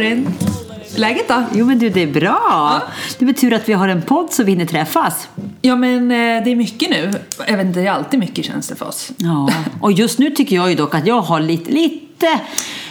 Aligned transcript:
Karin! 0.00 0.28
Läget 0.96 1.28
då? 1.28 1.42
Jo 1.54 1.66
men 1.66 1.78
du, 1.78 1.88
det 1.88 2.02
är 2.02 2.06
bra. 2.06 2.82
Det 3.18 3.24
betyder 3.24 3.56
att 3.56 3.68
vi 3.68 3.72
har 3.72 3.88
en 3.88 4.02
podd 4.02 4.32
så 4.32 4.44
vi 4.44 4.52
hinner 4.52 4.66
träffas. 4.66 5.28
Ja 5.62 5.76
men 5.76 6.10
eh, 6.10 6.44
det 6.44 6.50
är 6.50 6.56
mycket 6.56 6.90
nu. 6.90 7.12
Även 7.46 7.72
det 7.72 7.86
är 7.86 7.90
alltid 7.90 8.20
mycket 8.20 8.44
känns 8.44 8.68
det 8.68 8.74
för 8.74 8.86
oss. 8.88 9.10
Ja, 9.16 9.50
och 9.80 9.92
just 9.92 10.18
nu 10.18 10.30
tycker 10.30 10.56
jag 10.56 10.70
ju 10.70 10.74
dock 10.76 10.94
att 10.94 11.06
jag 11.06 11.20
har 11.20 11.40
lite, 11.40 11.72
lite 11.72 12.40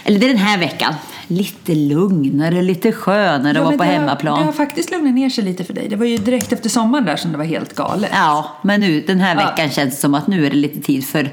eller 0.04 0.18
det 0.20 0.26
är 0.26 0.28
den 0.28 0.36
här 0.38 0.58
veckan, 0.58 0.94
lite 1.26 1.74
lugnare, 1.74 2.62
lite 2.62 2.92
skönare 2.92 3.58
att 3.58 3.64
vara 3.64 3.76
på 3.76 3.82
det 3.82 3.88
har- 3.88 3.94
hemmaplan. 3.98 4.38
Det 4.38 4.44
har 4.44 4.52
faktiskt 4.52 4.90
lugnat 4.90 5.14
ner 5.14 5.30
sig 5.30 5.44
lite 5.44 5.64
för 5.64 5.72
dig. 5.74 5.86
Det 5.88 5.96
var 5.96 6.06
ju 6.06 6.16
direkt 6.16 6.52
efter 6.52 6.68
sommaren 6.70 7.04
där 7.04 7.16
som 7.16 7.32
det 7.32 7.38
var 7.38 7.44
helt 7.44 7.74
galet. 7.74 8.10
Ja, 8.14 8.50
men 8.62 8.80
nu 8.80 9.00
den 9.00 9.20
här 9.20 9.34
Ja. 9.40 9.46
veckan 9.50 9.70
känns 9.70 9.94
det 9.94 10.00
som 10.00 10.14
att 10.14 10.26
nu 10.26 10.46
är 10.46 10.50
det 10.50 10.56
lite 10.56 10.80
tid 10.80 11.06
för 11.06 11.30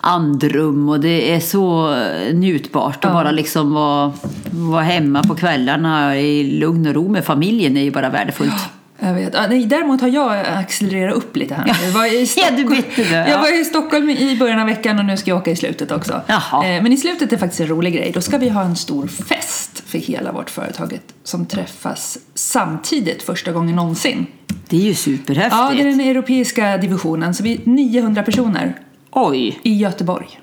andrum 0.00 0.88
och 0.88 1.00
det 1.00 1.34
är 1.34 1.40
så 1.40 1.94
njutbart 2.32 2.96
att 3.04 3.10
Ja. 3.10 3.12
bara 3.12 3.30
liksom 3.30 3.72
vara, 3.74 4.12
vara 4.50 4.82
hemma 4.82 5.22
på 5.22 5.34
kvällarna 5.34 6.18
i 6.18 6.44
lugn 6.44 6.86
och 6.86 6.94
ro 6.94 7.08
med 7.08 7.24
familjen 7.24 7.76
är 7.76 7.82
ju 7.82 7.90
bara 7.90 8.08
värdefullt. 8.10 8.52
Jag 9.00 9.14
vet. 9.14 9.34
Ja, 9.34 9.46
nej, 9.48 9.66
däremot 9.66 10.00
har 10.00 10.08
jag 10.08 10.46
accelererat 10.46 11.14
upp 11.14 11.36
lite 11.36 11.54
här. 11.54 11.76
Jag 11.84 11.90
var 11.92 12.06
i 12.14 12.20
Ja, 12.20 12.26
Stockholm, 12.26 12.68
vet 12.68 12.96
det, 12.96 13.02
ja. 13.16 13.28
jag 13.28 13.38
var 13.38 13.60
i 13.60 13.64
Stockholm 13.64 14.10
i 14.10 14.36
början 14.38 14.58
av 14.58 14.66
veckan 14.66 14.98
och 14.98 15.04
nu 15.04 15.16
ska 15.16 15.30
jag 15.30 15.38
åka 15.38 15.50
i 15.50 15.56
slutet 15.56 15.90
också. 15.92 16.20
Jaha. 16.26 16.66
Eh, 16.66 16.82
Men 16.82 16.92
i 16.92 16.96
slutet 16.96 17.32
är 17.32 17.36
faktiskt 17.36 17.60
en 17.60 17.66
rolig 17.66 17.94
grej. 17.94 18.10
Då 18.14 18.20
ska 18.20 18.38
vi 18.38 18.48
ha 18.48 18.62
en 18.62 18.76
stor 18.76 19.06
fest 19.06 19.82
för 19.86 19.98
hela 19.98 20.32
vårt 20.32 20.50
företag 20.50 20.98
som 21.24 21.46
träffas 21.46 22.18
samtidigt 22.34 23.22
första 23.22 23.52
gången 23.52 23.76
någonsin. 23.76 24.26
Det 24.68 24.76
är 24.76 24.80
ju 24.80 24.94
superhäftigt. 24.94 25.56
Ja, 25.60 25.70
det 25.76 25.80
är 25.80 25.84
den 25.84 26.00
europeiska 26.00 26.76
divisionen. 26.76 27.34
Så 27.34 27.42
vi 27.42 27.52
är 27.54 27.58
900 27.64 28.22
personer 28.22 28.74
Oj! 29.10 29.60
i 29.62 29.76
Göteborg. 29.76 30.40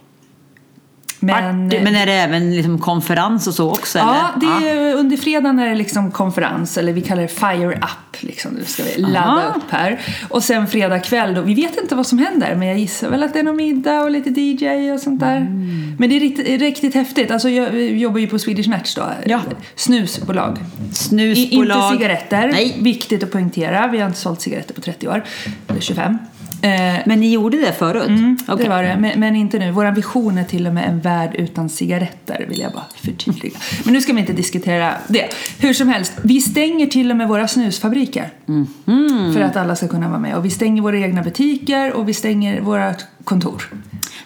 Men, 1.19 1.67
Men, 1.67 1.83
men 1.83 1.95
är 1.95 2.05
det 2.05 2.11
även 2.13 2.55
liksom 2.55 2.79
konferens 2.79 3.47
och 3.47 3.53
så 3.53 3.71
också? 3.71 3.97
Ja, 3.97 4.29
eller? 4.37 4.61
det 4.61 4.69
är, 4.69 4.93
under 4.95 5.17
fredagen 5.17 5.59
är 5.59 5.69
det 5.69 5.75
liksom 5.75 6.11
konferens, 6.11 6.77
eller 6.77 6.93
vi 6.93 7.01
kallar 7.01 7.21
det 7.21 7.27
Fire 7.27 7.75
Up. 7.75 8.21
Liksom. 8.21 8.51
Nu 8.51 8.63
ska 8.65 8.83
vi 8.83 9.01
ladda 9.01 9.19
Aha. 9.19 9.53
upp 9.55 9.63
här. 9.69 10.01
Och 10.29 10.43
sen 10.43 10.67
fredag 10.67 10.99
kväll, 10.99 11.33
då, 11.33 11.41
vi 11.41 11.53
vet 11.53 11.77
inte 11.81 11.95
vad 11.95 12.07
som 12.07 12.17
händer, 12.17 12.55
men 12.55 12.67
jag 12.67 12.77
gissar 12.79 13.09
väl 13.09 13.23
att 13.23 13.33
det 13.33 13.39
är 13.39 13.43
någon 13.43 13.55
middag 13.55 14.01
och 14.01 14.11
lite 14.11 14.41
DJ 14.41 14.91
och 14.91 14.99
sånt 14.99 15.19
där. 15.19 15.37
Mm. 15.37 15.95
Men 15.99 16.09
det 16.09 16.15
är 16.15 16.19
riktigt, 16.19 16.61
riktigt 16.61 16.93
häftigt. 16.93 17.31
Alltså, 17.31 17.49
jag 17.49 17.75
jobbar 17.81 18.19
ju 18.19 18.27
på 18.27 18.39
Swedish 18.39 18.69
Match 18.69 18.95
då, 18.95 19.03
Ja. 19.25 19.41
snusbolag. 19.75 20.57
I, 20.91 20.95
Snusbolag. 20.95 21.77
inte 21.91 21.97
cigaretter, 21.97 22.47
Nej. 22.51 22.77
viktigt 22.81 23.23
att 23.23 23.31
poängtera. 23.31 23.87
Vi 23.87 23.97
har 23.99 24.07
inte 24.07 24.19
sålt 24.19 24.41
cigaretter 24.41 24.73
på 24.73 24.81
30 24.81 25.07
år, 25.07 25.23
eller 25.67 25.81
25. 25.81 26.17
Eh, 26.61 26.95
Men 27.05 27.19
ni 27.19 27.31
gjorde 27.31 27.57
det 27.57 27.73
förut? 27.73 28.07
Mm, 28.07 28.37
Okej. 28.47 28.63
Det 28.63 28.69
var 28.69 28.83
det, 28.83 28.97
men, 28.99 29.19
men 29.19 29.35
inte 29.35 29.59
nu. 29.59 29.71
Vår 29.71 29.91
vision 29.91 30.37
är 30.37 30.43
till 30.43 30.67
och 30.67 30.73
med 30.73 30.89
en 30.89 30.99
värld 30.99 31.35
utan 31.37 31.69
cigaretter, 31.69 32.45
vill 32.49 32.59
jag 32.59 32.71
bara 32.71 32.85
förtydliga. 32.95 33.53
Men 33.83 33.93
nu 33.93 34.01
ska 34.01 34.13
vi 34.13 34.19
inte 34.19 34.33
diskutera 34.33 34.93
det. 35.07 35.29
Hur 35.59 35.73
som 35.73 35.87
helst, 35.87 36.13
vi 36.23 36.41
stänger 36.41 36.85
till 36.87 37.11
och 37.11 37.17
med 37.17 37.27
våra 37.27 37.47
snusfabriker. 37.47 38.29
Mhm. 38.45 39.33
För 39.33 39.41
att 39.41 39.55
alla 39.55 39.75
ska 39.75 39.87
kunna 39.87 40.09
vara 40.09 40.19
med. 40.19 40.35
Och 40.37 40.45
vi 40.45 40.49
stänger 40.49 40.81
våra 40.81 40.97
egna 40.97 41.21
butiker 41.21 41.93
och 41.93 42.09
vi 42.09 42.13
stänger 42.13 42.61
våra 42.61 42.95
kontor. 43.23 43.69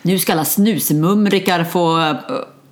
Nu 0.01 0.19
ska 0.19 0.34
alla 0.34 0.45
snusmumrikar 0.45 1.63
få 1.63 1.97
uh, 2.00 2.16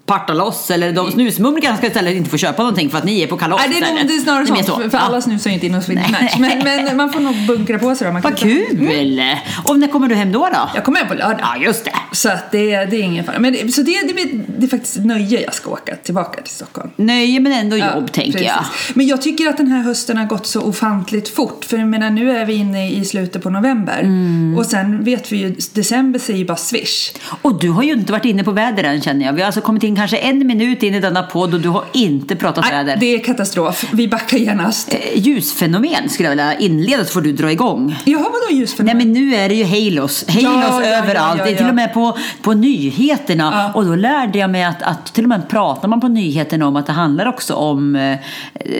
parta 0.07 0.33
loss. 0.33 0.71
Eller 0.71 0.91
de 0.91 1.11
snusmumrikarna 1.11 1.77
ska 1.77 1.87
istället 1.87 2.15
inte 2.15 2.29
få 2.29 2.37
köpa 2.37 2.63
någonting 2.63 2.89
för 2.89 2.97
att 2.97 3.03
ni 3.03 3.21
är 3.21 3.27
på 3.27 3.37
kalas 3.37 3.61
Nej, 3.69 3.79
det 3.79 3.85
är 3.87 3.93
nog 3.93 4.07
det 4.07 4.13
är 4.13 4.19
snarare 4.19 4.45
Det 4.45 4.51
mer 4.51 4.63
sånt, 4.63 4.83
för, 4.83 4.89
för 4.89 4.97
alla 4.97 5.21
snusar 5.21 5.49
ju 5.49 5.53
inte 5.53 5.65
inom 5.65 5.81
Swedish 5.81 6.11
Nej. 6.11 6.23
Match. 6.23 6.35
Men, 6.39 6.85
men 6.85 6.97
man 6.97 7.13
får 7.13 7.19
nog 7.19 7.35
bunkra 7.47 7.79
på 7.79 7.95
sig 7.95 8.07
då. 8.07 8.13
Man 8.13 8.21
Vad 8.21 8.37
kul! 8.37 9.21
Och 9.63 9.79
när 9.79 9.87
kommer 9.87 10.07
du 10.07 10.15
hem 10.15 10.31
då? 10.31 10.39
då? 10.53 10.69
Jag 10.75 10.83
kommer 10.85 10.99
hem 10.99 11.07
på 11.07 11.13
lördag. 11.13 11.39
Ja, 11.41 11.57
just 11.65 11.85
det. 11.85 11.91
Så 12.11 12.29
det, 12.51 12.85
det 12.85 12.95
är 12.97 13.01
ingen 13.01 13.25
fara. 13.25 13.39
Men 13.39 13.53
det, 13.53 13.71
så 13.71 13.81
det, 13.81 13.91
det, 14.13 14.43
det 14.57 14.65
är 14.65 14.69
faktiskt 14.69 14.97
nöje 14.97 15.41
jag 15.41 15.53
ska 15.53 15.69
åka 15.69 15.95
tillbaka 15.95 16.41
till 16.41 16.53
Stockholm. 16.53 16.89
Nöje 16.95 17.39
men 17.39 17.51
ändå 17.51 17.77
jobb, 17.77 17.87
Ja, 17.95 18.07
tänker 18.11 18.43
jag. 18.43 18.57
precis. 18.57 18.95
Men 18.95 19.07
jag 19.07 19.21
tycker 19.21 19.47
att 19.49 19.57
den 19.57 19.67
här 19.67 19.83
hösten 19.83 20.17
har 20.17 20.25
gått 20.25 20.47
så 20.47 20.61
ofantligt 20.61 21.29
fort. 21.29 21.65
För 21.65 21.77
jag 21.77 21.87
menar, 21.87 22.09
nu 22.09 22.31
är 22.37 22.45
vi 22.45 22.53
inne 22.53 22.91
i 22.91 23.05
slutet 23.05 23.43
på 23.43 23.49
november. 23.49 23.99
Mm. 23.99 24.57
Och 24.57 24.65
sen 24.65 25.03
vet 25.03 25.31
vi 25.31 25.37
ju, 25.37 25.55
december 25.73 26.19
säger 26.19 26.39
ju 26.39 26.45
bara 26.45 26.57
swish. 26.57 27.11
Och 27.41 27.59
du 27.59 27.69
har 27.69 27.83
ju 27.83 27.93
inte 27.93 28.11
varit 28.11 28.25
inne 28.25 28.43
på 28.43 28.51
väder 28.51 28.83
än 28.83 29.01
känner 29.01 29.25
jag. 29.25 29.33
Vi 29.33 29.41
har 29.41 29.45
alltså 29.45 29.61
kommit 29.61 29.83
in 29.83 29.96
kanske 29.97 30.17
en 30.17 30.47
minut 30.47 30.83
in 30.83 30.93
i 30.95 30.99
denna 30.99 31.23
podd 31.23 31.53
och 31.53 31.61
du 31.61 31.69
har 31.69 31.83
inte 31.93 32.35
pratat 32.35 32.65
Nej, 32.71 32.85
väder. 32.85 32.97
det 32.99 33.05
är 33.15 33.23
katastrof. 33.23 33.85
Vi 33.93 34.07
backar 34.07 34.37
genast. 34.37 34.93
Eh, 34.93 34.99
Ljusfenomen 35.15 36.09
skulle 36.09 36.25
jag 36.29 36.31
vilja 36.31 36.57
inleda 36.57 37.05
så 37.05 37.11
får 37.11 37.21
du 37.21 37.31
dra 37.31 37.51
igång. 37.51 37.95
Jaha, 38.05 38.21
vadå 38.23 38.33
Nej 38.49 38.59
ljusfenomen? 38.59 38.97
men 38.97 39.13
nu 39.13 39.35
är 39.35 39.49
det 39.49 39.55
ju 39.55 39.63
halos, 39.63 40.25
halos 40.29 40.43
Ja, 40.43 40.83
överallt. 40.83 41.15
ja, 41.15 41.35
ja, 41.37 41.43
Det 41.45 41.51
är 41.51 41.55
till 41.55 41.69
och 41.69 41.75
med 41.75 41.93
på, 41.93 42.17
på 42.41 42.53
nyheterna. 42.53 43.71
Och 43.73 43.85
då 43.85 43.95
lärde 43.95 44.39
jag 44.39 44.49
mig 44.49 44.63
att, 44.63 44.81
att 44.81 45.13
till 45.13 45.23
och 45.23 45.29
med 45.29 45.49
pratar 45.49 45.87
man 45.87 46.01
på 46.01 46.07
nyheterna 46.07 46.67
om 46.67 46.75
att 46.75 46.85
det 46.85 46.93
handlar 46.93 47.25
också 47.25 47.53
om 47.53 47.95
eh, 47.95 48.17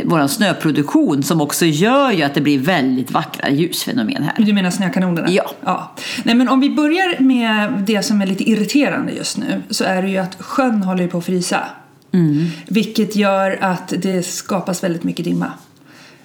vår 0.05 0.28
snöproduktion 0.28 1.23
som 1.23 1.41
också 1.41 1.66
gör 1.66 2.11
ju 2.11 2.23
att 2.23 2.34
det 2.34 2.41
blir 2.41 2.59
väldigt 2.59 3.11
vackra 3.11 3.49
ljusfenomen 3.49 4.23
här. 4.23 4.45
Du 4.45 4.53
menar 4.53 4.69
snökanonerna? 4.72 5.28
Ja. 5.31 5.44
ja. 5.66 5.91
Nej, 6.23 6.35
men 6.35 6.49
om 6.49 6.59
vi 6.59 6.69
börjar 6.69 7.19
med 7.22 7.73
det 7.88 8.03
som 8.05 8.22
är 8.22 8.25
lite 8.25 8.49
irriterande 8.49 9.11
just 9.11 9.38
nu 9.38 9.61
så 9.69 9.84
är 9.84 10.01
det 10.01 10.09
ju 10.09 10.17
att 10.17 10.38
sjön 10.39 10.84
håller 10.84 11.06
ju 11.07 11.12
på 11.12 11.18
att 11.18 11.25
frysa. 11.25 11.69
Mm. 12.12 12.45
Vilket 12.68 13.16
gör 13.16 13.57
att 13.62 13.94
det 13.97 14.23
skapas 14.23 14.84
väldigt 14.84 15.03
mycket 15.03 15.25
dimma. 15.25 15.51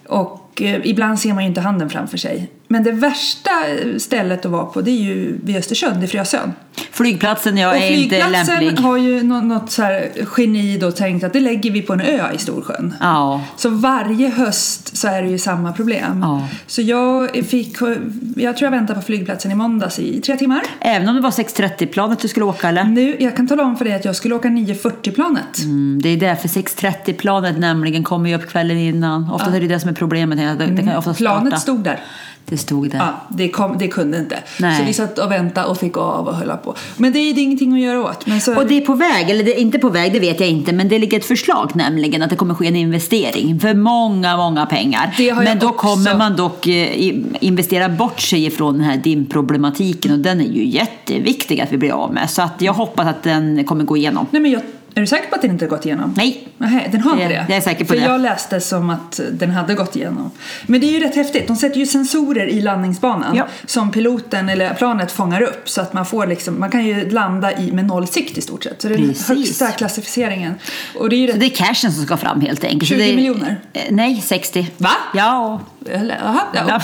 Och 0.09 0.63
eh, 0.63 0.81
ibland 0.85 1.21
ser 1.21 1.35
man 1.35 1.43
ju 1.43 1.49
inte 1.49 1.61
handen 1.61 1.91
framför 1.91 2.19
sig. 2.19 2.51
Men 2.69 2.83
det 2.83 2.93
värsta 2.93 3.51
stället 3.99 4.45
att 4.45 4.53
vara 4.53 4.65
på 4.65 4.81
det 4.81 4.91
är 4.91 5.03
ju 5.03 5.39
vid 5.43 5.57
Östersjön, 5.57 6.01
det 6.01 6.07
är 6.07 6.09
Frösön. 6.09 6.53
Flygplatsen 6.91 7.57
jag 7.57 7.71
Och 7.71 7.77
är 7.83 7.91
inte 7.91 8.19
lämplig. 8.19 8.47
flygplatsen 8.59 8.85
har 8.85 8.97
ju 8.97 9.23
nå- 9.23 9.41
något 9.41 9.71
så 9.71 9.83
här 9.83 10.09
geni 10.37 10.79
då 10.79 10.91
tänkt 10.93 11.25
att 11.25 11.33
det 11.33 11.41
lägger 11.41 11.71
vi 11.71 11.83
på 11.83 11.93
en 11.93 12.01
ö 12.01 12.23
i 12.35 12.39
Storsjön. 12.39 12.95
Ja. 13.01 13.43
Så 13.57 13.69
varje 13.69 14.29
höst 14.29 14.97
så 14.97 15.09
är 15.09 15.23
det 15.23 15.29
ju 15.29 15.39
samma 15.39 15.73
problem. 15.73 16.19
Ja. 16.23 16.49
Så 16.67 16.83
jag 16.83 17.31
fick, 17.47 17.77
jag 18.37 18.57
tror 18.57 18.67
jag 18.67 18.71
väntade 18.71 19.01
på 19.01 19.07
flygplatsen 19.07 19.53
i 19.53 19.55
måndags 19.55 19.99
i 19.99 20.21
tre 20.21 20.37
timmar. 20.37 20.63
Även 20.81 21.09
om 21.09 21.15
det 21.15 21.21
var 21.21 21.31
6.30-planet 21.31 22.19
du 22.19 22.29
skulle 22.29 22.47
åka 22.47 22.69
eller? 22.69 22.85
Nu, 22.85 23.17
jag 23.21 23.37
kan 23.37 23.49
tala 23.49 23.63
om 23.63 23.77
för 23.77 23.85
dig 23.85 23.95
att 23.95 24.05
jag 24.05 24.17
skulle 24.17 24.35
åka 24.35 24.49
9.40-planet. 24.49 25.59
Mm, 25.59 26.01
det 26.03 26.09
är 26.09 26.17
därför 26.17 26.49
6.30-planet 26.49 27.59
nämligen 27.59 28.05
kommer 28.05 28.31
ju 28.31 28.37
upp 28.37 28.49
kvällen 28.51 28.79
innan. 28.79 29.31
Ofta 29.31 29.57
är 29.57 29.61
det 29.61 29.67
det 29.69 29.81
som 29.81 29.91
är 29.91 29.95
problemet. 29.95 30.59
Det, 30.59 30.67
det 30.67 30.83
kan 30.83 30.97
ofta 30.97 31.15
starta. 31.15 31.41
Planet 31.41 31.61
stod 31.61 31.81
där. 31.85 32.01
Det 32.45 32.59
stod 32.59 32.91
där. 32.91 32.99
Ja, 32.99 33.15
det, 33.29 33.49
kom, 33.49 33.79
det 33.79 33.89
kunde 33.89 34.19
inte. 34.19 34.39
Nej. 34.61 34.79
Så 34.79 34.85
vi 34.85 34.93
satt 34.93 35.19
och 35.19 35.31
väntade 35.31 35.67
och 35.67 35.79
fick 35.79 35.97
av 35.97 36.29
och 36.29 36.35
höll 36.35 36.57
på. 36.57 36.75
Men 36.97 37.13
det 37.13 37.19
är 37.19 37.39
ingenting 37.39 37.73
att 37.73 37.81
göra 37.81 38.01
åt. 38.03 38.43
Så, 38.43 38.57
Och 38.57 38.67
det 38.67 38.77
är 38.77 38.87
på 38.87 38.95
väg, 38.95 39.31
eller 39.31 39.45
det 39.45 39.57
är 39.57 39.61
inte 39.61 39.79
på 39.79 39.89
väg, 39.89 40.13
det 40.13 40.21
vet 40.21 40.41
jag 40.41 40.49
inte, 40.49 40.73
men 40.73 40.89
det 40.89 40.99
ligger 40.99 41.19
ett 41.19 41.25
förslag 41.25 41.71
nämligen 41.75 42.23
att 42.23 42.31
det 42.31 42.37
kommer 42.37 42.55
ske 42.55 42.67
en 42.67 42.77
investering 42.77 43.61
för 43.61 43.75
många, 43.75 44.37
många 44.37 44.67
pengar. 44.67 45.15
Men 45.45 45.59
då 45.59 45.69
också. 45.69 45.79
kommer 45.79 46.19
man 46.19 46.37
dock 46.37 46.67
eh, 46.67 47.15
investera 47.41 47.89
bort 47.89 48.21
sig 48.21 48.45
ifrån 48.45 48.75
den 48.75 48.85
här 48.85 48.97
dimproblematiken 48.97 50.13
och 50.13 50.19
den 50.19 50.41
är 50.41 50.45
ju 50.45 50.67
jätteviktig 50.67 51.61
att 51.61 51.73
vi 51.73 51.77
blir 51.77 51.93
av 51.93 52.13
med. 52.13 52.31
Så 52.31 52.43
att 52.43 52.63
jag 52.63 52.73
hoppas 52.73 53.07
att 53.07 53.23
den 53.23 53.65
kommer 53.65 53.85
gå 53.85 53.97
igenom. 53.97 54.27
Nej, 54.31 54.43
men 54.43 54.51
jag, 54.51 54.63
är 54.95 55.01
du 55.01 55.07
säker 55.07 55.29
på 55.29 55.35
att 55.35 55.43
den 55.43 55.51
inte 55.51 55.65
har 55.65 55.71
gått 55.71 55.87
igenom? 55.87 56.15
Nej. 56.17 56.49
Nej, 56.59 56.89
den 56.93 57.01
har 57.01 57.13
inte 57.13 57.29
Det- 57.29 57.45
jag 57.49 57.57
är 57.57 57.61
säker 57.61 57.85
på 57.85 57.89
För 57.89 58.01
det. 58.01 58.07
jag 58.07 58.21
läste 58.21 58.61
som 58.61 58.91
att 58.91 59.21
den 59.33 59.51
hade 59.51 59.75
gått 59.75 59.97
igenom. 59.97 60.31
Men 60.67 60.81
det 60.81 60.87
är 60.87 60.91
ju 60.93 61.01
rätt 61.01 61.15
häftigt. 61.15 61.47
De 61.47 61.57
sätter 61.57 61.79
ju 61.81 61.87
sensorer 61.87 62.47
i 62.47 62.61
landningsbanan 62.61 63.37
Ja. 63.37 63.47
som 63.67 63.91
piloten 63.91 64.49
eller 64.49 64.75
planet 64.75 65.13
fångar 65.13 65.43
upp 65.43 65.69
så 65.69 65.81
att 65.81 65.93
man 65.93 66.07
får 66.07 66.27
liksom, 66.27 66.61
man 66.61 66.71
kan 66.71 66.87
ju 66.87 67.11
landa 67.11 67.53
i 67.59 67.73
med 67.73 67.85
noll 67.87 68.07
sikt 68.07 68.39
i 68.39 68.41
stort 68.41 68.65
sett. 68.65 68.83
Så 68.83 68.89
det 68.89 68.95
är 68.95 68.99
den 68.99 69.09
Precis. 69.09 69.29
högsta 69.29 69.71
klassificeringen. 69.71 70.55
Och 70.99 71.09
det 71.09 71.17
är 71.17 71.19
ju 71.19 71.27
Så 71.27 71.33
rätt... 71.33 71.41
det 71.41 71.47
är 71.47 71.51
cashen 71.67 71.93
som 71.93 72.05
ska 72.07 72.17
fram 72.17 72.41
helt 72.41 72.65
enkelt. 72.65 72.83
Så 72.83 72.95
20 72.95 72.97
det 73.03 73.13
är, 73.13 73.17
miljoner? 73.17 73.61
Eh, 73.73 73.83
Nej, 73.91 74.23
60. 74.27 74.71
Va? 74.79 74.91
Ja. 75.15 75.61
Jaha, 75.85 76.41
ja. 76.55 76.81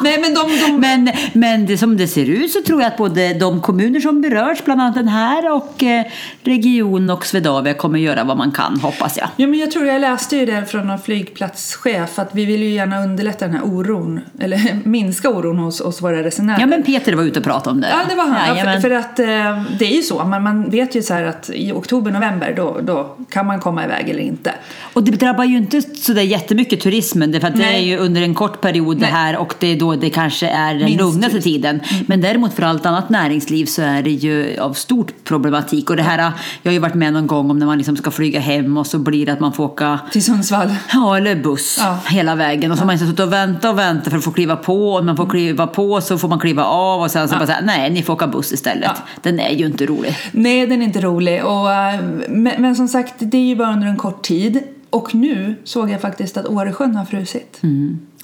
Nej, 0.00 0.20
men 0.20 0.34
de... 0.34 0.40
de... 0.40 0.80
Men, 0.84 1.12
men 1.32 1.66
det, 1.66 1.78
som 1.78 1.96
det 1.96 2.08
ser 2.08 2.30
ut 2.30 2.50
så 2.50 2.62
tror 2.62 2.82
jag 2.82 2.88
att 2.88 2.96
både 2.96 3.34
de 3.34 3.60
kommuner 3.60 4.00
som 4.00 4.20
berörs, 4.20 4.64
bland 4.64 4.80
annat 4.80 4.94
den 4.94 5.08
här 5.08 5.52
och 5.52 5.82
eh, 5.82 6.04
region 6.42 7.10
och 7.10 7.26
Swedavia 7.26 7.74
kommer 7.74 7.98
göra 7.98 8.24
vad 8.24 8.36
man 8.36 8.52
kan, 8.52 8.80
hoppas 8.80 9.18
jag. 9.18 9.28
Ja, 9.36 9.46
men 9.46 9.60
jag 9.60 9.70
tror 9.70 9.86
jag 9.86 10.00
läste 10.00 10.36
ju 10.36 10.46
det 10.46 10.66
från 10.66 10.86
någon 10.86 10.98
flygplatschef 10.98 12.18
att 12.18 12.30
vi 12.32 12.44
vill 12.44 12.62
ju 12.62 12.70
gärna 12.70 13.04
underlätta 13.04 13.46
den 13.46 13.54
här 13.54 13.64
oron, 13.64 14.20
eller 14.40 14.80
minska 14.84 15.28
oron 15.28 15.58
hos, 15.58 15.82
hos 15.82 16.02
våra 16.02 16.22
resenärer. 16.22 16.60
Ja, 16.60 16.66
men 16.66 16.82
Peter 16.82 17.14
var 17.14 17.22
ute 17.22 17.38
och 17.38 17.44
pratade 17.44 17.70
om 17.70 17.80
det. 17.80 17.88
Ja, 17.90 18.00
det 18.08 18.14
var 18.14 18.26
han. 18.26 18.56
Ja, 18.56 18.64
för, 18.64 18.80
för 18.80 18.90
att 18.90 19.18
eh, 19.18 19.62
det 19.78 19.84
är 19.84 19.96
ju 19.96 20.02
så, 20.02 20.24
man, 20.24 20.42
man 20.42 20.70
vet 20.70 20.94
ju 20.94 21.02
så 21.02 21.14
här 21.14 21.24
att 21.24 21.50
i 21.54 21.72
oktober, 21.72 22.10
november 22.10 22.54
då, 22.56 22.78
då 22.82 23.16
kan 23.30 23.46
man 23.46 23.60
komma 23.60 23.84
iväg 23.84 24.08
eller 24.08 24.22
inte. 24.22 24.54
Och 24.92 25.02
det 25.02 25.10
drabbar 25.10 25.44
ju 25.44 25.56
inte 25.56 25.82
sådär 25.82 26.22
jättemycket 26.22 26.80
turismen, 26.80 27.32
därför 27.32 27.48
att 27.48 27.56
det 27.74 27.80
är 27.80 27.86
ju 27.86 27.96
under 27.96 28.22
en 28.22 28.34
kort 28.34 28.60
period 28.60 28.96
det 28.96 29.00
Nej. 29.00 29.10
här 29.10 29.36
och 29.36 29.54
det 29.58 29.66
är 29.66 29.76
då 29.76 29.94
det 29.94 30.10
kanske 30.10 30.48
är 30.48 30.74
den 30.74 30.84
Minst 30.84 31.00
lugnaste 31.00 31.40
tid. 31.40 31.42
tiden. 31.42 31.80
Men 32.06 32.20
däremot 32.20 32.54
för 32.54 32.62
allt 32.62 32.86
annat 32.86 33.08
näringsliv 33.10 33.66
så 33.66 33.82
är 33.82 34.02
det 34.02 34.10
ju 34.10 34.58
av 34.60 34.72
stort 34.72 35.12
problematik. 35.24 35.90
Och 35.90 35.96
det 35.96 36.02
här, 36.02 36.18
jag 36.62 36.70
har 36.70 36.72
ju 36.72 36.78
varit 36.78 36.94
med 36.94 37.12
någon 37.12 37.26
gång 37.26 37.50
om 37.50 37.58
när 37.58 37.66
man 37.66 37.78
liksom 37.78 37.96
ska 37.96 38.10
flyga 38.10 38.40
hem 38.40 38.76
och 38.76 38.86
så 38.86 38.98
blir 38.98 39.26
det 39.26 39.32
att 39.32 39.40
man 39.40 39.52
får 39.52 39.64
åka 39.64 39.98
Till 40.12 40.24
Sundsvall. 40.24 40.74
Ja, 40.92 41.16
eller 41.16 41.36
buss 41.36 41.76
Ja. 41.80 41.98
hela 42.08 42.34
vägen. 42.34 42.70
Och 42.70 42.76
så 42.76 42.82
har 42.82 42.86
man 42.86 42.98
suttit 42.98 43.20
och 43.20 43.32
väntat 43.32 43.70
och 43.72 43.78
väntat 43.78 44.10
för 44.10 44.18
att 44.18 44.24
få 44.24 44.30
kliva 44.32 44.56
på. 44.56 44.92
Och 44.94 45.04
man 45.04 45.16
får 45.16 45.26
kliva 45.26 45.66
på 45.66 46.00
så 46.00 46.18
får 46.18 46.28
man 46.28 46.38
kliva 46.38 46.64
av 46.64 47.00
och 47.00 47.10
sen 47.10 47.28
så 47.28 47.34
bara 47.36 47.46
säga 47.46 47.58
nej, 47.62 47.90
ni 47.90 48.02
får 48.02 48.12
åka 48.12 48.26
buss 48.26 48.52
istället. 48.52 48.90
Ja. 48.94 49.02
Den 49.22 49.40
är 49.40 49.50
ju 49.50 49.66
inte 49.66 49.86
rolig. 49.86 50.16
Nej, 50.32 50.66
den 50.66 50.80
är 50.82 50.86
inte 50.86 51.00
rolig. 51.00 51.44
Och, 51.44 51.72
eh, 51.72 52.00
men, 52.28 52.52
men 52.62 52.76
som 52.76 52.88
sagt, 52.88 53.14
det 53.18 53.36
är 53.38 53.42
ju 53.46 53.56
bara 53.56 53.72
under 53.72 53.86
en 53.88 53.96
kort 53.96 54.22
tid. 54.22 54.62
Och 54.94 55.14
nu 55.14 55.54
såg 55.64 55.90
jag 55.90 56.00
faktiskt 56.00 56.36
att 56.36 56.46
Åresjön 56.46 56.96
har 56.96 57.04
frusit. 57.04 57.60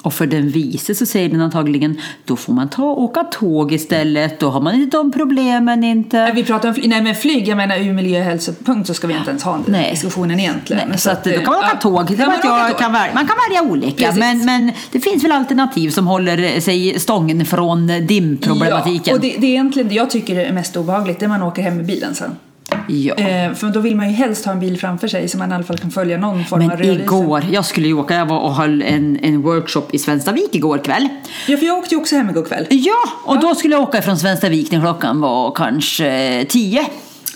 Och 0.02 0.14
för 0.14 0.26
den 0.26 0.49
vise 0.49 0.94
så 0.94 1.06
säger 1.06 1.28
den 1.28 1.40
antagligen 1.40 2.00
då 2.25 2.37
får 2.37 2.52
man 2.52 2.69
ta 2.69 2.82
åka 2.82 3.25
tåg 3.25 3.72
istället. 3.72 4.40
Då 4.40 4.50
har 4.50 4.61
man 4.61 4.75
inte 4.75 4.96
de 4.96 5.12
problemen 5.12 5.84
inte. 5.84 6.17
Nej, 6.17 6.32
Vi 6.34 6.44
pratar 6.44 6.69
om 6.69 6.75
nej 6.84 7.02
men 7.02 7.14
flyg, 7.14 7.49
jag 7.49 7.56
menar 7.56 7.78
ur 7.78 7.93
miljö 7.93 8.19
och 8.19 8.25
hälsopunkt 8.25 8.87
så 8.87 8.94
ska 8.94 9.06
vi 9.06 9.14
inte 9.14 9.31
ens 9.31 9.43
ha 9.43 9.52
den 9.52 9.64
Nej. 9.67 9.90
diskussionen 9.90 10.40
egentligen. 10.40 10.88
Nej, 10.88 10.99
så 10.99 11.11
att, 11.11 11.25
då 11.25 11.31
kan 11.31 11.44
man 11.44 11.56
åka 11.58 11.70
ja, 11.72 11.81
tåg. 11.81 12.06
Det 12.06 12.17
kan 12.17 12.26
man 12.26 12.38
jag 12.44 12.78
kan 12.78 12.93
välja, 12.93 13.14
man 13.14 13.26
kan 13.26 13.37
välja 13.49 13.72
olika. 13.72 14.06
Precis. 14.06 14.20
Men, 14.20 14.44
men 14.44 14.72
det 14.93 15.00
finns 15.00 15.25
väl 15.25 15.32
alternativ 15.32 15.90
som 15.90 16.06
håller 16.06 16.61
sig 16.61 17.00
stången 17.00 17.46
från 17.46 17.87
dimproblematiken. 18.06 19.02
Ja, 19.05 19.14
och 19.14 19.20
det, 19.20 19.37
det 19.38 19.46
är 19.46 19.50
egentligen 19.50 19.88
det 19.88 19.94
jag 19.94 20.11
tycker 20.11 20.37
är 20.37 20.52
mest 20.52 20.76
obehagligt, 20.76 21.20
det 21.20 21.28
man 21.28 21.43
åker 21.43 21.62
hem 21.62 21.76
med 21.76 21.87
bilen 21.87 22.14
sen. 22.14 22.31
Ja. 22.90 23.14
Eh, 23.14 23.54
för 23.54 23.66
då 23.66 23.81
vill 23.81 23.96
man 23.96 24.08
ju 24.08 24.14
helst 24.14 24.44
ha 24.44 24.52
en 24.52 24.60
bil 24.60 24.78
framför 24.78 25.08
sig 25.08 25.28
så 25.28 25.38
man 25.38 25.50
i 25.52 25.54
alla 25.54 25.64
fall 25.64 25.78
kan 25.78 25.90
följa 25.90 26.19
någon 26.19 26.44
form 26.44 26.62
av 26.62 26.69
Men 26.69 26.76
rörelse. 26.78 27.02
igår, 27.02 27.44
jag 27.52 27.64
skulle 27.64 27.87
ju 27.87 27.94
åka, 27.94 28.14
jag 28.14 28.26
var 28.26 28.38
och 28.40 28.54
höll 28.54 28.82
en, 28.82 29.19
en 29.22 29.42
workshop 29.42 29.82
i 29.92 29.98
Svenstavik 29.98 30.54
igår 30.54 30.78
kväll. 30.78 31.08
Ja, 31.48 31.56
för 31.56 31.66
jag 31.66 31.78
åkte 31.78 31.94
ju 31.94 32.00
också 32.00 32.16
hem 32.16 32.31
igår 32.31 32.44
kväll. 32.44 32.66
Ja, 32.70 33.02
och 33.25 33.40
då 33.40 33.54
skulle 33.54 33.75
jag 33.75 33.82
åka 33.82 34.02
från 34.02 34.16
Svenstavik 34.19 34.70
när 34.72 34.81
klockan 34.81 35.20
var 35.20 35.52
kanske 35.52 36.44
10. 36.48 36.87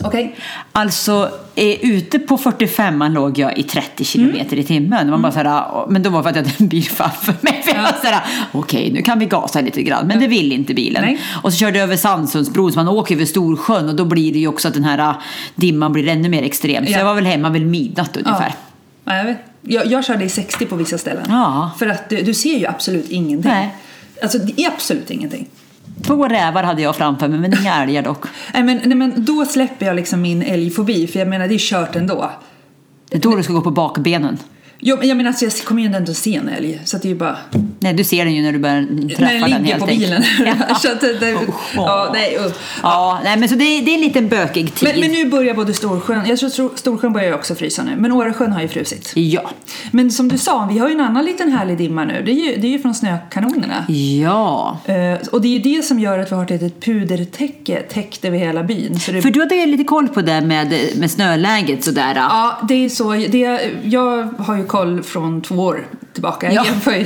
Okej. 0.01 0.37
Alltså, 0.73 1.31
eh, 1.55 1.67
ute 1.85 2.19
på 2.19 2.39
45 2.39 3.13
låg 3.13 3.39
jag 3.39 3.59
i 3.59 3.63
30 3.63 4.05
kilometer 4.05 4.57
i 4.57 4.65
timmen. 4.65 5.11
Man 5.11 5.23
bara 5.23 5.33
så 5.33 5.39
här, 5.39 5.87
men 5.89 6.03
då 6.03 6.11
var 6.11 6.19
det 6.19 6.23
för 6.23 6.31
att 6.31 6.37
jag 6.37 6.43
hade 6.43 6.55
en 6.59 6.69
bil 6.69 6.85
framför 6.85 7.35
mig. 7.41 7.63
För 7.63 7.75
jag 7.75 7.83
var 7.83 7.93
så 8.03 8.07
här, 8.07 8.23
okej 8.53 8.91
nu 8.93 9.03
kan 9.03 9.19
vi 9.19 9.27
gasa 9.27 9.61
lite 9.61 9.83
grann. 9.83 10.07
Men 10.07 10.21
det 10.21 10.27
vill 10.27 10.53
inte 10.53 10.75
bilen. 10.75 11.03
Nej. 11.05 11.21
Och 11.43 11.53
så 11.53 11.59
körde 11.59 11.79
jag 11.79 11.85
över 11.85 11.97
Sandsundsbron 11.97 12.73
så 12.73 12.79
man 12.79 12.89
åker 12.89 13.15
över 13.15 13.25
Storsjön 13.25 13.89
och 13.89 13.95
då 13.95 14.05
blir 14.05 14.33
det 14.33 14.39
ju 14.39 14.49
också 14.49 14.69
att 14.69 14.75
den 14.75 14.85
här 14.85 14.99
eh, 14.99 15.15
dimman 15.55 15.93
blir 15.93 16.09
ännu 16.09 16.29
mer 16.29 16.43
extrem. 16.43 16.87
Så 16.87 16.93
Ja. 16.93 16.99
jag 16.99 17.05
var 17.05 17.15
väl 17.15 17.27
hemma 17.27 17.51
vid 17.51 17.67
midnatt 17.67 18.17
ungefär. 18.17 18.55
Ja, 19.05 19.17
jag, 19.17 19.25
vet. 19.25 19.39
Jag, 19.63 19.87
jag 19.87 20.05
körde 20.05 20.25
i 20.25 20.29
60 20.29 20.67
på 20.67 20.77
vissa 20.77 20.99
ställen. 20.99 21.25
Ja. 21.29 21.71
För 21.79 21.87
att 21.87 22.09
du, 22.11 22.23
du 22.23 22.35
ser 22.35 22.59
ju 22.59 22.67
absolut 22.67 23.09
ingenting. 23.11 23.51
Nej. 23.51 23.75
Alltså 24.23 24.39
det 24.39 24.63
är 24.63 24.69
absolut 24.69 25.11
ingenting. 25.11 25.47
Två 26.07 26.29
rävar 26.29 26.63
hade 26.63 26.83
jag 26.83 26.97
framför 26.97 27.29
mig, 27.29 27.39
men 27.39 27.61
inga 27.61 27.75
älgar 27.83 28.03
dock. 28.03 28.27
Nej 28.55 28.63
men, 28.63 28.81
nej 28.85 28.97
men 28.97 29.25
då 29.25 29.45
släpper 29.45 29.87
jag 29.87 29.97
liksom 29.97 30.21
min 30.21 30.43
älgfobi 30.43 31.07
för 31.07 31.19
jag 31.19 31.29
menar 31.29 31.49
det 31.49 31.55
är 31.55 31.59
kört 31.59 31.97
ändå. 31.97 32.31
Det 33.11 33.17
är 33.17 33.21
då 33.21 33.37
du 33.37 33.43
ska 33.43 33.53
gå 33.53 33.61
på 33.61 33.71
bakbenen. 33.71 34.39
Jo, 34.87 34.97
men 34.99 35.09
jag 35.09 35.17
menar 35.17 35.29
alltså 35.31 35.45
jag 35.45 35.53
kommer 35.55 35.83
ju 35.83 35.87
inte 35.97 36.11
att 36.11 36.17
se 36.17 36.35
en 36.37 36.49
älg 36.49 36.81
så 36.85 36.97
det 36.99 37.05
är 37.09 37.11
ju 37.11 37.15
bara 37.19 37.37
Nej, 37.81 37.93
du 37.95 38.05
ser 38.05 38.25
den 38.25 38.35
ju 38.35 38.43
när 38.43 38.53
du 38.53 38.59
börjar 38.59 39.09
träffa 39.17 39.23
när 39.25 39.33
den 39.33 39.41
den 39.51 39.63
ligger 39.63 39.73
helt 39.73 39.85
på 39.85 39.91
enkelt. 39.91 40.11
bilen. 40.39 40.57
Ja. 40.69 40.75
så 40.83 40.93
att 40.93 41.01
det, 41.01 41.33
Usch, 41.35 41.75
ja, 41.77 42.11
nej, 42.15 42.39
usch. 42.47 42.53
Ja, 42.83 43.21
nej, 43.25 43.37
men 43.39 43.49
så 43.49 43.55
det, 43.55 43.65
är- 43.65 43.83
det 43.83 43.91
är 43.91 43.95
en 43.95 44.01
liten 44.01 44.29
bökig 44.29 44.75
tid. 44.75 44.89
Men, 44.93 45.01
men 45.01 45.11
nu 45.13 45.31
börjar 45.31 45.55
både 45.55 45.75
Storsjön, 45.75 46.21
jag 46.27 46.39
tror 46.39 46.49
Stor- 46.49 46.77
Storsjön 46.77 47.13
börjar 47.13 47.29
ju 47.29 47.35
också 47.35 47.55
frysa 47.55 47.83
nu, 47.83 47.91
men 47.97 48.13
Åresjön 48.13 48.53
har 48.53 48.63
ju 48.63 48.69
frusit. 48.69 49.13
Ja. 49.15 49.51
Men 49.91 50.11
som 50.11 50.29
du 50.29 50.39
sa, 50.39 50.69
vi 50.73 50.79
har 50.79 50.89
ju 50.89 50.95
en 50.95 51.01
annan 51.01 51.25
liten 51.25 51.53
härlig 51.53 51.79
dimma 51.79 52.05
nu. 52.05 52.23
Det 52.27 52.31
är 52.31 52.35
ju, 52.35 52.57
det 52.61 52.67
är 52.67 52.71
ju 52.71 52.79
från 52.79 52.95
snökanonerna. 52.95 53.85
Ja. 54.23 54.79
Eh, 54.85 55.29
och 55.33 55.41
det 55.41 55.49
är 55.49 55.53
ju 55.59 55.77
det 55.77 55.83
som 55.83 55.99
gör 56.01 56.19
att 56.19 56.33
vi 56.33 56.37
har 56.37 56.45
ett 56.45 56.51
litet 56.51 56.81
pudertäcke 56.85 57.83
täckt 57.83 58.25
över 58.25 58.39
hela 58.39 58.63
byn. 58.63 58.93
Det, 59.07 59.23
För 59.23 59.31
du 59.31 59.41
hade 59.41 59.67
lite 59.67 59.85
koll 59.85 60.09
på 60.09 60.21
det 60.23 60.41
med, 60.41 60.75
med 60.97 61.11
snöläget 61.11 61.85
sådär. 61.85 62.13
Ja, 62.17 62.59
det 62.69 62.85
är 62.85 62.89
så. 62.89 63.13
Det, 63.13 63.61
jag 63.85 64.23
har 64.39 64.57
ju 64.57 64.65
koll 64.75 65.03
från 65.03 65.43
två 65.43 65.55
år 65.55 65.87
tillbaka. 66.15 66.53
Ja. 66.53 66.65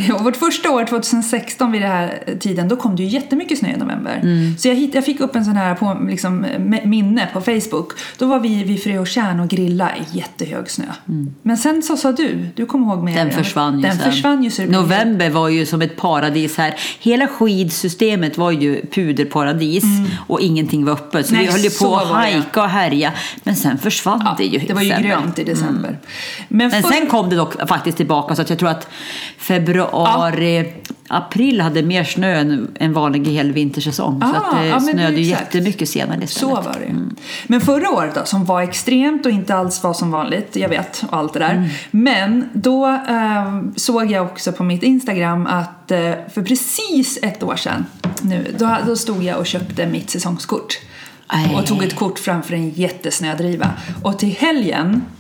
Jag. 0.08 0.16
Och 0.16 0.24
vårt 0.24 0.36
första 0.36 0.70
år, 0.70 0.84
2016 0.84 1.72
vid 1.72 1.82
den 1.82 1.90
här 1.90 2.22
tiden, 2.40 2.68
då 2.68 2.76
kom 2.76 2.96
det 2.96 3.02
ju 3.02 3.08
jättemycket 3.08 3.58
snö 3.58 3.68
i 3.68 3.76
november. 3.76 4.20
Mm. 4.22 4.56
Så 4.58 4.68
jag, 4.68 4.74
hitt, 4.74 4.94
jag 4.94 5.04
fick 5.04 5.20
upp 5.20 5.36
en 5.36 5.44
sån 5.44 5.56
här 5.56 5.74
på, 5.74 5.98
liksom, 6.08 6.46
minne 6.84 7.28
på 7.32 7.40
Facebook. 7.40 7.92
Då 8.18 8.26
var 8.26 8.40
vi 8.40 8.64
vid 8.64 8.82
Frö 8.82 8.98
och 8.98 9.06
Tjärn 9.06 9.40
och 9.40 9.48
grilla 9.48 9.90
i 9.96 10.18
jättehög 10.18 10.70
snö. 10.70 10.84
Men 11.42 11.56
sen 11.56 11.82
så 11.82 11.96
sa 11.96 12.12
du, 12.12 12.48
du 12.54 12.66
kommer 12.66 12.86
ihåg 12.86 13.04
mer. 13.04 13.12
Mm. 13.12 13.28
Den 13.28 13.44
försvann 13.44 13.76
ju 13.76 13.82
Den 13.82 13.96
sen. 13.98 14.12
försvann 14.12 14.42
ju 14.44 14.66
November 14.66 15.30
var 15.30 15.48
ju 15.48 15.66
som 15.66 15.82
ett 15.82 15.96
paradis 15.96 16.56
här. 16.58 16.74
Hela 17.00 17.26
skidsystemet 17.26 18.38
var 18.38 18.50
ju 18.50 18.86
puderparadis 18.86 19.84
och 20.26 20.40
ingenting 20.40 20.84
var 20.84 20.92
öppet. 20.92 21.26
Så 21.26 21.34
Mm. 21.34 21.44
Nej, 21.46 21.46
vi 21.46 21.52
höll 21.52 21.64
ju 21.72 21.78
på 21.78 21.96
att 21.96 22.08
hajka 22.08 22.62
och 22.62 22.68
härja. 22.68 23.12
Men 23.42 23.56
sen 23.56 23.78
försvann 23.78 24.22
Ja, 24.24 24.34
det 24.38 24.44
ju. 24.44 24.58
det 24.58 24.74
var 24.74 24.82
ju 24.82 24.94
grönt 25.02 25.38
i 25.38 25.44
december. 25.44 25.98
Men, 26.48 26.68
Men 26.68 26.82
för- 26.82 26.90
sen 26.92 27.06
kom 27.06 27.30
det 27.30 27.36
dock 27.36 27.68
faktiskt 27.68 27.96
tillbaka 27.96 28.34
så 28.34 28.42
att 28.42 28.50
jag 28.50 28.58
tror 28.58 28.68
att 28.68 28.88
februari, 29.38 30.72
april 31.08 31.60
hade 31.60 31.82
mer 31.82 32.04
snö 32.04 32.34
än 32.34 32.68
en 32.74 32.92
vanlig 32.92 33.26
hel 33.26 33.52
vintersäsong. 33.52 34.20
så 34.20 34.26
Ah, 34.26 34.30
att 34.30 34.62
det 34.62 34.66
ja, 34.68 34.80
snöade 34.80 35.16
ju 35.16 35.32
exakt. 35.32 35.54
jättemycket 35.54 35.88
senare 35.88 36.24
istället. 36.24 36.30
Så 36.30 36.62
var 36.62 36.76
det 36.80 36.86
ju. 36.86 36.94
Men 37.46 37.60
förra 37.60 37.90
året 37.90 38.14
då, 38.14 38.20
som 38.24 38.44
var 38.44 38.62
extremt 38.62 39.26
och 39.26 39.32
inte 39.32 39.54
alls 39.54 39.82
var 39.82 39.94
som 39.94 40.10
vanligt, 40.10 40.56
jag 40.56 40.68
vet, 40.68 41.04
och 41.10 41.16
allt 41.16 41.32
det 41.32 41.38
där. 41.38 41.54
Mm. 41.54 41.68
Men 41.90 42.48
då 42.52 42.86
eh, 42.86 43.60
såg 43.76 44.10
jag 44.10 44.26
också 44.26 44.52
på 44.52 44.64
mitt 44.64 44.82
Instagram 44.82 45.46
att 45.46 45.90
eh, 45.90 45.98
för 46.34 46.42
precis 46.42 47.18
ett 47.22 47.42
år 47.42 47.56
sedan 47.56 47.86
nu, 48.22 48.54
då, 48.58 48.76
då 48.86 48.96
stod 48.96 49.22
jag 49.22 49.38
och 49.38 49.46
köpte 49.46 49.86
mitt 49.86 50.10
säsongskort. 50.10 50.78
Aj. 51.26 51.54
Och 51.54 51.66
tog 51.66 51.84
ett 51.84 51.96
kort 51.96 52.18
framför 52.18 52.54
en 52.54 52.70
jättesnödriva. 52.70 53.70
Och 54.02 54.18
till 54.18 54.36
helgen 54.38 54.94
eh, 54.94 55.17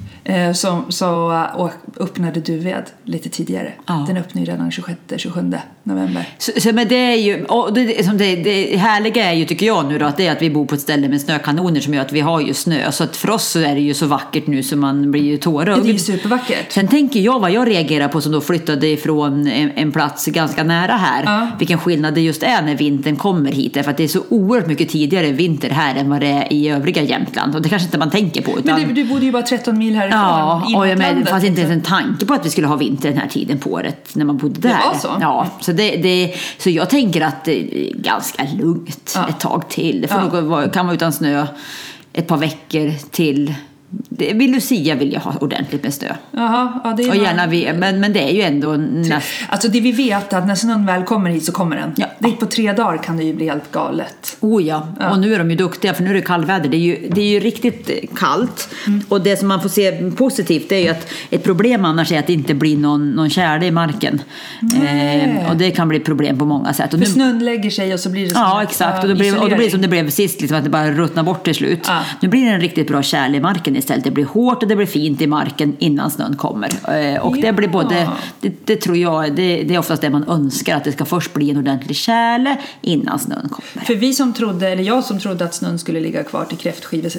så, 0.54 0.82
så 0.88 1.32
eh, 1.32 1.70
öppnade 2.00 2.40
Duved 2.40 2.84
lite 3.04 3.28
tidigare. 3.28 3.72
Ja. 3.86 4.04
Den 4.08 4.16
öppnade 4.16 4.46
ju 4.46 4.52
redan 4.52 4.70
26-27 4.70 5.58
november. 5.82 6.28
Så, 6.38 6.52
så, 6.60 6.72
men 6.72 6.88
det 6.88 6.96
är 6.96 7.16
ju, 7.16 7.46
det, 7.74 8.04
som 8.04 8.18
det, 8.18 8.36
det 8.36 8.76
härliga 8.76 9.24
är 9.30 9.34
ju 9.34 9.44
tycker 9.44 9.66
jag 9.66 9.88
nu 9.88 9.98
då 9.98 10.06
att 10.06 10.16
det 10.16 10.26
är 10.26 10.32
att 10.32 10.42
vi 10.42 10.50
bor 10.50 10.66
på 10.66 10.74
ett 10.74 10.80
ställe 10.80 11.08
med 11.08 11.20
snökanoner 11.20 11.80
som 11.80 11.94
gör 11.94 12.02
att 12.02 12.12
vi 12.12 12.20
har 12.20 12.40
ju 12.40 12.54
snö. 12.54 12.92
Så 12.92 13.04
att 13.04 13.16
för 13.16 13.30
oss 13.30 13.48
så 13.48 13.58
är 13.58 13.74
det 13.74 13.80
ju 13.80 13.94
så 13.94 14.06
vackert 14.06 14.46
nu 14.46 14.62
så 14.62 14.76
man 14.76 15.10
blir 15.10 15.22
ju 15.22 15.26
Det 15.26 15.30
är 15.30 15.32
ju 15.32 15.38
tårögd. 15.38 16.00
supervackert. 16.00 16.72
Sen 16.72 16.88
tänker 16.88 17.20
jag 17.20 17.40
vad 17.40 17.50
jag 17.50 17.68
reagerar 17.68 18.08
på 18.08 18.20
som 18.20 18.32
då 18.32 18.40
flyttade 18.40 18.86
ifrån 18.86 19.46
en, 19.46 19.70
en 19.70 19.92
plats 19.92 20.26
ganska 20.26 20.64
nära 20.64 20.92
här. 20.92 21.22
Ja. 21.24 21.50
Vilken 21.58 21.78
skillnad 21.78 22.14
det 22.14 22.20
just 22.20 22.42
är 22.42 22.62
när 22.62 22.74
vintern 22.74 23.16
kommer 23.16 23.52
hit. 23.52 23.74
Därför 23.74 23.90
att 23.90 23.96
det 23.96 24.04
är 24.04 24.08
så 24.08 24.22
oerhört 24.28 24.66
mycket 24.66 24.88
tidigare 24.88 25.32
vinter 25.32 25.70
här 25.70 25.94
än 25.94 26.10
vad 26.10 26.20
det 26.20 26.26
är 26.26 26.52
i 26.52 26.68
övriga 26.68 27.02
Jämtland. 27.02 27.54
Och 27.54 27.62
det 27.62 27.68
kanske 27.68 27.86
inte 27.86 27.98
man 27.98 28.10
tänker 28.10 28.42
på. 28.42 28.58
Utan... 28.58 28.80
Men 28.80 28.94
du, 28.94 29.02
du 29.02 29.08
bodde 29.08 29.24
ju 29.24 29.32
bara 29.32 29.42
13 29.42 29.78
mil 29.78 29.94
härifrån. 30.12 30.72
Ja, 30.72 30.78
och 30.78 30.88
jag 30.88 30.98
men, 30.98 31.20
det 31.24 31.30
fanns 31.30 31.44
inte 31.44 31.60
ens 31.60 31.74
liksom. 31.74 31.94
en 31.96 32.04
tanke 32.04 32.26
på 32.26 32.34
att 32.34 32.46
vi 32.46 32.50
skulle 32.50 32.66
ha 32.66 32.76
vinter 32.76 33.08
den 33.08 33.18
här 33.18 33.28
tiden 33.28 33.58
på 33.58 33.70
året 33.70 34.10
när 34.14 34.24
man 34.24 34.36
bodde 34.36 34.60
där. 34.60 34.78
var 34.92 34.98
så? 34.98 35.08
Ja, 35.20 35.46
så, 35.60 35.72
det, 35.72 35.96
det, 35.96 36.34
så 36.58 36.70
jag 36.70 36.90
tänker 36.90 37.20
att 37.20 37.44
det 37.44 37.88
är 37.90 37.94
ganska 37.94 38.46
lugnt 38.58 39.12
Ja. 39.14 39.28
ett 39.28 39.40
tag 39.40 39.68
till. 39.68 40.00
Det 40.00 40.08
får 40.08 40.18
Ja. 40.18 40.40
nog 40.40 40.72
kan 40.72 40.86
vara 40.86 40.94
utan 40.94 41.12
snö 41.12 41.46
ett 42.12 42.26
par 42.26 42.36
veckor 42.36 42.92
till. 43.10 43.54
Det, 43.90 44.32
vid 44.32 44.50
Lucia 44.50 44.94
vill 44.94 45.12
jag 45.12 45.20
ha 45.20 45.34
ordentligt 45.40 45.82
med 45.82 45.94
snö. 45.94 46.08
Jaha, 46.30 46.80
ja, 46.84 46.94
det 46.96 47.02
är 47.02 47.10
Och 47.10 47.16
gärna 47.16 47.46
vi, 47.46 47.72
men, 47.72 48.00
men 48.00 48.12
det 48.12 48.20
är 48.20 48.32
ju 48.32 48.42
ändå 48.42 48.72
näst, 48.72 49.28
Alltså 49.48 49.68
det 49.68 49.80
vi 49.80 49.92
vet 49.92 50.32
är 50.32 50.38
att 50.38 50.46
när 50.46 50.54
snön 50.54 50.86
väl 50.86 51.02
kommer 51.02 51.30
hit 51.30 51.44
så 51.44 51.52
kommer 51.52 51.76
den. 51.76 51.94
Ja. 51.96 52.06
Det 52.18 52.30
på 52.30 52.46
tre 52.46 52.72
dagar 52.72 53.02
kan 53.02 53.16
det 53.16 53.24
ju 53.24 53.34
bli 53.34 53.48
helt 53.48 53.72
galet. 53.72 54.36
Oh 54.40 54.62
ja. 54.62 54.88
och 55.10 55.18
nu 55.18 55.34
är 55.34 55.38
de 55.38 55.50
ju 55.50 55.56
duktiga 55.56 55.94
för 55.94 56.02
nu 56.02 56.10
är 56.10 56.14
det 56.14 56.20
kallväder. 56.20 56.68
Det 56.68 56.76
är 56.76 56.78
ju, 56.78 57.08
det 57.10 57.20
är 57.20 57.28
ju 57.28 57.40
riktigt 57.40 57.90
eh, 57.90 57.96
kallt. 58.16 58.68
Mm. 58.86 59.02
Och 59.08 59.20
det 59.20 59.36
som 59.36 59.48
man 59.48 59.62
får 59.62 59.68
se 59.68 60.10
positivt 60.10 60.72
är 60.72 60.78
ju 60.78 60.88
att 60.88 61.12
ett 61.30 61.44
problem 61.44 61.84
annars 61.84 62.12
är 62.12 62.18
att 62.18 62.26
det 62.26 62.32
inte 62.32 62.54
blir 62.54 62.76
någon, 62.76 63.10
någon 63.10 63.30
tjäle 63.30 63.66
i 63.66 63.70
marken. 63.70 64.22
Eh, 64.82 65.50
och 65.50 65.56
det 65.56 65.70
kan 65.70 65.88
bli 65.88 66.00
problem 66.00 66.38
på 66.38 66.44
många 66.44 66.72
sätt. 66.72 66.94
Och 66.94 67.00
För 67.00 67.06
nu, 67.06 67.06
snön 67.06 67.44
lägger 67.44 67.70
sig 67.70 67.94
och 67.94 68.00
så 68.00 68.10
blir 68.10 68.24
det 68.24 68.30
som 68.30 68.42
Ja 68.42 68.62
exakt, 68.62 69.02
och 69.04 69.08
då, 69.08 69.14
blir, 69.14 69.42
och 69.42 69.50
då 69.50 69.56
blir 69.56 69.64
det 69.64 69.70
som 69.70 69.82
det 69.82 69.88
blev 69.88 70.10
sist, 70.10 70.40
liksom, 70.40 70.58
att 70.58 70.64
det 70.64 70.70
bara 70.70 70.90
ruttnar 70.90 71.22
bort 71.22 71.44
till 71.44 71.54
slut. 71.54 71.80
Ja. 71.86 72.00
Nu 72.20 72.28
blir 72.28 72.44
det 72.44 72.50
en 72.50 72.60
riktigt 72.60 72.88
bra 72.88 73.02
tjäle 73.02 73.36
i 73.36 73.40
marken 73.40 73.76
istället. 73.78 74.04
Det 74.04 74.10
blir 74.10 74.24
hårt 74.24 74.62
och 74.62 74.68
det 74.68 74.76
blir 74.76 74.86
fint 74.86 75.20
i 75.20 75.26
marken 75.26 75.76
innan 75.78 76.10
snön 76.10 76.36
kommer. 76.36 76.68
Eh, 77.14 77.20
och 77.20 77.36
det 77.36 77.52
blir 77.52 77.68
både, 77.68 77.94
Ja. 78.00 78.12
det, 78.40 78.66
det 78.66 78.76
tror 78.76 78.96
jag, 78.96 79.34
det, 79.36 79.62
det 79.62 79.74
är 79.74 79.78
oftast 79.78 80.02
det 80.02 80.10
man 80.10 80.28
önskar, 80.28 80.76
att 80.76 80.84
det 80.84 80.92
ska 80.92 81.04
först 81.04 81.34
bli 81.34 81.50
en 81.50 81.56
ordentlig 81.56 81.96
tjäle 81.96 82.56
innan 82.80 83.18
snön 83.18 83.48
kommer. 83.50 83.84
För 83.86 83.94
vi 83.94 84.14
som 84.14 84.32
trodde, 84.32 84.68
eller 84.68 84.82
jag 84.82 85.04
som 85.04 85.20
trodde 85.20 85.44
att 85.44 85.54
snön 85.54 85.78
skulle 85.78 86.00
ligga 86.00 86.24
kvar 86.24 86.44
till 86.44 86.58
kräftskive, 86.58 87.10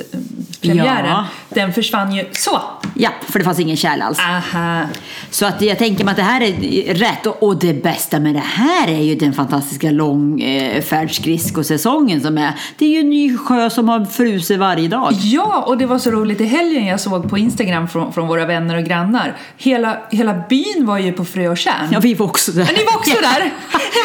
premiären, 0.61 1.05
Ja. 1.09 1.25
den 1.49 1.73
försvann 1.73 2.15
ju 2.15 2.25
så. 2.31 2.59
Ja, 2.95 3.09
för 3.21 3.39
det 3.39 3.45
fanns 3.45 3.59
ingen 3.59 3.77
kärl 3.77 4.01
alls. 4.01 4.19
Aha. 4.19 4.81
Så 5.29 5.45
att 5.45 5.61
jag 5.61 5.77
tänker 5.77 6.03
mig 6.05 6.11
att 6.11 6.17
det 6.17 6.23
här 6.23 6.41
är 6.41 6.93
rätt. 6.93 7.25
Och, 7.25 7.43
och 7.43 7.59
det 7.59 7.83
bästa 7.83 8.19
med 8.19 8.35
det 8.35 8.43
här 8.45 8.87
är 8.87 9.01
ju 9.01 9.15
den 9.15 9.33
fantastiska 9.33 9.91
långfärdsskridskosäsongen 9.91 12.21
som 12.21 12.37
är. 12.37 12.53
Det 12.77 12.85
är 12.85 12.89
ju 12.89 12.99
en 12.99 13.09
ny 13.09 13.37
sjö 13.37 13.69
som 13.69 13.89
har 13.89 14.05
frusit 14.05 14.59
varje 14.59 14.87
dag. 14.87 15.13
Ja, 15.13 15.63
och 15.67 15.77
det 15.77 15.85
var 15.85 15.99
så 15.99 16.11
roligt 16.11 16.37
helgen 16.49 16.85
jag 16.85 16.99
såg 16.99 17.29
på 17.29 17.37
Instagram 17.37 17.87
från, 17.87 18.13
från 18.13 18.27
våra 18.27 18.45
vänner 18.45 18.77
och 18.77 18.83
grannar. 18.83 19.37
Hela, 19.57 19.97
hela 20.11 20.33
byn 20.49 20.85
var 20.85 20.97
ju 20.97 21.11
på 21.13 21.25
Frö 21.25 21.47
och 21.47 21.57
Tjärn. 21.57 21.87
Ja, 21.91 21.99
vi 21.99 22.13
var 22.13 22.25
också 22.25 22.51
där. 22.51 22.61
Ja, 22.61 22.67
ni 22.77 22.83
var 22.85 22.95
också 22.97 23.15
där? 23.21 23.39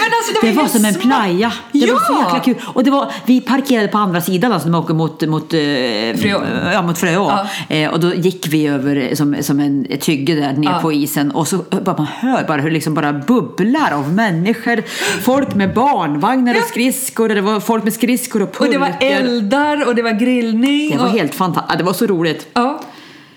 Men 0.01 0.11
alltså, 0.13 0.33
det 0.43 0.47
var, 0.47 0.55
Det 0.55 0.61
var 0.63 0.69
som 0.69 0.85
en 0.85 0.95
playa. 0.95 1.53
Det 1.73 1.79
ja! 1.79 1.95
var 1.95 2.01
så 2.01 2.23
jäkla 2.25 2.41
kul. 2.41 2.57
Och 2.75 2.85
det 2.85 2.91
var, 2.91 3.13
vi 3.27 3.41
parkerade 3.41 3.89
på 3.89 3.99
andra 3.99 4.21
sidan, 4.21 4.53
alltså 4.53 4.69
när 4.69 4.73
man 4.73 4.81
åker 4.85 4.95
mot, 4.95 5.29
mot, 5.29 5.53
eh, 5.55 5.59
Fröå. 6.23 6.43
Ja, 6.73 6.83
mot 6.83 6.99
Fröå. 6.99 7.33
Ja. 7.69 7.77
Eh, 7.77 7.91
och 7.91 8.01
då 8.01 8.15
gick 8.15 8.47
vi 8.49 8.67
över 8.67 9.15
som, 9.15 9.37
som 9.41 9.61
en, 9.61 9.87
ett 9.91 10.05
hygge 10.09 10.35
där 10.35 10.53
ner 10.53 10.71
Ja. 10.71 10.79
på 10.83 10.93
isen 10.93 11.31
och 11.31 11.49
så 11.49 11.57
bara 11.57 11.97
man 11.97 12.07
hör 12.07 12.45
bara 12.49 12.61
hur 12.61 12.69
det 12.71 12.75
liksom 12.75 12.95
bara 12.95 13.13
bubblar 13.13 13.93
av 13.93 14.13
människor. 14.13 14.83
Folk 15.23 15.55
med 15.55 15.75
barnvagnar 15.75 16.55
och 16.57 16.63
skridskor. 16.65 17.29
och 17.29 17.35
Det 17.35 17.41
var 17.41 17.61
folk 17.61 17.85
med 17.85 17.93
skridskor 17.93 18.43
och 18.43 18.49
Och 18.49 18.55
pulkor. 18.55 18.73
det 18.73 18.79
var 18.79 18.95
eldar 19.01 19.89
och 19.89 19.95
det 19.95 20.03
var 20.03 20.11
grillning. 20.13 20.91
Det 20.91 20.99
var 20.99 21.05
och, 21.07 21.11
helt 21.13 21.35
fantastiskt. 21.35 21.79
Det 21.79 21.85
var 21.85 21.93
så 21.93 22.07
roligt. 22.07 22.34
Ja. 22.53 22.81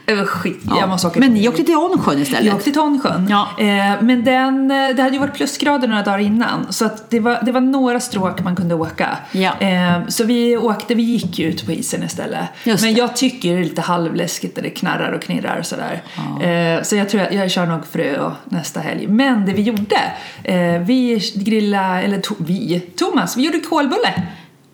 Det 0.08 0.16
var 0.16 0.26
skit. 0.26 0.60
Ja. 0.68 0.80
Jag 0.80 0.90
måste 0.90 1.08
åka 1.08 1.20
Men 1.20 1.34
ni 1.34 1.48
åkte 1.48 1.64
till 1.64 1.76
Ånsjön 1.76 2.22
istället? 2.22 2.46
Jag 2.46 2.54
åkte 2.56 2.64
till 2.64 2.74
Tonsjön. 2.74 3.28
Ja. 3.30 3.48
Eh, 3.60 4.02
men 4.02 4.24
den, 4.24 4.72
eh, 4.72 4.96
det 4.96 5.02
hade 5.02 5.14
ju 5.14 5.20
varit 5.20 5.34
plusgrader 5.34 5.88
några 5.88 6.04
dagar 6.04 6.20
innan. 6.20 6.74
Så 6.74 6.86
att 6.86 7.10
det, 7.10 7.20
var, 7.20 7.40
det 7.42 7.52
var 7.52 7.62
några 7.62 8.00
stråk 8.00 8.44
man 8.44 8.56
kunde 8.56 8.76
åka. 8.76 9.18
Ja. 9.32 9.60
Eh, 9.60 10.08
så 10.08 10.24
vi 10.24 10.58
åkte, 10.58 10.96
vi 10.96 11.04
gick 11.04 11.40
ju 11.40 11.46
ut 11.46 11.66
på 11.66 11.72
isen 11.72 12.04
istället. 12.04 12.46
Just 12.64 12.84
men 12.84 12.94
det. 12.94 13.00
jag 13.00 13.16
tycker 13.16 13.54
det 13.56 13.60
är 13.60 13.64
lite 13.64 13.82
halvläskigt 13.82 14.56
när 14.56 14.64
det 14.64 14.70
knarrar 14.70 15.12
och 15.12 15.22
knirrar 15.22 15.60
och 15.60 15.66
sådär. 15.66 16.04
Eh, 16.42 16.84
så 16.84 16.96
jag 16.96 17.10
tror 17.10 17.24
jag, 17.24 17.34
jag 17.34 17.52
kör 17.52 17.66
nog 17.66 17.86
frö 17.86 18.32
nästa 18.46 18.80
helg. 18.80 19.08
Men 19.08 19.46
det 19.46 19.54
vi 19.54 19.62
gjorde, 19.62 20.02
eh, 20.44 20.82
vi 20.82 21.32
grillade, 21.36 22.02
eller 22.02 22.20
to, 22.20 22.36
vi, 22.38 22.80
Thomas, 22.80 23.38
vi 23.38 23.46
gjorde 23.46 23.60
kålbulle. 23.60 24.14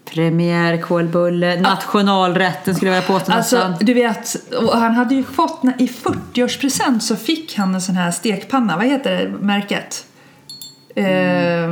Premiärkålbulle, 0.06 1.62
nationalrätten 1.62 2.76
skulle 2.76 2.92
jag 2.92 3.02
vilja 3.02 3.20
påstå 3.20 3.32
Alltså, 3.32 3.56
nästan. 3.68 3.86
du 3.86 3.94
vet, 3.94 4.36
han 4.74 4.92
hade 4.96 5.16
ju 5.16 5.24
fått, 5.24 5.62
i 5.80 5.88
40-årspresent 5.88 7.00
så 7.00 7.16
fick 7.16 7.58
han 7.58 7.76
en 7.76 7.82
sån 7.82 7.96
här 7.96 8.12
stekpanna, 8.12 8.78
vad 8.78 8.86
heter 8.86 9.12
det 9.12 9.30
märket? 9.30 10.06
Eh, 10.96 11.64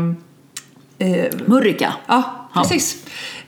eh, 1.08 1.34
Murrika. 1.46 1.94
ja, 2.08 2.24
Ja. 2.56 2.64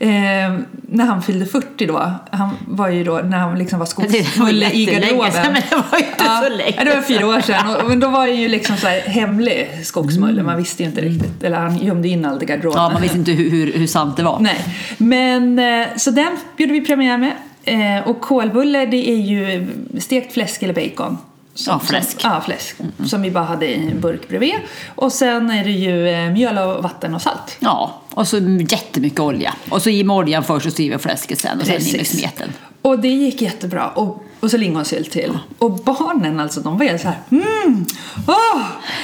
Eh, 0.04 0.54
när 0.90 1.06
han 1.06 1.22
fyllde 1.22 1.46
40 1.46 1.86
då, 1.86 2.12
han 2.32 2.50
var 2.68 2.90
ju 2.90 3.04
då, 3.04 3.18
när 3.24 3.38
han 3.38 3.58
liksom 3.60 3.80
var 3.80 3.86
skogsfull 3.86 4.64
i 4.64 4.86
sedan, 4.86 4.94
garderoben. 5.02 5.32
men 5.44 5.54
det 5.54 5.76
var 5.92 6.00
ju 6.00 6.06
inte 6.06 6.26
så 6.44 6.50
länge 6.50 6.74
Ja, 6.78 6.84
det 6.84 6.96
var 6.96 7.02
fyra 7.02 7.28
år 7.28 7.42
sedan. 7.42 7.76
Och, 7.76 7.90
men 7.90 8.00
då 8.00 8.08
var 8.10 8.28
det 8.28 8.34
ju 8.34 8.48
liksom 8.48 8.78
så 8.78 8.88
hemlig 8.88 9.70
skogsmulle, 9.84 10.32
Mm. 10.34 10.46
man 10.46 10.58
visste 10.58 10.84
ju 10.84 10.90
inte 10.90 11.02
riktigt. 11.02 11.44
Eller 11.44 11.58
han 11.58 11.78
gömde 11.78 12.08
in 12.08 12.26
allt 12.26 12.44
i 12.44 12.46
garderoben. 12.46 12.82
Ja, 12.82 12.90
man 12.90 13.02
visste 13.02 13.18
inte 13.18 13.32
hur, 13.32 13.50
hur, 13.50 13.74
hur 13.74 13.88
sant 13.88 14.18
det 14.18 14.24
var. 14.24 14.40
Nej, 14.40 14.58
men 14.98 15.60
eh, 15.60 15.88
så 15.98 16.12
den 16.12 16.38
gjorde 16.58 16.74
vi 16.74 16.82
premiär 16.86 17.18
med. 17.18 17.32
Eh, 17.64 18.08
Och 18.08 18.22
kålbulle 18.22 18.86
det 18.86 19.10
är 19.10 19.18
ju 19.18 19.68
stekt 20.00 20.34
fläsk 20.34 20.64
eller 20.64 20.74
bacon. 20.74 21.18
Ja, 21.56 21.80
fläsk. 21.80 22.22
Som, 22.22 22.32
ja, 22.32 22.42
fläsk. 22.42 22.76
Som 23.06 23.22
vi 23.22 23.32
bara 23.32 23.44
hade 23.44 23.66
i 23.66 23.88
en 23.92 24.02
burk 24.02 24.30
bredvid. 24.30 24.56
Och 24.96 25.12
sen 25.12 25.50
är 25.50 25.64
det 25.64 25.72
ju 25.72 26.08
eh, 26.08 26.32
mjöl 26.32 26.58
och 26.58 26.84
vatten 26.84 27.16
och 27.16 27.22
salt. 27.22 27.58
Ja, 27.60 28.02
och 28.10 28.28
så 28.28 28.38
jättemycket 28.70 29.20
olja. 29.20 29.56
Och 29.70 29.82
så 29.82 29.90
i 29.90 30.04
med 30.04 30.16
oljan 30.16 30.44
först 30.44 30.66
och 30.66 30.74
så 30.74 30.82
i 30.82 30.90
med 30.90 31.02
fläsket 31.02 31.40
sen 31.40 31.60
och 31.60 31.66
sen 31.66 31.82
i 31.82 31.98
med 31.98 32.08
smeten. 32.08 32.54
Och 32.82 33.00
det 33.00 33.08
gick 33.08 33.42
jättebra. 33.42 33.90
Och, 33.90 34.24
och 34.44 34.52
så 34.52 34.58
lingonsylt 34.58 35.12
till. 35.12 35.38
Och 35.58 35.72
barnen 35.72 36.40
alltså, 36.40 36.60
de 36.62 36.78
var 36.78 36.86
helt 36.86 37.02
så 37.02 37.08
här, 37.08 37.18
mm, 37.30 37.86
åh, 38.28 38.62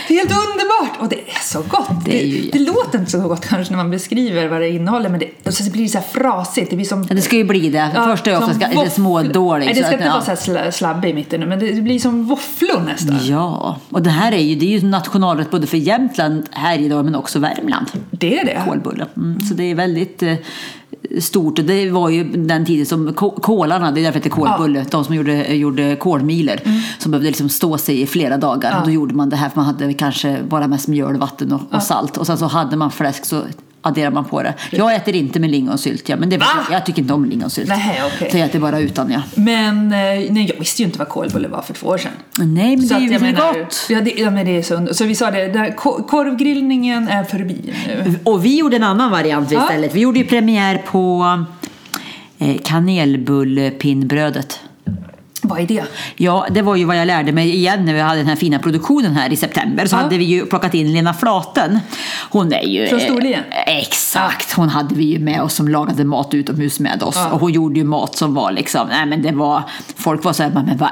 det 0.08 0.14
är 0.14 0.18
helt 0.18 0.32
underbart! 0.32 1.00
Och 1.02 1.10
det 1.10 1.16
är 1.16 1.40
så 1.44 1.62
gott. 1.62 2.06
Det 2.06 2.22
är 2.24 2.26
ju 2.28 2.50
det, 2.52 2.60
låter 2.60 3.00
inte 3.00 3.12
så 3.12 3.20
gott 3.20 3.46
kanske 3.48 3.74
när 3.74 3.78
man 3.78 3.92
beskriver 3.92 4.48
vad 4.48 4.62
det 4.62 4.70
innehåller, 4.70 5.10
men 5.10 5.20
det, 5.20 5.30
och 5.48 5.54
så 5.54 5.72
blir 5.72 5.84
det 5.84 5.90
så 5.90 5.98
här 5.98 6.06
frasigt. 6.06 6.70
Det 6.70 6.76
blir 6.76 6.86
som 6.86 7.06
Ja, 7.10 7.16
det 7.16 7.22
ska 7.22 7.36
ju 7.36 7.44
bli 7.44 7.70
det. 7.70 7.92
Ja, 7.96 8.06
Först 8.06 8.28
är 8.28 8.32
det 8.32 8.38
ofta 8.38 8.54
ska, 8.54 8.66
lite 8.66 8.76
våfflor. 8.76 8.92
smådåligt. 8.94 9.66
Nej, 9.66 9.74
det 9.76 9.80
ska 9.80 9.88
att- 9.88 9.94
inte 9.94 10.06
ja. 10.06 10.12
vara 10.14 10.22
så 10.22 10.32
här 10.32 10.38
sl- 10.68 10.72
slabbig 10.72 11.10
i 11.10 11.14
mitten 11.14 11.40
nu, 11.40 11.46
men 11.46 11.60
det 11.60 11.82
blir 11.82 12.00
som 12.00 12.24
våfflor 12.26 12.82
nästan. 12.86 13.18
Ja, 13.22 13.78
och 13.90 14.02
det 14.02 14.10
här 14.10 14.32
är 14.32 14.38
ju, 14.42 14.56
det 14.56 14.66
är 14.76 14.80
ju 14.80 14.88
nationalrätt 14.88 15.52
både 15.52 15.68
för 15.68 15.78
Jämtland, 15.78 16.44
Härjedalen 16.52 17.06
men 17.06 17.16
också 17.16 17.40
Värmland. 17.40 17.86
Det 18.12 18.40
är 18.40 18.46
det. 18.46 18.62
Kålbulle. 18.68 19.06
Mm, 19.18 19.42
så 19.42 19.54
det 19.54 19.64
är 19.64 19.76
väldigt 19.76 20.24
eh, 20.24 20.34
stort. 21.20 21.60
Det 21.64 21.90
var 21.90 22.10
ju 22.10 22.24
den 22.24 22.66
tiden 22.66 22.86
som 22.86 23.14
ko- 23.14 23.40
kålarna, 23.42 23.92
det 23.92 24.02
är 24.02 24.04
därför 24.04 24.20
det 24.20 24.26
heter 24.26 24.42
kålbulle, 24.42 24.86
de 24.92 25.06
som 25.06 25.16
gjorde, 25.16 25.29
gjorde 25.34 25.96
kolmiler, 25.96 26.62
som 27.00 27.12
behövde 27.12 27.28
liksom 27.30 27.50
stå 27.50 27.78
sig 27.78 28.02
i 28.02 28.08
flera 28.08 28.38
dagar. 28.38 28.70
Mm. 28.70 28.78
Ja. 28.78 28.80
Och 28.82 28.88
då 28.88 28.94
gjorde 28.94 29.16
man 29.16 29.30
det 29.30 29.36
här, 29.36 29.50
för 29.50 29.56
man 29.56 29.66
hade 29.66 29.94
kanske 29.94 30.38
bara 30.50 30.68
mest 30.68 30.88
mjöl, 30.88 31.18
vatten 31.18 31.52
och, 31.54 31.62
och 31.76 31.84
salt. 31.84 32.18
Och 32.18 32.28
sen 32.28 32.38
så 32.38 32.46
hade 32.46 32.76
man 32.78 32.92
fläsk 32.92 33.26
så 33.26 33.42
adderar 33.82 34.12
man 34.12 34.26
på 34.26 34.44
det. 34.44 34.54
Jag 34.72 34.96
äter 34.96 35.16
inte 35.16 35.40
med 35.40 35.52
lingonsylt, 35.52 36.10
ja, 36.10 36.16
men 36.16 36.30
det 36.30 36.36
jag, 36.36 36.46
jag 36.72 36.86
tycker 36.86 37.02
inte 37.02 37.14
om 37.14 37.26
lingonsylt. 37.26 37.70
Nej, 37.70 38.02
okej. 38.16 38.32
Så 38.32 38.38
jag 38.38 38.46
äter 38.46 38.60
bara 38.60 38.80
utan, 38.80 39.12
ja. 39.12 39.22
Men 39.36 39.86
eh, 39.86 40.32
nej, 40.32 40.46
jag 40.54 40.60
visste 40.60 40.82
ju 40.82 40.86
inte 40.86 41.00
vad 41.00 41.08
kålbulle 41.10 41.48
var 41.48 41.62
för 41.62 41.74
två 41.74 41.88
år 41.88 41.98
sedan. 41.98 42.12
Nej, 42.38 42.78
men 42.78 42.88
Så 42.88 42.94
det 42.94 43.00
är 43.00 43.04
ju 43.04 43.20
menar, 43.20 43.54
gott. 43.60 43.86
Ja, 43.90 44.02
det, 44.02 44.12
ja, 44.12 44.30
men 44.32 44.46
det 44.46 44.58
är 44.58 44.62
så 44.62 44.94
Så 44.94 45.06
vi 45.06 45.16
sa 45.16 45.32
det, 45.32 45.48
där, 45.48 45.76
ko- 45.76 46.04
korvgrillningen 46.04 47.08
är 47.08 47.24
förbi 47.24 47.74
nu. 47.88 48.16
Och 48.24 48.46
vi 48.46 48.58
gjorde 48.58 48.76
en 48.76 48.84
annan 48.84 49.12
variant 49.12 49.52
Ja. 49.52 49.62
istället. 49.64 49.96
Vi 49.96 50.00
gjorde 50.00 50.20
ju 50.20 50.26
premiär 50.26 50.78
på 50.92 51.26
eh, 52.40 52.56
kanelbullpinnbrödet. 52.64 54.60
Vad 55.42 55.60
är 55.60 55.66
det? 55.68 55.84
Ja, 56.16 56.48
det 56.52 56.62
var 56.62 56.76
ju 56.76 56.86
vad 56.86 56.98
jag 56.98 57.06
lärde 57.08 57.32
mig 57.32 57.56
igen 57.56 57.86
när 57.86 57.94
vi 57.94 58.00
hade 58.00 58.18
den 58.20 58.28
här 58.28 58.36
fina 58.36 58.60
produktionen 58.60 59.12
här 59.16 59.34
i 59.34 59.36
september. 59.36 59.86
Så 59.86 59.96
Ja. 59.96 60.00
hade 60.00 60.18
vi 60.18 60.24
ju 60.24 60.46
plockat 60.46 60.74
in 60.74 60.94
Lena 60.94 61.14
Flaten. 61.14 61.80
Hon 62.30 62.54
är 62.54 62.62
ju... 62.64 62.88
Från 62.88 63.00
Storlien? 63.00 63.44
Exakt! 63.68 64.54
Hon 64.54 64.70
hade 64.70 64.96
vi 64.96 65.04
ju 65.04 65.20
med 65.20 65.42
oss 65.42 65.54
som 65.54 65.68
lagade 65.68 66.04
mat 66.04 66.34
utomhus 66.34 66.80
med 66.80 67.04
oss. 67.04 67.16
Ja. 67.16 67.30
Och 67.30 67.40
hon 67.40 67.52
gjorde 67.52 67.80
ju 67.80 67.84
mat 67.86 68.16
som 68.16 68.34
var 68.34 68.52
liksom, 68.52 68.88
nej 68.90 69.06
men 69.06 69.22
det 69.22 69.32
var, 69.32 69.64
folk 69.96 70.24
var 70.24 70.34
så 70.34 70.44
här, 70.44 70.50
men 70.50 70.78
vad, 70.78 70.90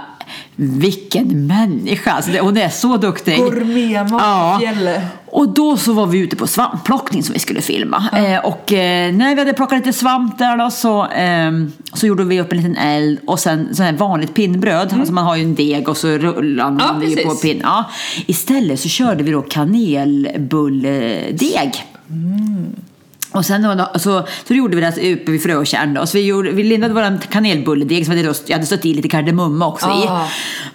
vilken 0.56 1.48
människa! 1.48 2.12
Alltså 2.12 2.32
hon 2.40 2.58
är 2.58 2.70
så 2.70 2.98
duktig. 2.98 3.38
Gourmetmat 3.38 4.22
Ja. 4.22 4.62
Och 5.26 5.50
då 5.50 5.78
så 5.78 5.94
var 5.94 6.08
vi 6.08 6.20
ute 6.20 6.36
på 6.36 6.48
svampplockning 6.48 7.24
som 7.24 7.34
vi 7.34 7.40
skulle 7.40 7.62
filma. 7.62 8.04
Eh, 8.14 8.46
och 8.46 8.74
eh, 8.74 9.14
när 9.14 9.36
vi 9.36 9.42
hade 9.42 9.54
plockat 9.54 9.86
lite 9.86 9.98
svamp 9.98 10.38
där 10.38 10.58
då 10.58 10.72
så, 10.72 11.04
ehm, 11.06 11.72
så 11.94 12.08
gjorde 12.08 12.24
vi 12.24 12.42
upp 12.42 12.52
en 12.52 12.58
liten 12.58 12.78
eld 12.78 13.20
och 13.28 13.40
sen 13.40 13.76
så 13.76 13.84
här 13.84 13.94
vanligt 13.94 14.34
pinnbröd. 14.34 14.94
Alltså 14.94 15.14
man 15.14 15.26
har 15.26 15.36
ju 15.36 15.44
en 15.44 15.56
deg 15.56 15.90
och 15.90 15.98
så 15.98 16.08
rullar 16.08 16.72
man 16.72 17.04
Ja, 17.06 17.12
på 17.24 17.36
pinn. 17.36 17.60
Ja. 17.64 17.84
Istället 18.26 18.80
så 18.80 18.90
körde 18.90 19.24
vi 19.24 19.32
då 19.32 19.42
kanelbulledeg. 19.42 21.72
Och 23.32 23.46
sen 23.46 23.62
då, 23.62 24.00
så, 24.00 24.28
så 24.48 24.54
gjorde 24.54 24.76
vi 24.76 24.82
det 24.82 25.14
uppe 25.14 25.32
vid 25.32 25.44
Frötjärn 25.44 25.94
då. 25.94 26.06
Så 26.06 26.18
vi, 26.18 26.26
gjorde, 26.26 26.52
vi 26.52 26.64
lindade 26.64 26.94
vår 26.94 27.32
kanelbulledeg 27.32 28.06
som 28.06 28.16
hade 28.18 28.34
jag 28.46 28.56
hade 28.56 28.66
stått 28.66 28.86
i 28.86 28.94
lite 28.94 29.10
kardemumma 29.10 29.68
också 29.68 29.88
i. 29.88 30.08
Ah. 30.08 30.28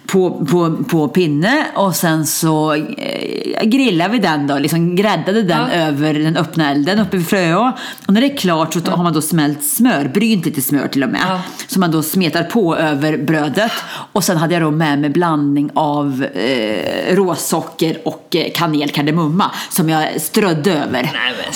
På, 0.05 0.45
på, 0.45 0.83
på 0.83 1.07
pinne 1.07 1.65
och 1.75 1.95
sen 1.95 2.25
så 2.25 2.73
eh, 2.73 3.42
grillade 3.65 4.11
vi 4.11 4.19
den 4.19 4.47
då, 4.47 4.57
liksom 4.57 4.95
gräddade 4.95 5.41
den 5.43 5.57
Ja. 5.61 5.69
över 5.75 6.13
den 6.13 6.37
öppna 6.37 6.71
elden 6.71 6.99
uppe 6.99 7.17
vid 7.17 7.27
Fröå. 7.27 7.71
Och 8.07 8.13
när 8.13 8.21
det 8.21 8.27
är 8.27 8.37
klart 8.37 8.73
så 8.73 8.79
har 8.91 9.03
man 9.03 9.13
då 9.13 9.21
smält 9.21 9.63
smör, 9.63 10.11
brynt 10.13 10.45
lite 10.45 10.61
smör 10.61 10.87
till 10.87 11.03
och 11.03 11.09
med. 11.09 11.21
Ja. 11.27 11.41
Som 11.67 11.79
man 11.79 11.91
då 11.91 12.03
smetar 12.03 12.43
på 12.43 12.77
över 12.77 13.17
brödet. 13.17 13.71
Och 14.11 14.23
sen 14.23 14.37
hade 14.37 14.53
jag 14.53 14.63
då 14.63 14.71
med 14.71 14.99
mig 14.99 15.09
blandning 15.09 15.69
av 15.73 16.25
eh, 16.33 17.15
råsocker 17.15 17.97
och 18.05 18.35
eh, 18.35 18.51
kanel, 18.55 18.89
kardemumma 18.89 19.51
som 19.69 19.89
jag 19.89 20.21
strödde 20.21 20.71
över. 20.73 20.85
men 20.91 21.05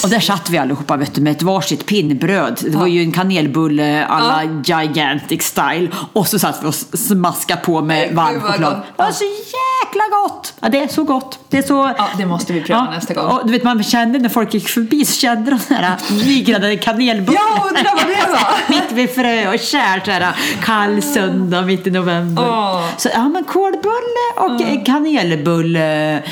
och 0.04 0.10
där 0.10 0.20
satt 0.20 0.50
vi 0.50 0.58
allihopa 0.58 0.98
vet 0.98 1.16
du, 1.16 1.22
med 1.22 1.32
ett 1.32 1.42
varsitt 1.42 1.86
pinnbröd. 1.86 2.60
Det 2.62 2.78
var 2.78 2.88
ju 2.88 3.02
en 3.02 3.12
kanelbulle 3.12 4.06
alla 4.06 4.44
gigantic 4.64 5.44
style. 5.44 5.88
Och 6.14 6.28
så 6.28 6.40
satt 6.40 6.60
vi 6.64 6.68
och 6.68 6.76
smaskade 6.76 7.62
på 7.62 7.82
med 7.82 7.98
Nej, 7.98 8.14
varm 8.16 8.42
choklad. 8.42 8.74
Det 8.98 9.04
var 9.04 9.12
så 9.12 9.24
jäkla 9.24 10.04
gott! 10.24 10.54
Ja, 10.60 10.70
det 10.70 10.84
är 10.84 10.88
så 10.88 11.04
gott. 11.04 11.40
Det 11.50 11.58
är 11.58 11.62
så... 11.62 11.84
Ja, 11.98 12.10
det 12.18 12.26
måste 12.26 12.54
vi 12.54 12.62
pröva 12.62 12.90
nästa 12.92 13.14
gång. 13.14 13.26
Och 13.26 13.46
du 13.46 13.52
vet, 13.52 13.64
man 13.64 13.84
kände 13.84 14.20
när 14.20 14.30
folk 14.30 14.54
gick 14.54 14.70
förbi 14.70 15.06
så 15.06 15.14
kände 15.14 15.52
de 15.52 15.60
sådana 15.60 15.88
här 15.88 16.26
nygräddade 16.26 16.78
kanelbullar. 16.78 17.42
Jag 17.58 17.68
undrar 17.68 17.96
vad 17.96 18.08
det 18.08 18.32
var. 18.32 18.70
mitt 18.82 18.92
vid 18.92 19.10
frö 19.10 19.54
och 19.54 19.60
kär 19.60 20.02
så 20.06 20.12
här 20.12 20.36
kall 20.64 21.02
söndag 21.02 21.62
mitt 21.62 21.88
i 21.88 21.92
november. 21.92 22.44
Åh. 22.44 22.90
Så 22.98 23.10
ja, 23.14 23.30
men 23.30 23.44
kålbulle 23.44 24.34
och 24.36 24.62
mm. 24.62 24.84
kanelbulle 24.86 26.24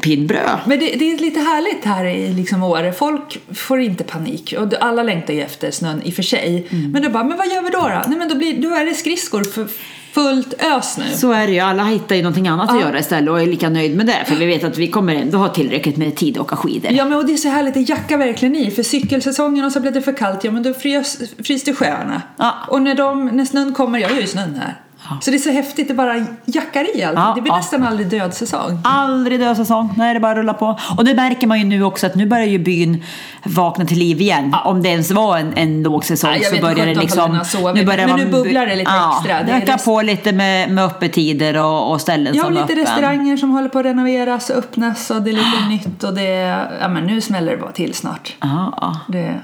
pinnbröd. 0.00 0.58
Men 0.66 0.78
det, 0.78 0.86
det 0.86 1.12
är 1.12 1.18
lite 1.18 1.40
härligt 1.40 1.84
här 1.84 2.04
i 2.04 2.32
liksom 2.32 2.62
Åre. 2.62 2.92
Folk 2.92 3.38
får 3.54 3.80
inte 3.80 4.04
panik. 4.04 4.54
Och 4.58 4.72
alla 4.80 5.02
längtar 5.02 5.34
ju 5.34 5.40
efter 5.42 5.70
snön 5.70 6.02
i 6.04 6.10
och 6.10 6.14
för 6.14 6.22
sig. 6.22 6.66
Mm. 6.70 6.90
Men 6.90 7.02
då 7.02 7.08
bara, 7.08 7.24
men 7.24 7.38
vad 7.38 7.46
gör 7.46 7.62
vi 7.62 7.70
då? 7.70 7.80
då? 7.80 8.02
Nej, 8.06 8.18
men 8.18 8.28
då, 8.28 8.34
blir, 8.34 8.62
då 8.62 8.74
är 8.74 8.84
det 8.86 8.94
skridskor 8.94 9.44
för 9.44 9.66
fullt 10.12 10.54
ös 10.62 10.98
nu. 10.98 11.04
Så 11.14 11.32
är 11.32 11.46
det 11.46 11.52
ju, 11.52 11.58
alla 11.60 11.84
hittar 11.84 12.16
ju 12.16 12.22
någonting 12.22 12.48
annat 12.48 12.70
att 12.70 12.76
Ja. 12.80 12.82
göra 12.86 12.98
istället 12.98 13.30
och 13.30 13.40
är 13.40 13.46
lika 13.46 13.68
nöjd 13.68 13.96
med 13.96 14.06
det. 14.06 14.24
För 14.26 14.34
vi 14.36 14.46
vet 14.46 14.64
att 14.64 14.78
vi 14.78 14.88
kommer 14.88 15.14
ändå 15.14 15.38
ha 15.38 15.48
tillräckligt 15.48 15.96
med 15.96 16.16
tid 16.16 16.36
att 16.36 16.42
åka 16.42 16.56
skidor. 16.56 16.92
Ja 16.92 17.04
men 17.04 17.18
och 17.18 17.26
det 17.26 17.32
är 17.32 17.36
så 17.36 17.48
härligt, 17.48 17.74
det 17.74 17.80
jackar 17.80 18.16
verkligen 18.18 18.56
i. 18.56 18.70
För 18.70 18.82
cykelsäsongen 18.82 19.64
och 19.64 19.72
så 19.72 19.80
blir 19.80 19.90
det 19.90 20.02
för 20.02 20.12
kallt, 20.12 20.44
ja 20.44 20.50
men 20.50 20.62
då 20.62 20.74
frys, 20.74 21.18
fryser 21.44 21.74
sjöarna. 21.74 22.22
Ja. 22.36 22.54
Och 22.68 22.82
när, 22.82 22.94
de, 22.94 23.26
när 23.26 23.44
snön 23.44 23.74
kommer, 23.74 23.98
jag 23.98 24.08
har 24.08 24.16
ju 24.20 24.26
snön 24.26 24.54
här. 24.60 24.80
Så 25.20 25.30
det 25.30 25.36
är 25.36 25.38
så 25.38 25.50
häftigt, 25.50 25.88
det 25.88 25.94
bara 25.94 26.26
jackar 26.44 26.96
i 26.96 27.02
allt. 27.02 27.18
Ja, 27.18 27.32
det 27.34 27.40
blir 27.40 27.52
ja. 27.52 27.56
nästan 27.56 27.82
aldrig 27.82 28.08
dödsäsong. 28.08 28.80
Aldrig 28.84 29.40
död 29.40 29.56
säsong. 29.56 29.94
Nej, 29.96 30.14
det 30.14 30.20
bara 30.20 30.32
att 30.32 30.38
rulla 30.38 30.54
på. 30.54 30.78
Och 30.96 31.04
det 31.04 31.14
märker 31.14 31.46
man 31.46 31.58
ju 31.58 31.64
nu 31.64 31.82
också 31.82 32.06
att 32.06 32.14
nu 32.14 32.26
börjar 32.26 32.46
ju 32.46 32.58
byn 32.58 33.04
vakna 33.44 33.84
till 33.84 33.98
liv 33.98 34.20
igen. 34.20 34.56
Om 34.64 34.82
det 34.82 34.88
ens 34.88 35.10
var 35.10 35.38
en, 35.38 35.52
en 35.56 35.82
låg 35.82 36.04
säsong 36.04 36.30
Ja, 36.34 36.48
så 36.48 36.52
vet 36.52 36.60
börjar 36.62 36.86
det 36.86 36.94
liksom... 36.94 37.34
har 37.34 37.44
sovit. 37.44 37.86
Men 37.86 38.16
nu 38.16 38.26
bubblar 38.26 38.66
det 38.66 38.76
lite 38.76 38.90
extra. 38.90 39.42
Det 39.42 39.52
ökar 39.52 39.78
på 39.84 40.02
lite 40.02 40.32
med, 40.32 40.70
med 40.70 40.84
öppettider 40.84 41.56
och, 41.64 41.90
och 41.92 42.00
ställen 42.00 42.34
Ja, 42.34 42.42
som 42.44 42.56
är 42.56 42.60
lite 42.60 42.72
öppen. 42.72 42.78
restauranger 42.78 43.36
som 43.36 43.50
håller 43.50 43.68
på 43.68 43.78
att 43.78 43.84
renoveras 43.84 44.50
och 44.50 44.56
öppnas 44.56 45.10
och 45.10 45.22
det 45.22 45.30
är 45.30 45.34
lite 45.34 45.68
nytt 45.68 46.04
och 46.04 46.14
det... 46.14 46.66
Ja 46.80 46.88
men 46.88 47.04
nu 47.04 47.20
smäller 47.20 47.52
det 47.52 47.58
bara 47.58 47.72
till 47.72 47.94
snart. 47.94 48.36
Ja, 48.40 48.78
ja. 48.80 49.00
Det. 49.08 49.40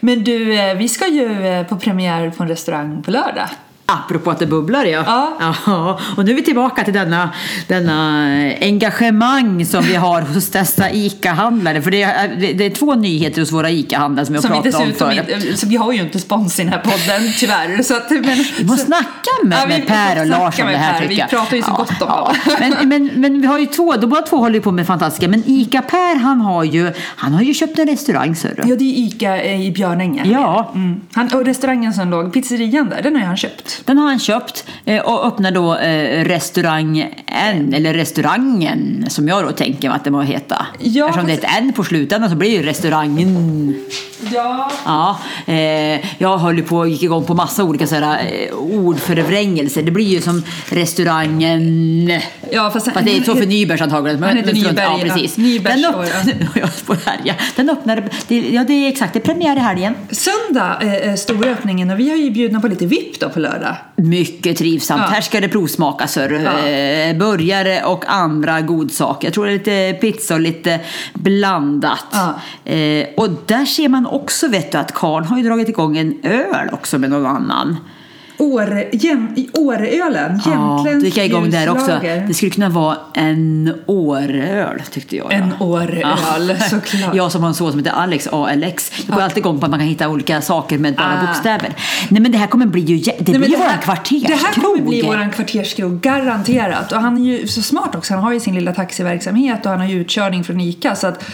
Men 0.00 0.24
du, 0.24 0.58
eh, 0.58 0.74
vi 0.74 0.88
ska 0.88 1.08
ju 1.08 1.46
eh, 1.46 1.66
på 1.66 1.76
premiär 1.76 2.30
på 2.30 2.42
en 2.42 2.48
restaurang 2.48 3.02
på 3.02 3.10
lördag. 3.10 3.48
Apropå 3.92 4.30
att 4.30 4.38
det 4.38 4.46
bubblar 4.46 4.84
ja. 4.84 5.04
Ja. 5.40 5.54
ja. 5.66 6.00
Och 6.16 6.24
nu 6.24 6.30
är 6.30 6.34
vi 6.36 6.42
tillbaka 6.42 6.84
till 6.84 6.94
denna, 6.94 7.30
denna 7.68 8.22
engagemang 8.60 9.66
som 9.66 9.84
vi 9.84 9.94
har 9.94 10.22
hos 10.22 10.48
dessa 10.50 10.90
ICA-handlare. 10.90 11.82
För 11.82 11.90
det 11.90 12.02
är, 12.02 12.54
det- 12.54 12.66
är 12.66 12.70
två 12.70 12.94
nyheter 12.94 13.40
hos 13.40 13.52
våra 13.52 13.70
ICA-handlare 13.70 14.26
som 14.26 14.34
jag 14.34 14.42
Som 14.44 14.52
vi 14.52 14.62
pratade 14.62 14.84
om 14.84 14.92
förr. 14.92 15.12
inte, 15.36 15.56
så 15.56 15.66
vi 15.68 15.76
har 15.76 15.92
ju 15.92 16.00
inte 16.00 16.18
spons 16.18 16.58
i 16.60 16.62
den 16.62 16.72
här 16.72 16.78
podden 16.80 17.32
tyvärr. 17.38 17.82
Så 17.82 17.96
att, 17.96 18.10
men, 18.10 18.22
Vi 18.58 18.64
måste 18.64 18.80
så- 18.80 18.86
snacka 18.86 19.30
med, 19.44 19.58
Ja, 19.58 19.64
vi 19.68 19.78
med 19.78 19.86
Per 19.86 20.20
och 20.20 20.26
Lars 20.26 20.58
om 20.60 20.66
det 20.66 20.76
här 20.76 20.92
Per. 20.92 20.98
tycker 21.00 21.08
Vi 21.14 21.20
jag. 21.20 21.30
pratar 21.30 21.56
ju 21.56 21.62
så 21.62 21.70
gott 21.72 21.90
om 22.02 22.08
dem. 22.08 22.34
Men, 22.60 22.88
men, 22.88 23.10
men 23.14 23.40
vi 23.40 23.46
har 23.46 23.58
ju 23.58 23.66
två, 23.66 23.96
de 23.96 24.06
båda 24.06 24.22
två 24.22 24.36
håller 24.36 24.54
ju 24.54 24.60
på 24.60 24.70
med 24.72 24.86
fantastiska. 24.86 25.28
Men 25.28 25.42
ICA-Per 25.46 26.16
han 26.18 26.40
har 26.40 26.64
ju, 26.64 26.92
han 27.16 27.32
har 27.34 27.42
ju 27.42 27.54
köpt 27.54 27.78
en 27.78 27.86
restaurang 27.86 28.36
sörru. 28.36 28.62
Ja, 28.66 28.76
det 28.76 28.84
är 28.84 28.98
Ica 29.06 29.36
eh, 29.42 29.66
i 29.66 29.70
Björnänge. 29.72 30.22
Ja. 30.26 30.72
Mm. 30.74 31.00
Han, 31.12 31.34
och 31.34 31.44
restaurangen 31.44 31.92
som 31.94 32.10
låg, 32.10 32.32
pizzerian 32.32 32.88
där, 32.88 33.02
den 33.02 33.12
har 33.14 33.20
ju 33.20 33.26
han 33.26 33.36
köpt. 33.36 33.81
Den 33.84 33.98
har 33.98 34.08
han 34.08 34.18
köpt 34.18 34.64
eh, 34.84 35.00
och 35.00 35.26
öppnar 35.26 35.50
då 35.50 35.76
eh, 35.76 36.24
restaurangen, 36.24 37.08
eller 37.74 37.94
restaurangen 37.94 39.04
som 39.08 39.28
jag 39.28 39.44
då 39.44 39.50
tänker 39.52 39.88
mig 39.88 39.96
att 39.96 40.04
det 40.04 40.10
må 40.10 40.20
heta. 40.22 40.66
Ja, 40.78 41.06
Eftersom 41.08 41.26
det 41.26 41.32
är 41.32 41.38
ett 41.38 41.58
N 41.58 41.72
på 41.76 41.84
slutändan 41.84 42.30
så 42.30 42.36
blir 42.36 42.50
det 42.50 42.56
ju 42.56 42.62
restaurangen. 42.62 43.74
Ja. 44.32 44.70
Ja, 44.84 45.18
eh, 45.52 46.00
jag 46.18 46.38
höll 46.38 46.62
på 46.62 46.76
och 46.76 46.88
gick 46.88 47.02
igång 47.02 47.24
på 47.24 47.34
massa 47.34 47.64
olika 47.64 47.86
så 47.86 47.94
här, 47.94 48.20
ordförvrängelser. 48.54 49.82
Det 49.82 49.90
blir 49.90 50.04
ju 50.06 50.20
som 50.20 50.42
restaurangen. 50.70 52.08
Ja, 52.52 52.70
fast, 52.70 52.92
Fast 52.92 53.04
det 53.06 53.16
är 53.16 53.22
så 53.22 53.34
för 53.36 53.46
Nybergs 53.46 53.80
antagligen. 53.80 54.20
men- 54.20 54.28
Han 54.28 54.38
heter 54.38 54.52
Nyberg, 54.52 54.74
Ja, 54.76 54.98
ja. 54.98 55.04
precis. 55.14 55.36
Nybergs 55.36 55.82
Den, 55.82 55.94
år, 55.94 56.04
öpp- 56.04 56.98
ja. 57.24 57.34
Den 57.56 57.70
öppnade, 57.70 58.02
det, 58.28 58.38
ja 58.40 58.64
det 58.64 58.72
är 58.72 58.88
exakt, 58.88 59.12
det 59.12 59.18
är 59.18 59.24
premiär 59.24 59.56
i 59.56 59.60
helgen. 59.60 59.94
Söndag 60.10 60.78
är 60.80 61.16
stora 61.16 61.50
öppningen 61.50 61.90
och 61.90 62.00
vi 62.00 62.10
har 62.10 62.16
ju 62.16 62.30
bjudna 62.30 62.60
på 62.60 62.68
lite 62.68 62.86
vipp 62.86 63.20
då 63.20 63.28
på 63.28 63.40
lördag. 63.40 63.71
Mycket 63.96 64.56
trivsamt. 64.56 65.02
Ja. 65.06 65.14
Här 65.14 65.20
ska 65.20 65.40
det 65.40 65.48
provsmakas. 65.48 66.16
hörru. 66.16 66.42
Ja. 66.42 66.68
Eh, 66.68 67.16
burgare 67.16 67.84
och 67.84 68.04
andra 68.06 68.60
godsaker. 68.60 69.26
Jag 69.26 69.34
tror 69.34 69.46
det 69.46 69.52
är 69.52 69.58
lite 69.58 69.98
pizza 70.00 70.34
och 70.34 70.40
lite 70.40 70.80
blandat. 71.14 72.14
Eh, 72.64 73.06
och 73.16 73.28
där 73.46 73.64
ser 73.64 73.88
man 73.88 74.06
också 74.06 74.48
vet 74.48 74.72
du, 74.72 74.78
att 74.78 74.92
Karl 74.92 75.24
har 75.24 75.36
ju 75.36 75.42
dragit 75.42 75.68
igång 75.68 75.98
en 75.98 76.20
öl 76.22 76.68
också 76.72 76.98
med 76.98 77.10
någon 77.10 77.26
annan. 77.26 77.76
Åre, 78.42 78.88
jäm, 78.92 79.28
i 79.36 79.48
Åreölen, 79.54 80.40
Ja, 80.44 80.50
jämtländsk 80.76 81.04
gick 81.06 81.16
jag 81.16 81.26
igång 81.26 81.50
där 81.50 81.68
också. 81.70 82.00
Det 82.28 82.34
skulle 82.34 82.50
kunna 82.50 82.68
vara 82.68 82.96
en 83.14 83.74
Åreöl 83.86 84.82
tyckte 84.90 85.16
jag. 85.16 85.26
ja. 85.26 85.30
En 85.36 85.52
Åreöl, 85.60 86.56
såklart. 86.70 87.14
Jag 87.14 87.32
som 87.32 87.42
har 87.42 87.48
en 87.48 87.54
son 87.54 87.70
som 87.70 87.78
heter 87.78 87.92
Alex, 87.92 88.26
ALX. 88.32 88.92
Jag 89.06 89.16
går 89.16 89.22
alltid 89.22 89.38
igång 89.38 89.58
på 89.60 89.66
att 89.66 89.70
man 89.70 89.80
kan 89.80 89.88
hitta 89.88 90.08
olika 90.08 90.40
saker 90.42 90.78
med 90.78 90.94
bara 90.94 91.18
Ah. 91.22 91.26
bokstäver. 91.26 91.72
Nej 92.08 92.20
men 92.22 92.32
det 92.32 92.38
här 92.38 92.46
kommer 92.46 92.66
bli 92.66 92.80
ju, 92.80 92.98
det 92.98 93.14
Nej, 93.32 93.38
blir 93.38 93.56
våran 93.56 93.70
här- 93.70 93.82
kvarterskrog. 93.82 94.22
Det 94.28 94.34
här 94.46 94.52
kommer 94.52 94.82
bli 94.88 95.02
våran 95.02 95.30
kvarterskrog, 95.30 96.00
garanterat. 96.00 96.92
Och 96.92 97.00
han 97.00 97.16
är 97.18 97.22
ju 97.38 97.46
så 97.46 97.62
smart 97.62 97.94
också. 97.94 98.14
Han 98.14 98.22
har 98.22 98.32
ju 98.32 98.40
sin 98.40 98.54
lilla 98.54 98.72
taxiverksamhet 98.74 99.64
och 99.66 99.70
han 99.70 99.80
har 99.80 99.86
ju 99.86 100.00
utkörning 100.00 100.44
från 100.44 100.60
ICA. 100.60 100.94
Så 100.94 101.06
att 101.06 101.24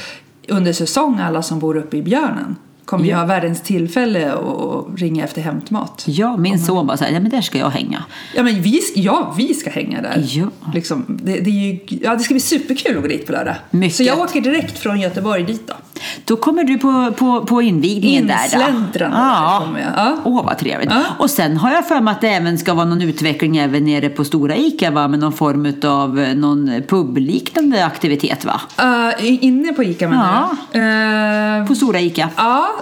under 0.48 0.72
säsong, 0.72 1.18
alla 1.20 1.42
som 1.42 1.58
bor 1.58 1.76
uppe 1.76 1.96
i 1.96 2.02
Björnen 2.02 2.56
kommer 2.88 3.04
ju 3.04 3.10
Ja. 3.10 3.16
ha 3.16 3.24
världens 3.24 3.60
tillfälle 3.62 4.32
att 4.32 5.00
ringa 5.00 5.24
efter 5.24 5.42
hämtmat. 5.42 6.04
Ja, 6.06 6.36
min 6.36 6.58
son 6.58 6.86
bara 6.86 6.96
såhär, 6.96 7.12
ja 7.12 7.20
men 7.20 7.30
där 7.30 7.40
ska 7.40 7.58
jag 7.58 7.70
hänga. 7.70 8.04
Ja, 8.36 8.42
men 8.42 8.62
vi, 8.62 8.80
ja, 8.94 9.34
vi 9.38 9.54
ska 9.54 9.70
hänga 9.70 10.02
där. 10.02 10.24
Ja. 10.28 10.46
Liksom, 10.74 11.04
det, 11.08 11.32
det, 11.40 11.50
är 11.50 11.72
ju, 11.72 11.78
ja, 12.02 12.14
det 12.14 12.20
ska 12.20 12.34
bli 12.34 12.40
superkul 12.40 12.96
att 12.96 13.02
gå 13.02 13.08
dit 13.08 13.26
på 13.26 13.32
lördag. 13.32 13.54
Mycket. 13.70 13.96
Så 13.96 14.02
jag 14.02 14.18
åker 14.18 14.40
direkt 14.40 14.78
från 14.78 15.00
Göteborg 15.00 15.42
dit 15.44 15.66
då. 15.66 15.74
Då 16.24 16.36
kommer 16.36 16.64
du 16.64 16.78
på, 16.78 17.12
på, 17.16 17.40
på 17.46 17.62
invigningen 17.62 18.26
där 18.26 18.36
då. 18.36 18.44
Insläntrande 18.60 19.16
där 19.16 19.22
Ja. 19.22 19.62
kommer 19.64 19.80
jag. 19.80 19.90
Ja. 19.96 20.16
Åh, 20.24 20.44
vad 20.44 20.58
trevligt. 20.58 20.90
Ja. 20.90 21.02
Och 21.18 21.30
sen 21.30 21.56
har 21.56 21.70
jag 21.70 21.88
för 21.88 22.00
mig 22.00 22.12
att 22.12 22.20
det 22.20 22.28
även 22.28 22.58
ska 22.58 22.74
vara 22.74 22.84
någon 22.86 23.02
utveckling 23.02 23.56
även 23.56 23.84
nere 23.84 24.08
på 24.08 24.24
Stora 24.24 24.56
Ica 24.56 24.90
va? 24.90 25.08
Med 25.08 25.20
någon 25.20 25.32
form 25.32 25.72
av 25.84 26.14
någon 26.36 26.82
publiknande 26.88 27.84
aktivitet 27.86 28.44
va? 28.44 28.60
Uh, 28.82 29.44
inne 29.44 29.72
på 29.72 29.84
ICA 29.84 30.08
menar 30.08 30.48
du? 30.72 30.78
Eh, 31.60 31.66
På 31.66 31.74
Stora 31.74 32.00
Ica. 32.00 32.28
Ja, 32.36 32.58
eh, 32.58 32.77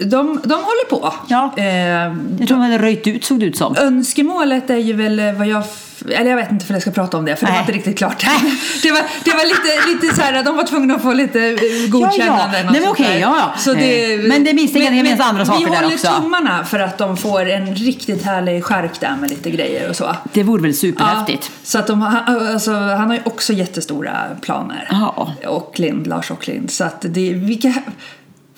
de, 0.00 0.40
de 0.44 0.54
håller 0.54 0.88
på. 0.90 1.14
Ja. 1.28 1.54
Eh, 1.56 1.66
Jag 1.66 2.12
tror 2.38 2.46
de 2.48 2.60
hade 2.60 2.78
röjt 2.78 3.06
ut 3.06 3.24
såg 3.24 3.40
det 3.40 3.46
ut 3.46 3.56
som. 3.56 3.76
önskemålet 3.76 4.70
är 4.70 4.76
ju 4.76 4.92
väl 4.92 5.18
eh, 5.18 5.32
vad 5.32 5.46
jag... 5.46 5.62
Eller 6.10 6.30
jag 6.30 6.36
vet 6.36 6.52
inte 6.52 6.66
för 6.66 6.74
jag 6.74 6.82
ska 6.82 6.90
prata 6.90 7.16
om 7.18 7.24
det 7.24 7.36
för 7.36 7.46
det 7.46 7.52
Nej. 7.52 7.60
var 7.60 7.66
inte 7.66 7.72
riktigt 7.78 7.98
klart. 7.98 8.24
Det 8.82 8.90
var, 8.90 9.02
det 9.24 9.30
var 9.30 9.44
lite, 9.44 9.88
lite 10.06 10.16
så 10.16 10.22
här, 10.22 10.42
de 10.44 10.56
var 10.56 10.64
tvungna 10.64 10.94
att 10.94 11.02
få 11.02 11.12
lite 11.12 11.40
eh, 11.46 11.90
godkännande. 11.90 12.58
Ja, 12.58 12.64
ja. 12.64 12.70
Nej, 12.70 12.80
men 12.80 12.94
där. 13.06 13.18
ja, 13.18 13.36
ja. 13.38 13.52
Så 13.58 13.74
det, 13.74 14.14
Eh, 14.14 14.20
men 14.20 14.44
det 14.44 14.54
misstänker 14.54 14.92
jag, 14.92 15.04
det 15.04 15.08
finns 15.08 15.20
andra 15.20 15.44
saker 15.44 15.64
vi 15.64 15.70
där 15.70 15.82
håller 15.82 15.94
också. 15.94 16.06
tummarna 16.22 16.64
för 16.64 16.78
att 16.78 16.98
de 16.98 17.16
får 17.16 17.48
en 17.50 17.74
riktigt 17.74 18.22
härlig 18.24 18.64
skärk 18.64 19.00
där 19.00 19.16
med 19.20 19.30
lite 19.30 19.50
grejer 19.50 19.90
och 19.90 19.96
så. 19.96 20.16
Det 20.32 20.42
vore 20.42 20.62
väl 20.62 20.74
superhäftigt. 20.74 21.50
så 21.62 21.78
att 21.78 21.86
de, 21.86 22.02
alltså, 22.26 22.72
han 22.72 23.06
har 23.08 23.14
ju 23.14 23.20
också 23.24 23.52
jättestora 23.52 24.16
planer. 24.40 24.88
Ja. 24.90 25.32
Och 25.46 25.72
Lind, 25.80 26.06
Lars 26.06 26.30
och 26.30 26.48
Lind. 26.48 26.70
Så 26.70 26.84
att 26.84 27.00
det, 27.00 27.32
vilka, 27.32 27.74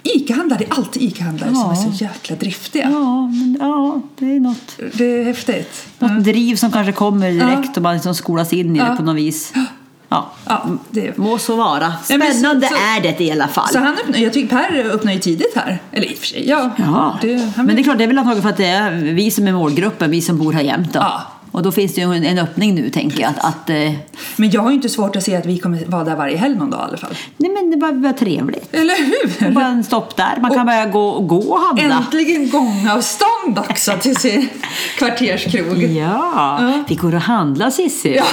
Ica-handlare, 0.03 0.59
det 0.59 0.65
är 0.65 0.75
alltid 0.75 1.03
Ica-handlare 1.03 1.55
som 1.55 1.71
är 1.71 1.75
så 1.93 2.05
jäkla 2.05 2.37
driftiga. 2.37 2.91
Ja, 2.91 3.27
men, 3.27 3.57
ja, 3.61 4.01
det 4.19 4.37
är 4.37 4.41
något, 4.41 4.77
Det 4.93 5.05
är 5.05 5.25
häftigt. 5.25 5.87
något 5.99 6.25
driv 6.25 6.57
som 6.57 6.73
kanske 6.73 6.93
kommer 6.93 7.31
direkt 7.31 7.77
och 7.77 7.83
man 7.83 7.95
liksom 7.95 8.15
skolas 8.15 8.53
in 8.53 8.77
i 8.77 8.79
det 8.79 8.85
Ja. 8.87 8.97
på 8.97 9.03
något 9.03 9.17
vis. 9.17 9.53
Ja. 9.55 10.31
Ja, 10.45 10.67
det. 10.91 11.19
Må 11.19 11.39
så 11.39 11.57
vara. 11.57 11.93
Ja, 12.09 12.19
men 12.19 12.33
så- 12.33 12.39
Spännande 12.39 12.69
så- 12.69 12.75
är 12.75 13.01
det 13.19 13.21
i 13.25 13.33
alla 13.33 13.49
fall. 13.49 13.69
Så 13.69 13.79
han 13.79 13.95
öppnar, 13.95 14.19
jag 14.19 14.33
tycker 14.33 14.49
Per 14.57 14.85
öppnar 14.95 15.13
ju 15.13 15.19
tidigt 15.19 15.53
här. 15.57 15.79
Eller 15.93 16.11
i 16.11 16.15
och 16.15 16.19
för 16.19 16.27
sig, 16.27 16.49
ja. 16.49 16.71
Ja, 16.79 17.19
Det, 17.23 17.53
men 17.57 17.67
det 17.67 17.79
är 17.79 17.83
klart, 17.83 17.99
det 17.99 18.05
är 18.05 18.09
väl 18.09 18.19
antagligen 18.19 18.43
för 18.43 18.51
att 18.51 18.57
det 18.57 18.67
är 18.67 18.91
vi 18.93 19.31
som 19.31 19.49
är 19.49 19.53
målgruppen, 19.53 20.11
vi 20.11 20.21
som 20.23 20.39
bor 20.39 20.53
här 20.53 20.61
jämt. 20.63 20.93
Då. 20.93 20.99
Ja. 21.01 21.23
Och 21.53 21.63
då 21.63 21.73
finns 21.73 21.95
det 21.95 22.01
ju 22.01 22.27
en, 22.27 22.39
öppning 22.39 22.75
nu, 22.75 22.91
tänker 22.91 23.21
jag. 23.21 23.31
Att, 23.31 23.45
att, 23.45 23.71
eh, 23.71 23.93
Men 24.37 24.51
jag 24.51 24.61
har 24.63 24.69
ju 24.71 24.75
inte 24.77 24.89
svårt 24.89 25.17
att 25.17 25.23
se 25.23 25.37
att 25.37 25.47
vi 25.47 25.59
kommer 25.59 25.85
vara 25.85 26.05
där 26.05 26.17
varje 26.17 26.37
helg 26.37 26.57
någon 26.57 26.71
dag 26.71 26.81
i 26.81 26.89
alla 26.89 26.97
fall. 26.97 27.15
nej 27.37 27.51
men 27.51 27.71
det 27.71 27.77
var, 27.77 27.93
var 27.93 28.13
trevligt. 28.13 28.75
Eller 28.75 28.97
hur? 28.97 29.51
Bara 29.51 29.67
en 29.67 29.85
stopp 29.85 30.17
där. 30.17 30.39
Man 30.41 30.51
kan 30.51 30.61
Och- 30.61 30.67
börja 30.67 30.87
gå, 30.87 31.19
gå 31.21 31.39
och 31.39 31.61
handla. 31.61 31.97
Äntligen 31.97 32.51
gångavstånd 32.51 33.59
också 33.59 33.93
till 34.01 34.17
sin 34.17 34.49
kvarterskrog. 34.99 35.83
Ja, 35.83 36.61
vi 36.89 36.95
går 36.95 37.15
och 37.15 37.21
handlar 37.21 37.71
Cissi. 37.71 38.17
Ja. 38.17 38.25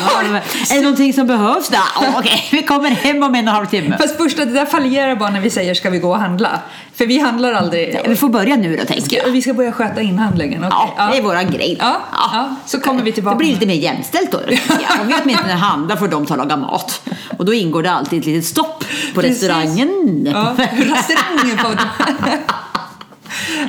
Är 0.71 0.75
det 0.75 0.81
någonting 0.81 1.13
som 1.13 1.27
behövs? 1.27 1.69
Ja, 1.73 1.79
Okej, 2.17 2.43
vi 2.51 2.63
kommer 2.63 2.89
hem 2.89 3.23
om 3.23 3.23
en 3.23 3.29
och 3.31 3.37
en 3.37 3.47
halv 3.47 3.65
timme. 3.65 3.97
Fast 4.01 4.17
först, 4.17 4.37
det 4.37 4.45
där 4.45 4.65
fallerar 4.65 5.15
bara 5.15 5.29
när 5.29 5.41
vi 5.41 5.49
säger 5.49 5.73
ska 5.73 5.89
vi 5.89 5.99
gå 5.99 6.09
och 6.09 6.19
handla. 6.19 6.59
För 6.95 7.05
vi 7.05 7.19
handlar 7.19 7.53
aldrig. 7.53 7.99
Vi 8.07 8.15
får 8.15 8.29
börja 8.29 8.55
nu 8.55 8.77
då, 8.77 8.85
tänker 8.85 9.17
jag. 9.17 9.31
Vi 9.31 9.41
ska 9.41 9.53
börja 9.53 9.71
sköta 9.71 10.01
inhandlingen. 10.01 10.63
okej. 10.65 10.93
Ja, 10.97 11.09
det 11.11 11.17
är 11.17 11.21
våran 11.21 11.51
grej. 11.51 11.77
Ja, 11.79 11.97
ja. 12.33 12.55
Så 12.65 12.79
kommer 12.79 13.03
vi 13.07 13.13
tillbaka. 13.13 13.35
Det 13.35 13.37
blir 13.37 13.53
lite 13.53 13.65
mer 13.65 13.75
jämställt 13.75 14.31
då. 14.31 14.39
Ja, 14.69 15.01
om 15.01 15.07
vi 15.07 15.15
åtminstone 15.23 15.53
handlar 15.53 15.95
får 15.95 16.07
de 16.07 16.25
ta 16.25 16.33
och 16.33 16.37
laga 16.37 16.57
mat. 16.57 17.01
Och 17.37 17.45
då 17.45 17.53
ingår 17.53 17.83
det 17.83 17.91
alltid 17.91 18.19
ett 18.19 18.25
litet 18.25 18.45
stopp 18.45 18.79
på 19.15 19.21
Precis. 19.21 19.43
restaurangen. 19.43 20.27
Ja, 20.33 20.55
restaurangen 20.71 21.57
på... 21.57 21.71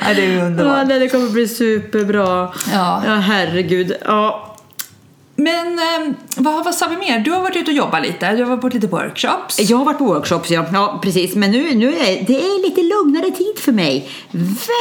ja, 0.01 0.15
det 0.15 0.25
är 0.25 0.45
underbart. 0.45 0.91
Ja, 0.91 0.99
det 0.99 1.09
kommer 1.09 1.31
bli 1.31 1.49
superbra. 1.49 2.53
Ja. 2.73 3.03
ja 3.07 3.15
herregud. 3.15 3.93
Ja. 4.05 4.48
Men 5.41 5.79
eh, 5.79 6.15
vad, 6.37 6.65
vad 6.65 6.75
sa 6.75 6.87
vi 6.89 6.97
mer? 6.97 7.19
Du 7.19 7.31
har 7.31 7.41
varit 7.41 7.57
ute 7.57 7.71
och 7.71 7.77
jobbat 7.77 8.03
lite. 8.03 8.33
Du 8.33 8.43
har 8.43 8.51
varit 8.51 8.61
på 8.61 8.69
lite 8.69 8.87
workshops. 8.87 9.61
Jag 9.71 9.77
har 9.79 9.85
varit 9.85 9.99
på 9.99 10.05
workshops, 10.05 10.51
ja. 10.51 10.65
ja 10.73 10.99
precis. 11.03 11.35
Men 11.35 11.51
nu, 11.51 11.75
nu 11.75 11.89
är 11.97 12.25
det 12.27 12.37
är 12.37 12.63
lite 12.69 12.83
lugnare 12.83 13.31
tid 13.31 13.59
för 13.59 13.73
mig. 13.73 14.09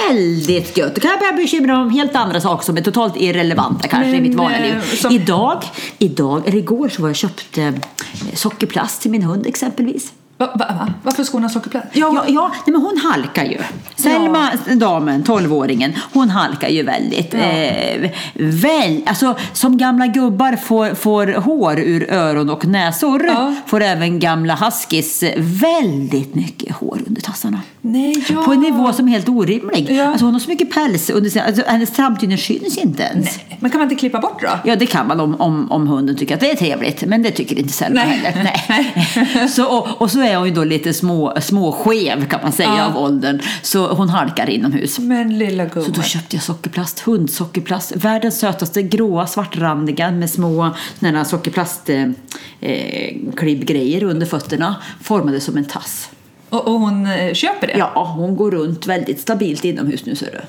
Väldigt 0.09 0.77
gött. 0.77 0.95
Då 0.95 1.01
kan 1.01 1.11
jag 1.11 1.19
börja 1.19 1.33
bekymra 1.33 1.73
mig 1.75 1.83
om 1.83 1.89
helt 1.89 2.15
andra 2.15 2.41
saker 2.41 2.65
som 2.65 2.77
är 2.77 2.81
totalt 2.81 3.17
irrelevanta 3.17 3.87
kanske 3.87 4.09
i 4.09 4.13
Men, 4.13 4.23
mitt 4.23 4.35
vanliga 4.35 4.65
eh, 4.67 4.73
liv. 4.75 4.95
som- 4.97 5.11
Idag, 5.11 5.63
idag, 5.97 6.47
eller 6.47 6.57
igår 6.57 6.89
så 6.89 7.01
var 7.01 7.09
jag 7.09 7.15
köpte 7.15 7.61
eh, 7.63 7.73
sockerplast 8.35 9.01
till 9.01 9.11
min 9.11 9.23
hund 9.23 9.47
exempelvis. 9.47 10.11
Va, 10.39 10.45
va, 10.55 10.65
va? 10.69 10.93
Varför 11.03 11.23
ska 11.23 11.33
hon 11.37 11.43
ha 11.43 11.49
sockerplast? 11.49 11.87
Ja, 11.93 12.25
ja 12.27 12.47
nej, 12.65 12.73
men 12.73 12.81
hon 12.81 12.97
halkar 12.97 13.45
ju. 13.45 13.57
Selma, 13.95 14.49
damen, 14.75 15.23
12-åringen, 15.23 15.93
hon 16.13 16.29
halkar 16.29 16.69
ju 16.69 16.83
väldigt. 16.83 17.33
Ja. 17.33 17.39
Eh, 17.39 18.11
väl, 18.33 19.01
alltså, 19.05 19.35
som 19.53 19.77
gamla 19.77 20.07
gubbar 20.07 20.55
får, 20.55 20.95
får 20.95 21.27
hår 21.27 21.79
ur 21.79 22.11
öron 22.11 22.49
och 22.49 22.65
näsor 22.65 23.25
Ja. 23.25 23.55
får 23.65 23.83
även 23.83 24.19
gamla 24.19 24.55
huskies 24.55 25.23
väldigt 25.37 26.35
mycket 26.35 26.75
hår 26.75 26.99
under 27.07 27.21
tassarna. 27.21 27.61
Nej, 27.91 28.25
ja. 28.29 28.43
På 28.43 28.51
en 28.53 28.59
nivå 28.59 28.93
som 28.93 29.07
är 29.07 29.11
helt 29.11 29.29
orimlig. 29.29 29.87
Ja. 29.91 30.03
Alltså, 30.07 30.25
hon 30.25 30.33
har 30.33 30.39
så 30.39 30.49
mycket 30.49 30.71
päls 30.73 31.09
under 31.09 31.29
sin, 31.29 31.41
alltså, 31.41 31.63
hennes 31.67 31.91
framtiden 31.91 32.37
syns 32.37 32.77
inte 32.77 33.03
ens. 33.03 33.25
Nej. 33.25 33.57
Men 33.59 33.71
kan 33.71 33.79
man 33.79 33.85
inte 33.91 33.99
klippa 33.99 34.19
bort 34.19 34.41
då? 34.41 34.49
Ja, 34.63 34.75
det 34.75 34.85
kan 34.85 35.07
man 35.07 35.19
om, 35.19 35.41
om, 35.41 35.71
om 35.71 35.87
hunden 35.87 36.15
tycker 36.15 36.33
att 36.33 36.39
det 36.39 36.51
är 36.51 36.55
trevligt, 36.55 37.01
men 37.05 37.23
det 37.23 37.31
tycker 37.31 37.59
inte 37.59 37.73
Selma 37.73 37.99
Nej. 38.05 38.09
heller. 38.09 38.61
Nej. 38.69 39.49
så, 39.49 39.65
och, 39.77 40.01
och 40.01 40.11
så 40.11 40.21
är 40.21 40.35
hon 40.35 40.47
ju 40.47 40.53
då 40.53 40.63
lite 40.63 40.93
små, 40.93 41.33
små 41.41 41.71
skev 41.71 42.25
kan 42.25 42.39
man 42.43 42.51
säga 42.51 42.73
Ja. 42.77 42.85
av 42.85 42.97
åldern, 42.97 43.41
så 43.61 43.87
hon 43.87 44.09
halkar 44.09 44.49
inomhus. 44.49 44.99
Men 44.99 45.37
lilla 45.37 45.69
Så 45.69 45.75
då 45.75 45.81
gumman. 45.81 46.03
köpte 46.03 46.35
jag 46.35 46.43
sockerplast, 46.43 46.99
hundsockerplast, 46.99 47.95
världens 47.95 48.39
sötaste 48.39 48.81
gråa 48.81 49.27
svartrandiga 49.27 50.11
med 50.11 50.29
små 50.29 50.69
såna 50.99 51.17
här 51.17 51.23
sockerplast 51.23 51.89
eh, 51.89 52.01
eh, 52.61 53.15
under 54.03 54.25
fötterna, 54.25 54.75
formade 55.01 55.39
som 55.39 55.57
en 55.57 55.65
tass. 55.65 56.09
Och, 56.49 56.67
och 56.67 56.73
hon 56.79 57.05
eh, 57.07 57.33
köper 57.33 57.67
det? 57.67 57.73
Ja, 57.77 58.13
hon 58.17 58.35
går 58.35 58.51
runt 58.51 58.87
väldigt 58.87 59.19
stabilt 59.19 59.65
inomhus 59.65 60.05
nu 60.05 60.15
ser 60.15 60.31
du. 60.31 60.39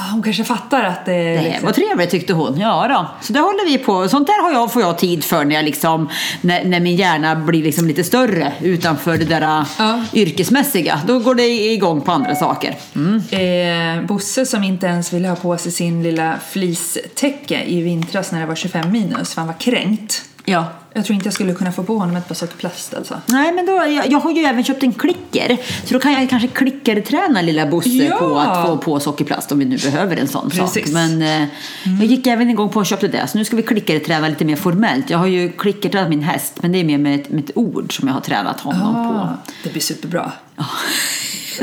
Ah, 0.00 0.10
Hon 0.12 0.22
kanske 0.22 0.44
fattar 0.44 0.82
att 0.84 1.06
det. 1.06 1.12
Det 1.12 1.42
liksom- 1.42 1.64
var 1.66 1.72
trevligt 1.72 2.10
tyckte 2.10 2.32
hon. 2.32 2.60
Ja 2.60 2.88
då. 2.88 3.06
Så 3.26 3.32
det 3.32 3.40
håller 3.40 3.64
vi 3.66 3.78
på. 3.78 4.08
Sånt 4.08 4.26
där 4.26 4.42
har 4.42 4.52
jag, 4.52 4.72
får 4.72 4.82
jag 4.82 4.98
tid 4.98 5.24
för 5.24 5.44
när, 5.44 5.54
jag 5.56 5.64
liksom, 5.64 6.08
när, 6.40 6.64
när 6.64 6.80
min 6.80 6.96
hjärna 6.96 7.36
blir 7.36 7.62
liksom 7.62 7.86
lite 7.86 8.04
större 8.04 8.52
utanför 8.60 9.18
det 9.18 9.24
där 9.24 9.64
Ja. 9.78 10.04
yrkesmässiga. 10.14 11.00
Då 11.06 11.18
går 11.18 11.34
det 11.34 11.46
igång 11.72 12.00
på 12.00 12.12
andra 12.12 12.34
saker. 12.34 12.76
Mm. 12.96 13.98
Eh, 14.00 14.06
Bosse 14.06 14.46
som 14.46 14.64
inte 14.64 14.86
ens 14.86 15.12
ville 15.12 15.28
ha 15.28 15.36
på 15.36 15.58
sig 15.58 15.72
sin 15.72 16.02
lilla 16.02 16.34
fleecetäcke 16.50 17.64
i 17.64 17.82
vintras 17.82 18.32
när 18.32 18.40
det 18.40 18.46
var 18.46 18.54
25 18.54 18.92
minus 18.92 19.34
för 19.34 19.40
han 19.40 19.46
var 19.48 19.60
kränkt. 19.60 20.22
Ja. 20.44 20.64
Jag 20.92 21.04
tror 21.04 21.14
inte 21.14 21.26
jag 21.26 21.34
skulle 21.34 21.54
kunna 21.54 21.72
få 21.72 21.82
på 21.84 21.98
honom 21.98 22.16
ett 22.16 22.28
par 22.28 22.34
sockerplast 22.34 22.94
alltså. 22.94 23.20
Nej, 23.26 23.52
men 23.52 23.66
då, 23.66 23.72
jag, 23.72 24.08
jag 24.12 24.20
har 24.20 24.32
ju 24.32 24.42
även 24.42 24.64
köpt 24.64 24.82
en 24.82 24.92
klicker. 24.92 25.56
Så 25.84 25.94
då 25.94 26.00
kan 26.00 26.12
jag 26.12 26.30
kanske 26.30 26.48
klickerträna 26.48 27.42
lilla 27.42 27.66
Bosse 27.66 27.88
Ja. 27.88 28.16
på 28.18 28.38
att 28.38 28.66
få 28.66 28.76
på 28.76 29.00
sockerplast 29.00 29.52
om 29.52 29.58
vi 29.58 29.64
nu 29.64 29.76
behöver 29.78 30.16
en 30.16 30.28
sån 30.28 30.50
sak. 30.50 30.60
Precis. 30.74 30.92
Men 30.92 31.22
eh, 31.22 31.48
jag 32.00 32.04
gick 32.04 32.26
även 32.26 32.50
igång 32.50 32.68
på 32.68 32.78
och 32.80 32.86
köpte 32.86 33.08
det. 33.08 33.26
Så 33.26 33.38
nu 33.38 33.44
ska 33.44 33.56
vi 33.56 33.62
klickerträna 33.62 34.28
lite 34.28 34.44
mer 34.44 34.56
formellt. 34.56 35.10
Jag 35.10 35.18
har 35.18 35.26
ju 35.26 35.52
klickertränat 35.52 36.10
min 36.10 36.22
häst, 36.22 36.54
men 36.62 36.72
det 36.72 36.78
är 36.80 36.84
mer 36.84 36.98
med 36.98 37.20
ett, 37.20 37.30
med 37.30 37.44
ett 37.44 37.56
ord 37.56 37.96
som 37.96 38.08
jag 38.08 38.14
har 38.14 38.20
tränat 38.20 38.60
honom 38.60 38.94
på. 38.94 38.98
Ah, 39.18 39.28
det 39.64 39.70
blir 39.70 39.82
superbra. 39.82 40.32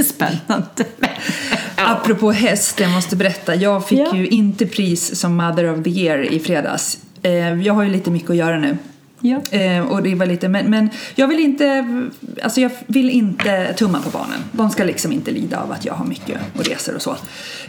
Spännande. 0.05 0.85
Apropå 1.75 2.31
häst, 2.31 2.79
jag 2.79 2.91
måste 2.91 3.15
berätta. 3.15 3.55
Jag 3.55 3.88
fick 3.88 3.99
Ja. 3.99 4.15
ju 4.15 4.27
inte 4.27 4.65
pris 4.65 5.19
som 5.19 5.35
Mother 5.38 5.73
of 5.79 5.83
the 5.83 5.89
Year 5.89 6.33
i 6.33 6.39
fredags. 6.39 6.97
Eh, 7.21 7.31
jag 7.61 7.73
har 7.73 7.83
ju 7.83 7.89
lite 7.89 8.11
mycket 8.11 8.29
att 8.29 8.35
göra 8.35 8.59
nu. 8.59 8.77
Ja. 9.19 9.41
Eh, 9.51 9.86
och 9.86 10.04
det 10.04 10.15
var 10.15 10.25
lite, 10.25 10.47
men, 10.49 10.69
men 10.69 10.89
jag 11.15 11.28
vill 11.28 11.39
inte, 11.39 11.86
alltså 12.43 12.62
jag 12.62 12.71
vill 12.88 13.10
inte 13.10 13.73
tumma 13.73 14.01
på 14.01 14.10
barnen. 14.10 14.39
De 14.51 14.69
ska 14.69 14.84
liksom 14.84 15.12
inte 15.12 15.32
lida 15.32 15.60
av 15.60 15.71
att 15.71 15.86
jag 15.86 15.93
har 15.93 16.06
mycket 16.06 16.41
och 16.58 16.65
resor 16.65 16.95
och 16.95 17.01
så. 17.01 17.15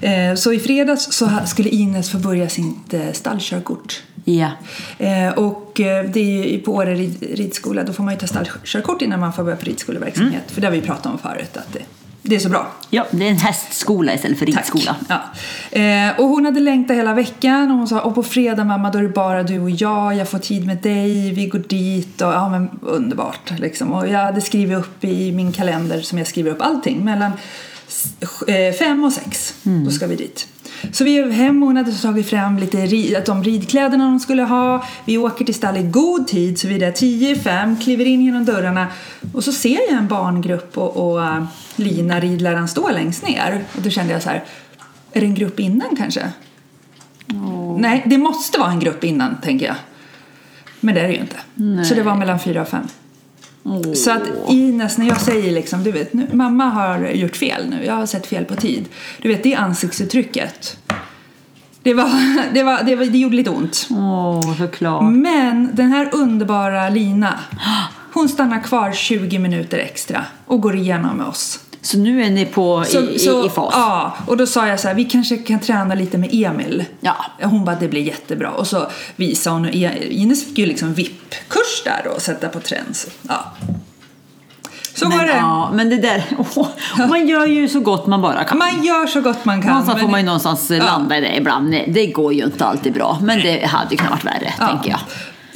Eh, 0.01 0.35
så 0.35 0.53
i 0.53 0.59
fredags 0.59 1.13
så 1.13 1.31
skulle 1.47 1.69
Ines 1.69 2.11
få 2.11 2.19
börja 2.19 2.49
sitt 2.49 2.95
eh, 2.95 3.13
stallkörkort. 3.13 4.03
Ja. 4.25 4.51
Eh, 4.99 5.29
och 5.29 5.81
eh, 5.81 6.11
det 6.11 6.21
är 6.21 6.53
ju 6.53 6.59
på 6.59 6.75
Åre 6.75 6.95
rid, 6.95 7.27
ridskola, 7.35 7.85
då 7.85 7.93
får 7.93 8.05
man 8.05 8.15
ju 8.15 8.21
ta 8.21 8.27
stallkörkort 8.27 9.03
innan 9.03 9.21
man 9.21 9.33
får 9.33 9.45
börja 9.45 9.57
på 9.57 9.65
ridskoleverksamhet. 9.65 10.45
För 10.47 10.61
det 10.61 10.67
har 10.67 10.73
vi 10.73 10.81
pratat 10.81 11.07
om 11.07 11.19
förut, 11.19 11.57
att 11.57 11.73
det, 11.73 11.83
det 12.29 12.37
är 12.37 12.41
så 12.41 12.49
bra. 12.49 12.73
ja, 12.91 13.07
det 13.11 13.27
är 13.27 13.31
en 13.31 13.37
hästskola 13.37 14.15
istället 14.15 14.39
för 14.39 14.47
Tack. 14.47 14.57
ridskola. 14.57 14.97
Ja. 15.09 15.23
Eh, 15.81 16.21
och 16.21 16.29
hon 16.29 16.45
hade 16.45 16.61
längtat 16.61 16.97
hela 16.97 17.15
veckan 17.15 17.71
och 17.71 17.77
hon 17.77 17.89
sa 17.89 18.01
och 18.01 18.15
på 18.15 18.23
fredag 18.23 18.65
mamma 18.65 18.91
då 18.91 18.99
är 18.99 19.03
det 19.03 19.09
bara 19.09 19.43
du 19.43 19.61
och 19.61 19.71
jag, 19.71 20.17
jag 20.17 20.29
får 20.29 20.39
tid 20.39 20.67
med 20.67 20.77
dig, 20.77 21.33
vi 21.33 21.47
går 21.47 21.59
dit 21.59 22.23
och 22.23 22.33
ja 22.33 22.49
men 22.49 22.71
underbart 22.83 23.53
liksom. 23.59 23.93
Och 23.93 24.09
jag 24.09 24.19
hade 24.19 24.41
skrivit 24.41 24.79
upp 24.79 25.05
i 25.05 25.33
min 25.33 25.53
kalender 25.53 26.01
som 26.01 26.19
jag 26.19 26.27
skriver 26.27 26.51
upp 26.51 26.63
allting 26.63 27.05
mellan 27.05 27.33
eh, 28.47 28.75
fem 28.79 29.05
och 29.05 29.13
sex, 29.13 29.55
då 29.63 29.91
ska 29.91 30.07
vi 30.07 30.17
dit. 30.17 30.49
Så 30.93 31.05
vi 31.05 31.19
är 31.19 31.31
hem 31.31 31.63
och 31.63 31.67
hon 31.67 31.77
hade 31.77 31.93
tagit 31.93 32.29
fram 32.31 32.59
lite 32.59 32.77
ri- 32.87 33.17
att 33.19 33.27
de 33.27 33.45
ridkläderna 33.45 34.05
hon 34.05 34.21
skulle 34.21 34.43
ha. 34.43 34.85
Vi 35.05 35.19
åker 35.19 35.45
till 35.45 35.55
stall 35.55 35.77
i 35.77 35.83
god 35.83 36.27
tid 36.29 36.59
så 36.59 36.69
vi 36.69 36.75
är 36.75 36.79
där 36.81 36.93
10 36.93 37.37
fem, 37.37 37.77
kliver 37.77 38.05
in 38.05 38.21
genom 38.25 38.45
dörrarna 38.45 38.87
och 39.35 39.45
så 39.45 39.53
ser 39.53 39.91
jag 39.91 39.99
en 39.99 40.09
barngrupp 40.09 40.79
och, 40.79 40.97
och 40.97 41.23
äh, 41.25 41.45
Lina 41.77 42.21
ridläraren 42.21 42.69
står 42.69 42.91
längst 42.93 43.27
ner. 43.29 43.65
Och 43.77 43.83
då 43.83 43.91
kände 43.91 44.13
jag 44.13 44.23
så 44.23 44.29
här, 44.29 44.45
är 45.13 45.21
det 45.21 45.27
en 45.27 45.35
grupp 45.35 45.61
innan 45.61 45.97
kanske? 45.97 46.29
Nej, 47.79 48.03
det 48.07 48.19
måste 48.19 48.59
vara 48.61 48.71
en 48.71 48.81
grupp 48.81 49.05
innan 49.05 49.37
tänker 49.43 49.67
jag. 49.67 49.77
Men 50.81 50.95
det 50.95 51.01
är 51.01 51.09
det 51.09 51.15
ju 51.15 51.21
inte. 51.21 51.37
Så 51.85 51.95
det 51.95 52.03
var 52.03 52.15
mellan 52.15 52.41
fyra 52.41 52.63
och 52.63 52.69
fem. 52.69 52.87
Så 53.95 54.11
att 54.11 54.23
Ines, 54.49 54.99
när 54.99 55.07
jag 55.07 55.21
säger 55.21 55.53
liksom, 55.53 55.85
du 55.85 55.93
vet, 55.93 56.13
nu, 56.13 56.29
mamma 56.33 56.65
har 56.65 57.09
gjort 57.09 57.37
fel 57.37 57.69
nu, 57.71 57.85
jag 57.85 57.95
har 57.95 58.07
sett 58.07 58.27
fel 58.27 58.45
på 58.45 58.57
tid. 58.57 58.85
Du 59.23 59.29
vet, 59.29 59.43
det 59.43 59.55
ansiktsuttrycket. 59.55 60.79
Det, 61.83 61.95
var, 61.95 62.09
det, 62.55 62.63
var, 62.63 62.83
det, 62.83 62.97
var, 62.97 63.05
det 63.05 63.19
gjorde 63.19 63.37
lite 63.37 63.51
ont. 63.51 63.89
Åh, 63.91 64.57
såklart. 64.59 65.13
Men 65.13 65.71
den 65.75 65.93
här 65.93 66.11
underbara 66.13 66.89
Lina, 66.89 67.41
hon 68.13 68.29
stannar 68.29 68.63
kvar 68.63 68.93
20 68.93 69.39
minuter 69.39 69.79
extra 69.79 70.25
och 70.47 70.61
går 70.61 70.77
igenom 70.77 71.17
med 71.17 71.27
oss. 71.27 71.66
Så 71.87 71.99
nu 71.99 72.23
är 72.25 72.31
ni 72.31 72.45
på 72.47 72.83
i, 72.89 72.93
Så, 72.93 73.19
så, 73.19 73.47
i, 73.47 73.51
fas? 73.51 73.75
Ja, 73.77 74.17
och 74.27 74.37
då 74.37 74.47
sa 74.47 74.67
jag 74.67 74.81
så 74.81 74.89
här, 74.89 74.95
vi 74.95 75.05
kanske 75.05 75.37
kan 75.37 75.61
träna 75.61 75.95
lite 75.95 76.19
med 76.19 76.31
Emil. 76.33 76.85
Ja. 77.01 77.17
Hon 77.43 77.65
bara, 77.65 77.77
det 77.77 77.89
blir 77.89 78.03
jättebra. 78.03 78.51
Och 78.51 78.67
så 78.67 78.87
visade 79.17 79.57
hon, 79.57 79.67
E- 79.69 80.07
Ines 80.11 80.45
fick 80.45 80.59
ju 80.59 80.67
liksom 80.67 80.95
VIP-kurs 80.95 81.83
där 81.85 82.13
och 82.15 82.23
sätta 82.23 82.49
på 82.49 82.61
trends. 82.61 83.07
Ja. 83.29 83.45
Så 84.95 85.09
men, 85.09 85.19
var 85.19 85.25
det. 85.25 85.33
Ja, 85.37 85.71
men 85.75 85.91
det 85.91 85.97
där, 85.97 86.25
åh, 86.57 86.69
man 87.09 87.29
gör 87.29 87.47
ju 87.47 87.69
så 87.69 87.81
gott 87.81 88.07
man 88.07 88.23
bara 88.23 88.45
kan. 88.45 88.59
Man 88.59 88.85
gör 88.85 89.07
så 89.07 89.21
gott 89.21 89.45
man 89.45 89.63
kan. 89.63 89.71
Någonstans 89.71 90.01
får 90.01 90.09
man 90.09 90.21
ju 90.21 90.27
någonstans 90.27 90.71
Ja. 90.71 90.85
landa 90.85 91.19
i 91.19 91.21
det 91.21 91.37
ibland. 91.37 91.71
Det 91.89 92.07
går 92.07 92.33
ju 92.35 92.45
inte 92.45 92.65
alltid 92.65 92.93
bra, 92.93 93.19
men 93.23 93.39
det 93.39 93.67
hade 93.67 93.97
kunnat 93.97 94.13
varit 94.13 94.25
värre, 94.25 94.55
Ja. 94.61 94.67
tänker 94.69 94.91
jag. 94.91 95.01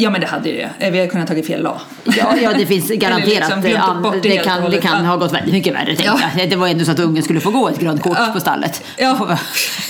Ja, 0.00 0.10
men 0.10 0.20
det 0.20 0.26
hade 0.26 0.48
ju 0.48 0.56
det. 0.56 0.70
Eh, 0.86 0.90
Vi 0.92 0.98
hade 0.98 1.10
kunnat 1.10 1.28
tagit 1.28 1.46
fel 1.46 1.62
dag. 1.62 1.80
Ja, 2.04 2.36
ja, 2.42 2.50
det 2.58 2.66
finns 2.66 2.88
garanterat. 2.94 3.62
liksom 3.62 4.02
bort 4.02 4.14
det 4.22 4.28
det, 4.28 4.38
och 4.38 4.44
kan, 4.44 4.70
det 4.70 4.78
kan 4.80 5.04
Ja. 5.04 5.10
ha 5.10 5.16
gått 5.16 5.32
väldigt 5.32 5.52
mycket 5.52 5.74
värre, 5.74 5.86
tänker 5.86 6.04
Ja. 6.04 6.20
jag. 6.38 6.50
Det 6.50 6.56
var 6.56 6.68
ändå 6.68 6.84
så 6.84 6.90
att 6.90 6.98
ungen 6.98 7.22
skulle 7.22 7.40
få 7.40 7.50
gå 7.50 7.68
ett 7.68 7.78
grönt 7.80 8.02
kort 8.02 8.16
Ja. 8.18 8.26
på 8.32 8.40
stallet. 8.40 8.82
Ja. 8.96 9.10
Så 9.12 9.16
får 9.16 9.26
vi- 9.26 9.34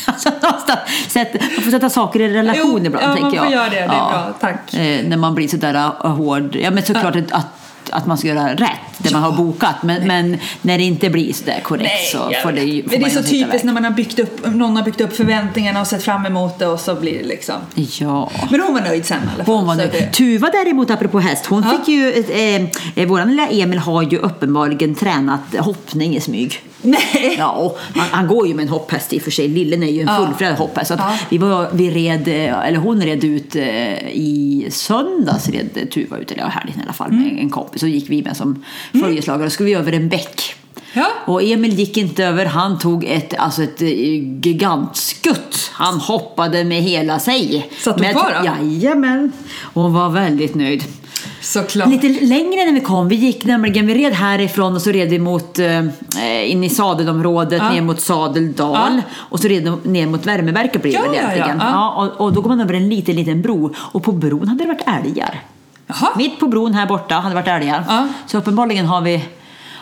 Alltså, 0.07 0.31
någonstans, 0.43 0.81
sätt, 1.09 1.29
man 1.57 1.65
får 1.65 1.71
sätta 1.71 1.91
saker 1.91 2.21
i 2.21 2.29
relation 2.35 2.63
Jo, 2.81 2.87
ibland, 2.87 3.05
ja, 3.05 3.09
man 3.09 3.17
tänker 3.17 3.37
jag. 3.37 3.45
får 3.45 3.53
göra 3.55 3.65
det. 3.65 3.71
Det 3.77 3.81
är 3.83 3.87
bra. 3.89 4.35
Tack. 4.41 4.75
Eh, 4.75 5.05
när 5.09 5.17
man 5.17 5.35
blir 5.35 5.49
sådär 5.49 5.75
uh, 5.75 6.11
hård. 6.11 6.57
Ja, 6.57 6.71
men 6.71 6.83
såklart 6.83 7.17
att, 7.17 7.33
att 7.33 7.47
att 7.91 8.07
man 8.07 8.19
ska 8.19 8.29
göra 8.29 8.55
rätt, 8.55 8.69
det 8.99 9.13
man 9.13 9.23
har 9.23 9.33
bokat. 9.33 9.83
Men, 9.83 10.07
men 10.07 10.39
när 10.63 10.79
det 10.79 10.85
inte 10.85 11.11
blir 11.11 11.33
sådär 11.33 11.61
korrekt 11.63 12.11
så 12.13 12.29
jag 12.33 12.43
får 12.43 12.53
det 12.53 12.63
ju 12.63 12.83
får 12.83 12.91
Men 12.91 13.01
det 13.01 13.07
är 13.07 13.11
så 13.11 13.23
typiskt 13.23 13.65
när 13.65 13.73
man 13.73 13.85
har 13.85 13.91
byggt 13.91 14.19
upp, 14.19 14.47
någon 14.47 14.77
har 14.77 14.83
byggt 14.85 15.01
upp 15.01 15.17
förväntningarna 15.17 15.81
och 15.81 15.87
sett 15.87 16.03
fram 16.03 16.27
emot 16.27 16.59
det 16.59 16.67
och 16.67 16.81
så 16.81 16.95
blir 16.95 17.19
det 17.19 17.25
liksom. 17.29 17.55
Ja. 17.75 18.31
Men 18.51 18.61
hon 18.61 18.75
var 18.75 18.81
nöjd 18.81 19.07
sen 19.07 19.19
i 19.19 19.27
alla 19.35 19.45
fall. 19.45 19.55
Hon 19.55 19.67
var 19.67 19.75
så 19.75 19.79
nöjd. 19.81 19.91
det- 19.93 20.13
Tuva 20.13 20.51
däremot, 20.53 20.91
apropå 20.91 21.21
häst, 21.21 21.47
hon 21.47 21.63
Ja. 21.63 21.71
fick 21.79 21.89
ju, 21.89 22.13
eh, 22.13 22.63
eh, 23.03 23.09
våran 23.09 23.29
lilla 23.31 23.47
Emil 23.49 23.79
har 23.79 24.03
ju 24.03 24.19
uppenbarligen 24.19 24.95
tränat 24.95 25.41
hoppning 25.59 26.17
i 26.17 26.21
smyg. 26.21 26.63
Nej! 26.83 27.35
Ja, 27.39 27.77
han, 27.95 28.07
han 28.11 28.27
går 28.29 28.47
ju 28.49 28.55
med 28.55 28.63
en 28.63 28.69
hopphäst 28.69 29.13
i 29.13 29.19
och 29.19 29.23
för 29.23 29.31
sig. 29.31 29.49
Lillen 29.49 29.83
är 29.83 29.87
ju 29.91 30.01
en 30.01 30.07
Ja. 30.07 30.17
fullfjädrad 30.27 30.59
hopphäst. 30.59 30.89
Så 30.89 30.95
Ja. 30.99 31.19
vi, 31.29 31.39
var, 31.39 31.69
vi 31.73 31.91
red, 31.91 32.29
eh, 32.29 32.67
eller 32.69 32.77
hon 32.79 33.03
red 33.03 33.25
ut 33.25 33.57
eh, 33.57 34.09
i 34.09 34.67
söndags, 34.71 35.49
red 35.49 35.91
Tuva 35.91 36.19
ut, 36.19 36.31
eller 36.33 36.43
helgen 36.45 36.81
i 36.81 36.83
alla 36.83 36.93
fall, 36.93 37.11
Mm. 37.11 37.23
med 37.23 37.39
en 37.39 37.51
kompis. 37.51 37.81
Så 37.81 37.87
gick 37.87 38.11
vi 38.11 38.23
med 38.23 38.37
som 38.37 38.65
följeslagare 39.03 39.47
och 39.47 39.53
skulle 39.53 39.67
vi 39.67 39.75
över 39.75 39.93
en 39.93 40.09
bäck. 40.09 40.55
Ja. 40.93 41.07
Och 41.27 41.43
Emil 41.43 41.75
gick 41.75 41.97
inte 41.97 42.25
över, 42.25 42.47
han 42.47 42.79
tog 42.79 43.05
ett, 43.05 43.35
alltså 43.39 43.63
ett 43.63 43.83
eh, 43.83 43.89
gigantskutt. 44.43 45.71
Han 45.73 46.01
hoppade 46.01 46.65
med 46.65 46.83
hela 46.83 47.19
sig. 47.19 47.71
Satt 47.79 48.01
hon 48.01 48.11
kvar 48.13 48.37
då? 48.41 48.47
Jajamän. 48.47 49.33
Och 49.63 49.83
hon 49.83 49.93
var 49.93 50.09
väldigt 50.11 50.55
nöjd. 50.55 50.85
Såklart. 51.41 51.89
Lite 51.89 52.09
längre 52.09 52.65
när 52.65 52.73
vi 52.73 52.81
kom. 52.81 53.09
Vi 53.09 53.17
gick 53.17 53.45
nämligen, 53.45 53.87
vi 53.87 53.95
red 53.95 54.13
härifrån 54.13 54.75
och 54.75 54.83
så 54.83 54.91
red 54.91 55.09
vi 55.11 55.19
mot, 55.19 55.59
eh, 55.59 56.51
in 56.51 56.65
i 56.65 56.69
sadelområdet, 56.71 57.63
Ja. 57.63 57.71
ner 57.73 57.83
mot 57.83 58.01
Sadeldal. 58.01 58.93
Ja. 58.97 59.03
Och 59.17 59.41
så 59.41 59.49
red 59.49 59.79
vi 59.83 59.91
ner 59.91 60.07
mot 60.07 60.27
Värmeverket 60.27 60.83
det 60.83 60.89
Ja, 60.89 61.03
väl 61.03 61.11
ja, 61.15 61.23
ja. 61.23 61.33
egentligen. 61.33 61.59
Ja. 61.61 61.91
och, 62.19 62.25
och 62.25 62.33
då 62.33 62.41
går 62.41 62.49
man 62.49 62.61
över 62.61 62.75
en 62.75 62.89
liten, 62.89 63.17
liten 63.17 63.43
bro. 63.43 63.75
Och 63.77 64.03
på 64.03 64.13
bron 64.13 64.49
hade 64.49 64.65
det 64.65 64.69
varit 64.69 65.07
älgar. 65.07 65.41
Jaha. 65.87 66.11
Mitt 66.17 66.41
på 66.41 66.49
bron 66.49 66.75
här 66.75 66.87
borta 66.87 67.15
hade 67.15 67.29
det 67.29 67.35
varit 67.43 67.63
älgar. 67.63 68.09
Så 68.27 68.39
uppenbarligen 68.39 68.87
har 68.87 69.01
vi, 69.01 69.25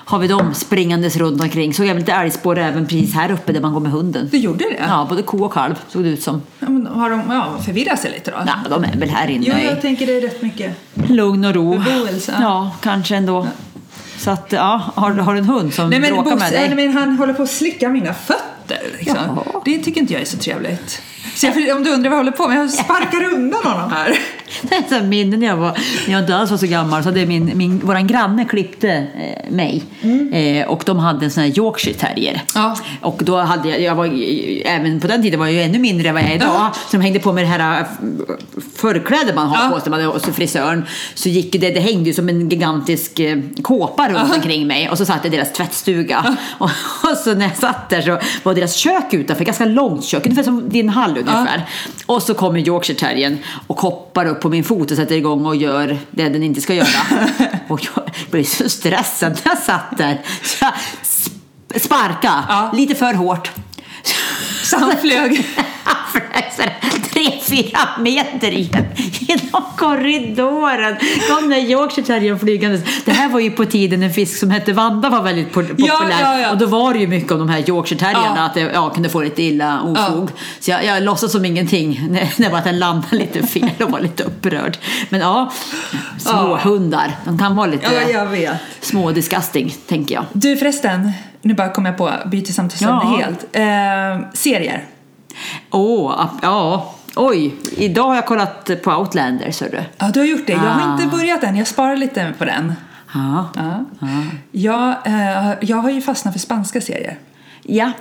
har 0.09 0.18
vi 0.18 0.29
dem 0.29 0.55
springandes 0.55 1.16
runt 1.16 1.40
omkring. 1.40 1.75
Såg 1.75 1.87
även 1.87 1.99
lite 1.99 2.12
älgspår 2.12 2.59
även 2.59 2.87
precis 2.87 3.14
här 3.14 3.31
uppe 3.31 3.53
där 3.53 3.61
man 3.61 3.73
går 3.73 3.81
med 3.81 3.92
hunden. 3.92 4.29
Du 4.33 4.38
gjorde 4.38 4.64
det? 4.64 4.85
Ja, 4.88 5.07
både 5.09 5.23
ko 5.23 5.44
och 5.44 5.53
kalv 5.53 5.75
såg 5.88 6.03
det 6.05 6.09
ut 6.09 6.23
som. 6.23 6.42
Ja, 6.61 6.68
men 6.68 6.87
har 6.87 7.11
de 7.11 7.23
ja, 7.29 7.55
förvirrat 7.64 8.01
sig 8.01 8.11
lite 8.11 8.31
då? 8.31 8.37
Ja, 8.47 8.55
de 8.71 8.85
är 8.85 8.97
väl 8.97 9.09
här 9.11 9.29
inne 9.31 9.44
Jo, 9.49 9.55
i 9.59 9.64
jag 9.64 9.81
tänker 9.81 10.07
det 10.07 10.16
är 10.16 10.21
rätt 10.21 10.42
mycket. 10.42 10.75
lugn 11.09 11.44
och 11.44 11.55
ro. 11.55 11.71
Beboelse, 11.79 12.33
ja. 12.40 12.42
Ja, 12.42 12.71
kanske 12.81 13.16
ändå. 13.16 13.47
Så 14.18 14.31
att, 14.31 14.53
ja, 14.53 14.83
har, 14.94 15.11
har 15.11 15.33
du 15.33 15.38
en 15.38 15.44
hund 15.44 15.75
som 15.75 15.90
Nej 15.90 16.01
men, 16.01 16.14
bråkar 16.14 16.37
med 16.37 16.53
dig? 16.53 16.75
nej, 16.75 16.87
men 16.87 16.97
han 16.97 17.16
håller 17.16 17.35
på 17.35 17.42
att 17.42 17.51
slicka 17.51 17.88
mina 17.88 18.14
fötter. 18.14 18.81
Liksom. 18.99 19.16
Det 19.64 19.79
tycker 19.79 20.01
inte 20.01 20.12
jag 20.12 20.23
är 20.23 20.27
så 20.27 20.37
trevligt. 20.38 21.03
Så 21.40 21.46
jag, 21.46 21.77
om 21.77 21.85
du 21.85 21.90
undrar 21.90 22.11
vad 22.11 22.18
jag 22.18 22.24
håller 22.24 22.37
på 22.37 22.48
med, 22.48 22.57
jag 22.59 22.70
sparkar 22.70 23.35
undan 23.35 23.64
honom 23.64 23.92
här. 23.92 24.18
Det 24.62 24.74
är 24.74 24.79
ett 24.79 24.88
sånt 24.88 25.05
minne 25.05 25.37
när 25.37 25.46
jag, 25.46 25.57
var, 25.57 25.79
när 26.07 26.12
jag 26.12 26.22
inte 26.22 26.37
alls 26.37 26.51
var 26.51 26.59
så 26.59 26.66
gammal. 26.66 27.03
Så 27.03 27.11
det 27.11 27.27
min, 27.27 27.53
min, 27.55 27.79
våran 27.79 28.07
granne 28.07 28.44
klippte 28.44 28.90
eh, 28.90 29.51
mig. 29.51 29.83
Eh, 30.33 30.68
och 30.68 30.83
de 30.87 30.98
hade 30.98 31.24
en 31.24 31.31
sån 31.31 31.42
här 31.42 31.59
Yorkshire 31.59 31.94
terrier. 31.98 32.42
Ja. 32.55 32.77
Och 33.01 33.20
då 33.24 33.37
hade 33.37 33.68
jag, 33.68 33.81
jag 33.81 33.94
var, 33.94 34.07
även 34.66 35.01
på 35.01 35.07
den 35.07 35.22
tiden 35.22 35.40
var 35.40 35.46
jag 35.46 35.55
ju 35.55 35.62
ännu 35.62 35.79
mindre 35.79 36.09
än 36.09 36.14
vad 36.14 36.22
jag 36.24 36.31
är 36.31 36.35
idag. 36.35 36.48
Ja. 36.55 36.72
Så 36.90 36.96
de 36.96 37.03
hängde 37.03 37.18
på 37.18 37.33
med 37.33 37.44
det 37.44 37.48
här 37.48 37.81
eh, 37.81 37.87
förklädet 38.77 39.35
man 39.35 39.48
har 39.48 39.64
Ja. 39.64 39.70
på 39.74 39.81
sig, 39.81 39.90
man 39.90 40.01
hade- 40.05 40.20
så 40.20 40.33
frisören. 40.33 40.85
Så 41.14 41.29
gick 41.29 41.53
det, 41.53 41.70
det 41.70 41.81
hängde 41.81 42.05
ju 42.11 42.14
som 42.14 42.29
en 42.29 42.48
gigantisk 42.48 43.20
eh, 43.20 43.38
kåpa 43.62 44.09
runt 44.09 44.35
omkring 44.35 44.66
mig. 44.66 44.88
Och 44.90 44.98
så 44.98 45.05
satt 45.07 45.24
jag 45.24 45.35
i 45.35 45.37
deras 45.37 45.53
tvättstuga. 45.53 46.37
Och, 46.59 46.70
och 47.11 47.16
så 47.24 47.35
när 47.35 47.46
jag 47.46 47.57
satt 47.57 47.90
där 47.90 48.03
så 48.03 48.18
var 48.42 48.55
deras 48.55 48.74
kök 48.74 49.14
utanför, 49.14 49.44
ganska 49.44 49.64
långt 49.64 50.05
kök, 50.05 50.24
ungefär 50.27 50.42
som 50.42 50.68
din 50.68 50.88
hall 50.88 51.18
ungefär. 51.37 51.69
Och 52.07 52.23
så 52.23 52.35
kommer 52.35 52.59
Yorkshire 52.59 52.99
terriern 52.99 53.38
och 53.67 53.81
hoppar 53.81 54.27
upp 54.27 54.41
på 54.41 54.49
min 54.49 54.64
fot 54.64 54.91
och 54.91 54.97
sätter 54.97 55.14
igång 55.14 55.47
och 55.47 55.57
gör 55.57 55.99
det 56.11 56.29
den 56.29 56.43
inte 56.43 56.61
ska 56.61 56.75
göra. 56.75 56.87
och 57.69 57.81
jag 57.95 58.05
blev 58.31 58.45
så 58.45 58.69
stressad 58.69 59.33
när 59.45 59.53
jag 59.53 59.59
satt 59.59 59.99
där. 59.99 60.21
Så 60.43 60.64
jag 60.64 60.73
sp- 61.05 61.79
sparka 61.79 62.45
Ja. 62.49 62.73
lite 62.75 62.95
för 62.95 63.14
hårt. 63.14 63.51
Så 64.64 64.79
han 64.79 64.97
flög. 64.97 65.47
Han 65.85 65.97
flög 66.12 66.53
sådär 66.57 66.78
tre, 67.19 67.41
fyra 67.43 67.79
meter 67.99 68.51
igen 68.51 68.87
genom 69.13 69.63
korridoren. 69.77 70.97
Kom 71.31 71.51
den 71.51 71.59
Yorkshire 71.59 72.07
terriern 72.07 72.39
flygandes. 72.39 72.81
Det 73.05 73.13
här 73.13 73.29
var 73.29 73.41
ju 73.41 73.51
på 73.51 73.65
tiden 73.65 74.03
en 74.03 74.13
fisk 74.13 74.39
som 74.39 74.51
hette 74.51 74.73
Vanda 74.73 75.09
var 75.09 75.23
väldigt 75.23 75.49
po- 75.53 75.69
populär. 75.69 76.17
ja, 76.23 76.39
ja. 76.41 76.51
Och 76.51 76.59
då 76.59 76.67
var 76.67 76.93
det 76.95 77.01
ju 77.01 77.07
mycket 77.07 77.33
om 77.33 77.39
de 77.39 77.49
här 77.49 77.69
Yorkshire 77.71 78.01
terrierna, 78.01 78.35
Ja. 78.37 78.43
att 78.43 78.55
det 78.55 78.61
ja, 78.61 78.91
kunde 78.91 79.09
få 79.09 79.21
lite 79.23 79.43
illa 79.43 79.81
ofog. 79.83 80.31
Så 80.61 80.71
jag, 80.71 80.85
jag 80.85 81.03
låtsas 81.03 81.33
som 81.33 81.45
ingenting 81.45 82.07
när, 82.11 82.29
när 82.37 82.51
bara 82.51 82.59
att 82.59 82.65
den 82.65 82.79
landade 82.79 83.17
lite 83.17 83.47
fel 83.47 83.71
och 83.85 83.91
var 83.91 84.01
lite 84.01 84.23
upprörd. 84.25 84.79
Men 85.09 85.21
ja, 85.21 85.53
små 86.19 86.31
Ja. 86.33 86.59
hundar, 86.63 87.17
de 87.25 87.39
kan 87.39 87.57
vara 87.57 87.67
lite 87.67 87.87
Ja, 87.87 87.93
jag 88.43 88.57
små 88.81 89.11
disgusting, 89.13 89.75
tänker 89.89 90.15
jag. 90.15 90.25
Du 90.33 90.57
förresten, 90.57 91.13
nu 91.43 91.55
bara 91.55 91.69
kom 91.73 91.85
jag 91.87 91.97
på, 91.97 92.11
byter 92.27 92.53
samtalsämne 92.53 93.01
Ja. 93.05 93.17
helt. 93.25 93.47
Eh, 93.53 94.29
serier. 94.35 94.85
Åh, 95.71 96.13
ap- 96.21 96.39
ja. 96.43 96.95
Oj, 97.21 97.55
idag 97.77 98.05
har 98.05 98.15
jag 98.15 98.27
kollat 98.27 98.71
på 98.83 98.91
Outlander, 98.93 99.51
så 99.51 99.65
du. 99.65 99.81
Ja, 99.99 100.11
du 100.15 100.21
har 100.21 100.27
gjort 100.27 100.47
det. 100.47 100.53
Jag 100.53 100.59
har 100.59 100.91
Ah. 100.91 100.95
inte 101.03 101.17
börjat 101.17 101.45
än, 101.45 101.57
jag 101.57 101.67
sparar 101.67 101.97
lite 101.97 102.33
på 102.39 102.45
den. 102.45 102.75
Ja. 103.15 103.49
Ja. 103.55 103.85
Jag, 104.53 104.89
eh, 105.07 105.53
jag 105.61 105.77
har 105.77 105.91
ju 105.91 106.01
fastnat 106.01 106.35
för 106.35 106.41
spanska 106.41 106.81
serier. 106.81 107.19
Ja. 107.71 107.93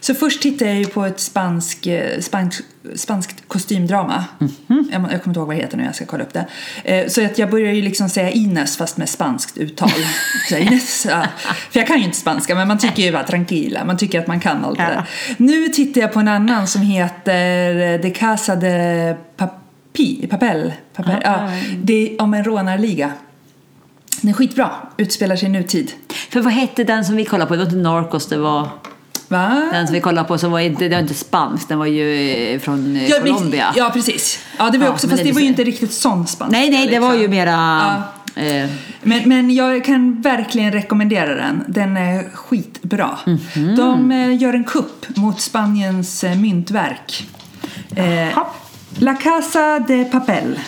Så 0.00 0.14
först 0.14 0.42
tittade 0.42 0.70
jag 0.70 0.78
ju 0.78 0.86
på 0.86 1.04
ett 1.04 1.20
spansk, 1.20 1.86
eh, 1.86 2.20
spansk, 2.20 2.62
spanskt 2.94 3.48
kostymdrama. 3.48 4.24
Mhm. 4.38 4.88
jag, 4.92 5.02
jag 5.02 5.08
kommer 5.10 5.12
inte 5.26 5.38
ihåg 5.40 5.46
vad 5.46 5.56
det 5.56 5.62
heter 5.62 5.76
nu, 5.76 5.84
jag 5.84 5.94
ska 5.94 6.06
kolla 6.06 6.24
upp 6.24 6.32
det. 6.32 6.46
Eh, 6.84 7.08
så 7.08 7.24
att 7.24 7.38
jag 7.38 7.50
börjar 7.50 7.72
ju 7.72 7.82
liksom 7.82 8.08
säga 8.08 8.30
Ines 8.30 8.76
fast 8.76 8.96
med 8.96 9.08
spanskt 9.08 9.58
uttal. 9.58 9.90
så 10.48 10.56
Ines, 10.56 11.06
ja. 11.10 11.26
För 11.70 11.80
jag 11.80 11.86
kan 11.86 11.98
ju 11.98 12.04
inte 12.04 12.16
spanska, 12.16 12.54
men 12.54 12.68
man 12.68 12.78
tycker 12.78 13.02
ju 13.02 13.12
bara 13.12 13.24
tranquila, 13.24 13.84
man 13.84 13.96
tycker 13.96 14.20
att 14.20 14.26
man 14.26 14.40
kan 14.40 14.64
allt 14.64 14.78
det 14.78 14.82
Ja. 14.82 14.88
där. 14.88 15.04
Nu 15.36 15.68
tittar 15.68 16.00
jag 16.00 16.12
på 16.12 16.20
en 16.20 16.28
annan 16.28 16.66
som 16.66 16.82
heter 16.82 17.98
De 17.98 18.10
Casa 18.10 18.56
de 18.56 19.14
Papi, 19.36 20.26
Papel. 20.30 20.72
Papel 20.94 21.20
ja. 21.24 21.50
Det 21.82 22.14
är 22.14 22.22
om 22.22 22.34
en 22.34 22.44
rånarliga. 22.44 23.12
Den 24.20 24.30
är 24.30 24.34
skitbra, 24.34 24.70
utspelar 24.96 25.36
sig 25.36 25.48
i 25.48 25.52
nutid. 25.52 25.92
För 26.30 26.40
vad 26.40 26.52
hette 26.52 26.84
den 26.84 27.04
som 27.04 27.16
vi 27.16 27.24
kollade 27.24 27.48
på? 27.48 27.54
Det 27.54 27.58
var 27.58 27.64
inte 27.66 27.76
Narcos, 27.76 28.26
det 28.26 28.36
var 28.38 28.68
Va? 29.28 29.68
den 29.72 29.86
som 29.86 29.94
vi 29.94 30.00
kollade 30.00 30.28
på 30.28 30.38
som 30.38 30.50
var 30.52 30.60
inte, 30.60 30.84
det 30.88 30.94
var 30.96 31.02
inte 31.02 31.14
spansk, 31.14 31.68
den 31.68 31.78
var 31.78 31.86
ju 31.86 32.30
eh, 32.54 32.60
från 32.60 32.96
eh, 32.96 33.10
Ja, 33.10 33.16
Colombia. 33.20 33.66
Ja, 33.76 33.90
precis. 33.94 34.38
Ja, 34.58 34.70
det 34.70 34.78
var 34.78 34.86
Ja, 34.86 34.92
också, 34.92 35.08
fast 35.08 35.24
det 35.24 35.32
var 35.32 35.40
ju 35.40 35.46
inte 35.46 35.64
riktigt 35.64 35.92
sån 35.92 36.26
spanska. 36.26 36.58
Nej, 36.58 36.70
nej, 36.70 36.86
det 36.86 36.98
var 36.98 37.12
ju 37.14 37.18
liksom. 37.18 37.30
mera... 37.30 37.50
Ja. 37.54 38.42
Eh, 38.42 38.70
Men, 39.02 39.28
men 39.28 39.54
jag 39.54 39.84
kan 39.84 40.20
verkligen 40.20 40.72
rekommendera 40.72 41.34
den. 41.34 41.64
Den 41.68 41.96
är 41.96 42.24
skitbra. 42.34 43.10
Mhm. 43.26 43.76
De 43.76 44.12
eh, 44.12 44.42
gör 44.42 44.52
en 44.54 44.64
kupp 44.64 45.16
mot 45.16 45.40
Spaniens 45.40 46.24
myntverk. 46.36 47.26
Eh. 47.96 48.38
La 48.98 49.14
Casa 49.14 49.78
de 49.88 50.04
Papel. 50.04 50.60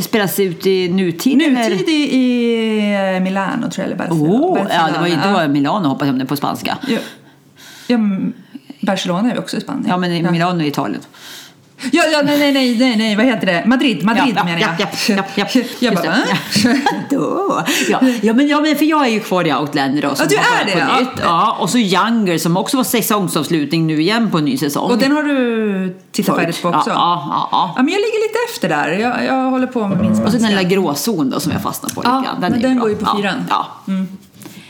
spelas 0.00 0.40
ut 0.40 0.66
i 0.66 0.88
nutid? 0.88 1.38
Nutid 1.38 1.88
i, 1.88 2.16
i 2.16 3.20
Milano 3.20 3.70
tror 3.70 3.72
jag, 3.76 3.86
eller 3.86 3.96
Barcelona. 3.96 4.32
Oh, 4.32 4.58
ja, 4.58 4.64
Barcelona. 4.64 4.92
det 4.92 4.98
var 4.98 5.06
ju 5.06 5.16
det 5.16 5.32
var 5.32 5.48
Milano 5.48 5.88
hoppas 5.88 6.06
jag 6.06 6.12
om 6.12 6.18
det 6.18 6.24
är 6.24 6.26
på 6.26 6.36
spanska. 6.36 6.78
Ja. 6.88 6.98
Ja, 7.86 7.98
Barcelona 8.80 9.28
är 9.30 9.34
ju 9.34 9.38
också 9.38 9.56
i 9.56 9.60
Spanien. 9.60 9.84
Ja, 9.88 9.96
men 9.96 10.12
i 10.12 10.22
Milano 10.30 10.62
i 10.62 10.66
Italien. 10.66 11.00
Ja, 11.92 12.02
ja, 12.12 12.22
nej, 12.24 12.38
nej, 12.38 12.52
nej, 12.52 12.78
nej, 12.78 12.96
nej, 12.96 13.16
vad 13.16 13.26
heter 13.26 13.46
det? 13.46 13.62
Madrid, 13.66 14.04
Madrid 14.04 14.34
ja, 14.36 14.44
menar 14.44 14.58
ja, 14.60 14.68
jag. 14.78 14.88
ja, 15.08 15.16
ja, 15.16 15.24
ja. 15.34 15.46
Jag 15.78 15.92
Just 15.92 16.02
bara, 16.04 16.12
det. 16.14 17.16
Ja, 17.90 18.00
ja, 18.22 18.32
men, 18.34 18.48
ja, 18.48 18.60
men 18.60 18.76
för 18.76 18.84
jag 18.84 19.06
är 19.06 19.10
ju 19.10 19.20
kvar 19.20 19.46
i 19.46 19.52
Outlander 19.54 20.02
då, 20.02 20.14
som 20.14 20.26
Ja, 20.30 20.36
du 20.36 20.36
är 20.36 20.64
det, 20.66 20.72
på 20.72 20.78
ja. 20.92 21.00
nytt. 21.00 21.08
Ja, 21.22 21.56
och 21.60 21.70
så 21.70 21.78
Younger 21.78 22.38
som 22.38 22.56
också 22.56 22.76
var 22.76 22.84
säsongsavslutning 22.84 23.86
nu 23.86 24.00
igen 24.00 24.30
på 24.30 24.38
en 24.38 24.44
ny 24.44 24.58
säsong. 24.58 24.90
Och 24.90 24.98
den 24.98 25.12
har 25.12 25.22
du 25.22 25.96
tittat 26.12 26.36
färdigt 26.36 26.62
på 26.62 26.68
också? 26.68 26.90
Ja, 26.90 26.94
ja, 27.30 27.48
ja. 27.52 27.72
Ja, 27.76 27.82
men 27.82 27.92
jag 27.92 27.98
ligger 27.98 28.28
lite 28.28 28.38
efter 28.54 28.68
där. 28.68 28.88
Jag, 28.88 29.24
jag 29.24 29.50
håller 29.50 29.66
på 29.66 29.88
med 29.88 29.98
min 30.00 30.10
Och 30.10 30.16
så 30.16 30.22
spanska. 30.22 30.38
den 30.40 30.48
lilla 30.50 30.62
gråzon 30.62 31.30
då 31.30 31.40
som 31.40 31.52
jag 31.52 31.62
fastnar 31.62 31.90
på 31.90 32.00
lite 32.00 32.10
Ja, 32.10 32.20
grann. 32.22 32.36
men 32.40 32.62
den 32.62 32.78
går 32.78 32.90
ju 32.90 32.96
på 32.96 33.04
ja, 33.06 33.16
fyran. 33.16 33.44
Ja. 33.50 33.66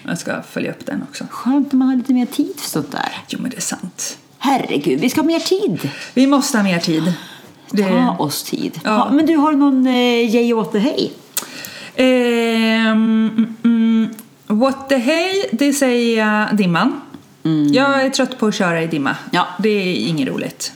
Jag 0.07 0.19
ska 0.19 0.43
följa 0.43 0.71
upp 0.71 0.87
den 0.87 1.03
också. 1.11 1.25
Skönt 1.31 1.73
om 1.73 1.79
man 1.79 1.89
har 1.89 1.97
lite 1.97 2.13
mer 2.13 2.27
tid 2.27 2.55
för 2.57 2.71
sånt 2.71 2.93
där. 2.93 3.13
Jo, 3.29 3.39
men 3.43 3.51
det 3.51 3.57
är 3.57 3.61
sant. 3.61 4.19
Herregud, 4.39 5.01
vi 5.01 5.11
ska 5.11 5.21
ha 5.21 5.27
mer 5.27 5.41
tid. 5.41 5.91
Vi 6.15 6.27
måste 6.27 6.59
ha 6.59 6.65
mer 6.65 6.79
tid. 6.79 7.13
Det... 7.71 7.89
Ta 7.89 8.17
oss 8.19 8.43
tid. 8.43 8.81
Ja. 8.85 8.91
Ja. 8.91 9.11
men 9.13 9.27
du 9.27 9.37
har 9.37 9.53
någon 9.53 9.87
eh, 9.87 10.37
J 10.37 10.55
åt 10.55 10.75
hej? 10.75 11.13
Ehm, 11.97 13.29
mm, 13.37 13.57
mm, 13.65 14.15
what 14.47 14.89
the 14.89 14.97
hey, 14.97 15.45
det 15.53 15.73
säger 15.73 16.19
jag 16.19 16.57
Dimman. 16.57 17.01
Jag 17.73 18.03
är 18.05 18.11
trött 18.11 18.39
på 18.39 18.47
att 18.47 18.55
köra 18.55 18.83
i 18.83 18.87
dimma. 18.87 19.17
Ja. 19.31 19.47
Det 19.59 19.69
är 19.69 20.09
inget 20.09 20.29
roligt. 20.29 20.73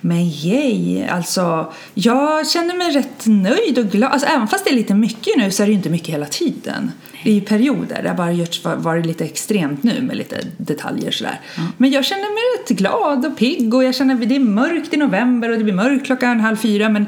Men 0.00 0.24
yay, 0.24 1.06
alltså 1.06 1.72
jag 1.94 2.48
känner 2.48 2.74
mig 2.74 2.90
rätt 2.90 3.26
nöjd 3.26 3.78
och 3.78 3.86
glad. 3.86 4.12
Alltså, 4.12 4.28
även 4.28 4.48
fast 4.48 4.64
det 4.64 4.70
är 4.70 4.74
lite 4.74 4.94
mycket 4.94 5.36
nu 5.36 5.50
så 5.50 5.62
är 5.62 5.66
det 5.66 5.70
ju 5.72 5.76
inte 5.76 5.90
mycket 5.90 6.08
hela 6.08 6.26
tiden. 6.26 6.92
Ju 7.22 7.40
perioder. 7.40 8.02
Det 8.02 8.08
har 8.08 8.16
bara 8.16 8.32
gjorts- 8.32 8.64
var- 8.64 8.76
varit 8.76 9.06
lite 9.06 9.24
extremt 9.24 9.82
nu 9.82 10.02
med 10.02 10.16
lite 10.16 10.36
detaljer 10.56 11.10
sådär. 11.10 11.40
Men 11.76 11.90
jag 11.90 12.04
känner 12.04 12.22
mig 12.34 12.62
rätt 12.62 12.78
glad 12.78 13.26
och 13.26 13.38
pigg 13.38 13.74
och 13.74 13.84
jag 13.84 13.94
känner 13.94 14.14
att 14.14 14.28
det 14.28 14.36
är 14.36 14.40
mörkt 14.40 14.94
i 14.94 14.96
november 14.96 15.50
och 15.50 15.58
det 15.58 15.64
blir 15.64 15.74
mörkt 15.74 16.06
klockan 16.06 16.40
halv 16.40 16.56
fyra 16.56 16.88
men 16.88 17.06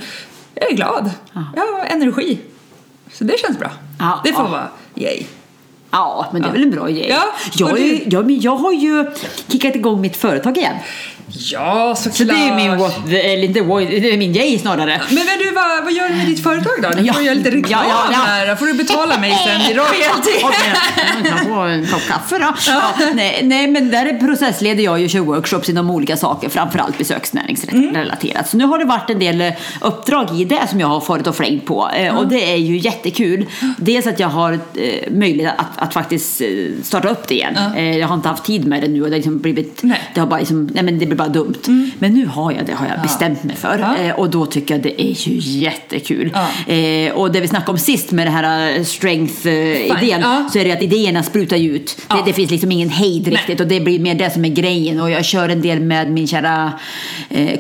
jag 0.55 0.73
är 0.73 0.77
glad. 0.77 1.11
Jag 1.57 1.63
har 1.73 1.85
energi. 1.85 2.39
Så 3.13 3.25
det 3.25 3.39
känns 3.41 3.59
bra. 3.59 3.71
Ja, 3.99 4.21
det 4.25 4.33
får 4.33 4.43
vara 4.43 4.69
yay. 4.95 5.25
Ja, 5.91 6.27
men 6.33 6.43
det 6.43 6.49
är 6.49 6.53
väl 6.53 6.63
en 6.63 6.71
bra 6.71 6.87
grej. 6.87 7.07
Ja, 7.11 7.23
jag, 7.55 7.71
och 7.73 7.79
är, 7.79 7.83
du? 7.83 7.89
ju- 7.89 8.05
jag, 8.11 8.31
jag 8.31 8.57
har 8.57 8.73
ju 8.73 9.05
kickat 9.53 9.75
igång 9.77 10.01
mitt 10.01 10.17
företag 10.17 10.57
igen. 10.59 10.75
Ja, 11.53 11.95
såklart. 11.97 12.17
Så 12.17 12.25
det 12.25 12.33
är 12.33 12.55
min, 12.57 12.79
what, 12.79 12.99
eller 13.09 13.45
inte 13.45 13.61
what, 13.63 13.83
det 13.91 14.13
är 14.13 14.17
min 14.19 14.33
grej 14.33 14.59
snarare. 14.59 15.01
Men, 15.09 15.15
men 15.27 15.39
du, 15.39 15.51
vad, 15.55 15.85
vad 15.85 15.93
gör 15.93 16.09
du 16.09 16.15
med 16.15 16.27
ditt 16.27 16.43
företag 16.43 16.73
då? 16.83 16.89
Du 16.91 17.03
Ja, 17.07 17.13
får 17.13 17.23
göra 17.23 17.35
lite 17.35 17.51
reklam 17.51 17.85
ja, 17.89 18.05
ja, 18.13 18.19
här. 18.19 18.55
Får 18.57 18.67
du 18.67 18.75
betala 18.75 19.19
mig 19.19 19.31
sen 19.47 19.61
i. 19.61 19.79
Okej, 19.79 20.07
jag 21.23 21.27
kan 21.37 21.45
få 21.47 21.55
en 21.61 21.87
kopp 21.87 22.07
kaffe 22.09 22.39
då. 22.39 22.55
Ja, 22.67 22.83
nej, 23.15 23.41
nej, 23.45 23.67
men 23.69 23.91
där 23.91 24.19
processleder 24.27 24.85
jag 24.85 25.01
ju 25.01 25.09
kör 25.09 25.21
workshops 25.21 25.69
inom 25.69 25.91
olika 25.91 26.17
saker, 26.17 26.49
framförallt 26.49 26.99
besöksnäringsrelaterat. 26.99 28.49
Så 28.49 28.57
nu 28.57 28.65
har 28.65 28.79
det 28.79 28.85
varit 28.85 29.11
en 29.11 29.19
del 29.19 29.41
eh, 29.41 29.53
uppdrag 29.81 30.41
i 30.41 30.45
det 30.45 30.67
som 30.71 30.81
jag 30.81 30.87
har 30.89 31.01
farit 31.01 31.27
och 31.27 31.37
flängt 31.37 31.67
på 31.67 31.91
eh, 31.97 32.19
och 32.19 32.29
det 32.29 32.53
är 32.53 32.57
ju 32.57 32.77
jättekul. 32.79 33.47
Dels 33.79 34.07
att 34.07 34.21
jag 34.21 34.29
har 34.29 34.53
eh, 34.53 34.59
möjlighet 35.11 35.55
att, 35.59 35.78
att 35.79 35.95
faktiskt 35.95 36.41
eh, 36.41 36.49
starta 36.83 37.09
upp 37.09 37.29
det 37.29 37.35
igen. 37.35 37.53
Ja. 37.57 37.77
Eh, 37.77 37.97
jag 37.99 38.09
har 38.09 38.15
inte 38.15 38.29
haft 38.29 38.45
tid 38.45 38.67
med 38.67 38.83
det 38.83 38.89
nu 38.89 39.03
och 39.03 39.11
det 39.11 39.17
liksom 39.17 39.39
blivit, 39.39 39.83
Nej. 39.83 40.01
det 40.15 40.21
har 40.21 40.27
bara 40.27 40.39
liksom, 40.39 40.71
nej 40.75 40.85
men 40.85 40.99
det 40.99 41.07
blir 41.07 41.17
bara 41.17 41.29
dumt. 41.29 41.55
Men 41.99 42.15
nu 42.15 42.27
har 42.27 42.53
jag 42.53 42.67
det, 42.67 42.73
har 42.73 42.87
jag 42.87 43.03
bestämt 43.03 43.45
mig 43.45 43.57
för 43.57 43.79
Ja. 43.79 44.05
Eh, 44.05 44.15
och 44.15 44.31
då 44.31 44.47
tycker 44.47 44.75
jag 44.75 44.83
det 44.83 45.03
är 45.03 45.29
ju 45.29 45.39
jättekul. 45.39 46.35
Ja. 46.35 47.13
Och 47.15 47.33
det 47.33 47.41
vi 47.41 47.49
snackade 47.49 47.71
om 47.71 47.79
sist 47.79 48.11
med 48.11 48.27
det 48.27 48.31
här 48.31 48.85
strength-idén 48.85 50.21
Ja. 50.21 50.49
så 50.53 50.59
är 50.59 50.65
det 50.65 50.73
att 50.73 50.83
idéerna 50.83 51.23
sprutar 51.23 51.57
ju 51.57 51.77
ut. 51.77 51.97
Ja. 52.09 52.17
Det, 52.17 52.23
det 52.25 52.33
finns 52.33 52.51
liksom 52.51 52.73
ingen 52.73 52.89
hejd 52.89 53.23
Nej. 53.23 53.33
riktigt 53.33 53.61
och 53.61 53.67
det 53.67 53.81
blir 53.81 53.99
mer 54.01 54.15
det 54.15 54.31
som 54.31 54.45
är 54.45 54.49
grejen. 54.49 55.01
Och 55.01 55.11
jag 55.11 55.25
kör 55.25 55.49
en 55.49 55.63
del 55.63 55.81
med 55.81 56.11
min 56.11 56.27
kära 56.27 56.73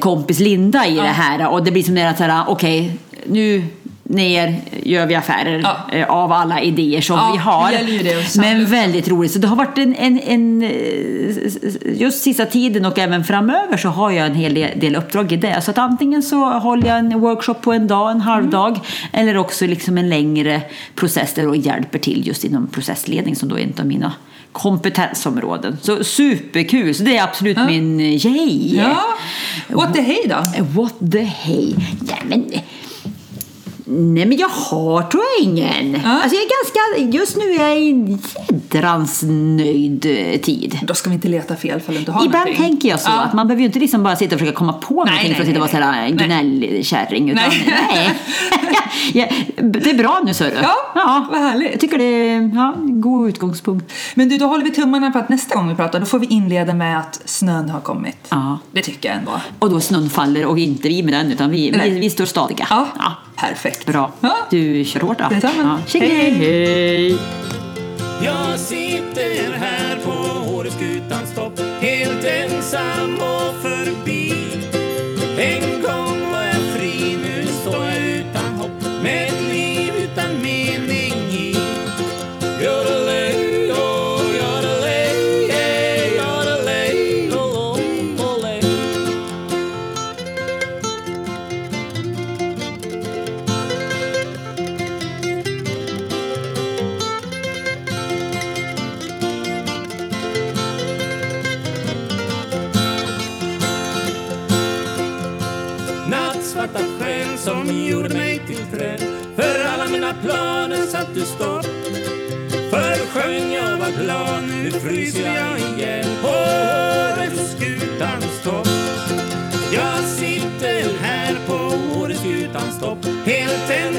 kompis 0.00 0.40
Linda 0.40 0.86
i 0.86 0.94
det 0.94 1.02
här 1.02 1.48
och 1.48 1.64
det 1.64 1.70
blir 1.70 1.82
som 1.82 1.94
det 1.94 2.08
att 2.08 2.48
okej, 2.48 2.92
nu 3.26 3.64
ner 4.10 4.56
gör 4.82 5.06
vi 5.06 5.14
affärer 5.14 5.60
Ja. 5.62 5.76
eh, 5.98 6.10
av 6.10 6.32
alla 6.32 6.60
idéer 6.60 7.00
som 7.00 7.16
Ja, 7.16 7.30
vi 7.32 7.38
har. 7.38 8.40
Men 8.40 8.66
väldigt 8.66 9.08
roligt. 9.08 9.32
Så 9.32 9.38
det 9.38 9.46
har 9.48 9.56
varit 9.56 9.78
en, 9.78 9.94
en, 9.94 10.20
en 10.20 10.62
eh, 10.62 12.00
just 12.00 12.22
sista 12.22 12.46
tiden 12.46 12.84
och 12.86 12.98
även 12.98 13.24
framöver 13.24 13.76
så 13.76 13.88
har 13.88 14.10
jag 14.10 14.26
en 14.26 14.34
hel 14.34 14.54
del- 14.54 14.96
uppdrag 14.96 15.32
i 15.32 15.36
det. 15.36 15.60
Så 15.62 15.70
att 15.70 15.78
antingen 15.78 16.22
så 16.22 16.44
håller 16.44 16.88
jag 16.88 16.98
en 16.98 17.20
workshop 17.20 17.54
på 17.54 17.72
en 17.72 17.86
dag, 17.86 18.10
en 18.10 18.20
halvdag, 18.20 18.68
Mm. 18.68 18.80
eller 19.28 19.36
också 19.36 19.66
liksom 19.66 19.98
en 19.98 20.08
längre 20.08 20.62
process 20.94 21.34
där 21.34 21.42
jag 21.42 21.56
hjälper 21.56 21.98
till 21.98 22.26
just 22.26 22.44
inom 22.44 22.66
processledning 22.66 23.36
som 23.36 23.48
då 23.48 23.58
är 23.58 23.62
en 23.62 23.72
av 23.80 23.86
mina 23.86 24.12
kompetensområden. 24.52 25.78
Så 25.82 26.04
superkul! 26.04 26.94
Så 26.94 27.02
det 27.02 27.16
är 27.16 27.22
absolut 27.24 27.58
min 27.66 28.00
eh, 28.00 28.26
yay! 28.26 28.76
Ja. 28.76 29.04
What 29.68 29.94
the 29.94 30.00
hey 30.00 30.18
då? 30.28 30.64
What 30.82 30.94
the 31.12 31.20
hey? 31.22 31.74
Ja, 32.08 32.16
men... 32.26 32.50
Nej 33.90 34.26
men 34.26 34.36
jag 34.38 34.48
har 34.48 35.02
tror 35.02 35.22
jag 35.38 35.44
ingen. 35.48 35.92
Ja. 36.04 36.10
Alltså 36.22 36.36
jag 36.36 36.44
är 36.44 36.48
ganska, 36.98 37.18
just 37.18 37.36
nu 37.36 37.44
är 37.44 37.68
jag 37.68 37.80
i 37.80 37.90
en 37.90 38.18
jädrans 38.72 39.22
nöjd 39.22 40.06
eh, 40.06 40.40
tid. 40.40 40.78
Då 40.82 40.94
ska 40.94 41.10
vi 41.10 41.14
inte 41.14 41.28
leta 41.28 41.56
fel 41.56 41.80
för 41.80 41.92
att 41.92 41.94
du 41.94 41.98
inte 41.98 42.12
har 42.12 42.24
Ibland 42.24 42.44
någonting. 42.44 42.64
tänker 42.66 42.88
jag 42.88 43.00
så, 43.00 43.10
Ja. 43.10 43.20
att 43.20 43.32
man 43.32 43.46
behöver 43.46 43.60
ju 43.60 43.66
inte 43.66 43.78
liksom 43.78 44.02
bara 44.02 44.16
sitta 44.16 44.34
och 44.34 44.38
försöka 44.40 44.56
komma 44.58 44.72
på 44.72 44.94
någonting 44.94 45.16
nej, 45.24 45.34
för 45.34 45.42
att 45.42 45.46
sitta 45.48 45.62
och 45.62 45.72
vara 45.74 45.90
nej, 45.90 46.14
såhär 46.18 46.32
nej. 46.42 46.58
gnällkärring. 46.68 47.30
Utan, 47.30 47.44
Nej. 47.48 47.64
nej. 47.94 48.14
ja, 49.14 49.26
det 49.62 49.90
är 49.90 49.94
bra 49.94 50.20
nu 50.24 50.34
Sörre. 50.34 50.66
Ja, 50.94 51.26
vad 51.30 51.40
härligt. 51.40 51.70
Jag 51.70 51.80
tycker 51.80 51.98
det 51.98 52.04
är 52.04 52.50
ja, 52.54 52.74
en 52.76 53.00
god 53.00 53.28
utgångspunkt. 53.28 53.92
Men 54.14 54.28
du, 54.28 54.38
då 54.38 54.46
håller 54.46 54.64
vi 54.64 54.70
tummarna 54.70 55.10
på 55.10 55.18
att 55.18 55.28
nästa 55.28 55.54
gång 55.54 55.68
vi 55.68 55.74
pratar, 55.74 56.00
då 56.00 56.06
får 56.06 56.18
vi 56.18 56.26
inleda 56.26 56.74
med 56.74 56.98
att 56.98 57.20
snön 57.24 57.70
har 57.70 57.80
kommit. 57.80 58.16
Ja. 58.28 58.58
Det 58.72 58.82
tycker 58.82 59.08
jag 59.08 59.18
ändå. 59.18 59.40
Och 59.58 59.70
då 59.70 59.80
snön 59.80 60.10
faller 60.10 60.46
och 60.46 60.58
inte 60.58 60.88
vi 60.88 61.02
med 61.02 61.14
den 61.14 61.32
utan 61.32 61.50
vi, 61.50 61.70
vi, 61.70 61.76
Nej. 61.76 62.00
vi 62.00 62.10
står 62.10 62.24
stadiga. 62.24 62.66
Ja, 62.70 62.86
perfekt. 63.36 63.77
Bra. 63.86 64.12
Ja. 64.20 64.36
Du 64.50 64.84
kör 64.84 65.00
hårt 65.00 65.18
då. 65.18 65.28
Detsamma. 65.30 65.82
Ja. 65.92 66.00
Hej. 66.00 66.30
hej. 66.30 67.18
Jag 68.24 68.58
sitter 68.58 69.52
här 69.52 69.98
på 70.04 70.50
Åreskutans 70.54 71.34
topp 71.34 71.60
Helt 71.80 72.24
ensam 72.24 73.14
och 73.14 73.62
förbi 73.62 74.34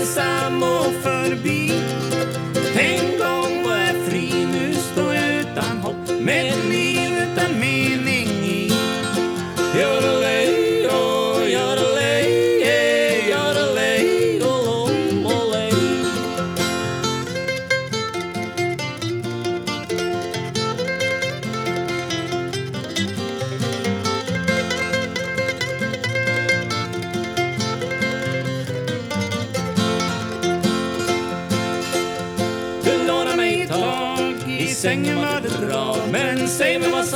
ensam 0.10 0.64
och 0.64 1.04
förbi. 1.04 1.72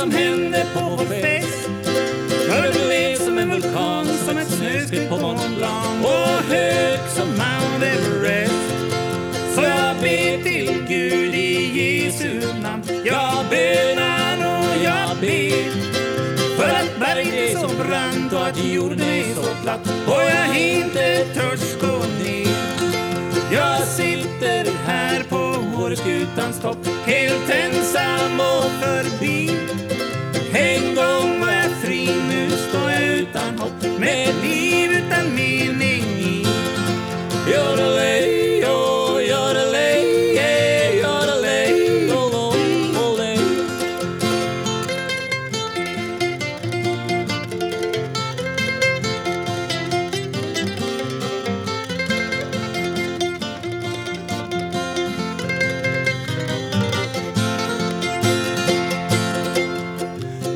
Som 0.04 0.12
hände 0.12 0.66
på 0.74 0.80
vår 0.80 1.04
fest. 1.04 1.68
För 2.48 2.72
du 2.72 2.94
är 2.94 3.16
som 3.16 3.38
en 3.38 3.50
vulkan, 3.50 4.06
som 4.06 4.38
ett 4.38 4.48
snöskred 4.50 5.08
på 5.08 5.16
Mont 5.16 5.56
Blanc 5.56 6.04
och 6.04 6.54
hög 6.54 6.98
som 7.08 7.28
Mount 7.28 7.86
Everest. 7.86 8.74
Så 9.54 9.62
jag 9.62 9.96
ber 9.96 10.42
till 10.42 10.84
Gud 10.88 11.34
i 11.34 11.80
Jesu 11.80 12.40
namn. 12.62 12.82
Jag 13.04 13.44
bönar 13.50 14.36
och 14.36 14.84
jag 14.84 15.16
ber. 15.20 15.70
För 16.56 16.68
att 16.68 17.00
berget 17.00 17.34
är 17.34 17.58
så 17.58 17.68
brant 17.68 18.32
och 18.32 18.46
att 18.46 18.64
jorden 18.64 19.00
är 19.00 19.34
så 19.34 19.62
platt. 19.62 19.88
Och 20.06 20.22
jag 20.22 20.58
inte 20.58 21.24
törs 21.34 21.80
gå 21.80 21.98
ner. 22.24 22.56
Jag 23.52 23.82
sitter 23.82 24.66
här 24.86 25.22
på 25.28 25.82
Åreskutans 25.82 26.60
topp. 26.60 26.86
Helt 27.06 27.50
ensam 27.50 28.40
och 28.40 28.70
förbi. 28.80 29.63
Med 33.98 34.28
ett 34.28 34.42
liv 34.42 34.90
utan 34.90 35.34
mening 35.34 36.04
i 36.20 36.46
oh, 37.46 37.74
oh, 37.74 37.88
oh. 37.88 38.94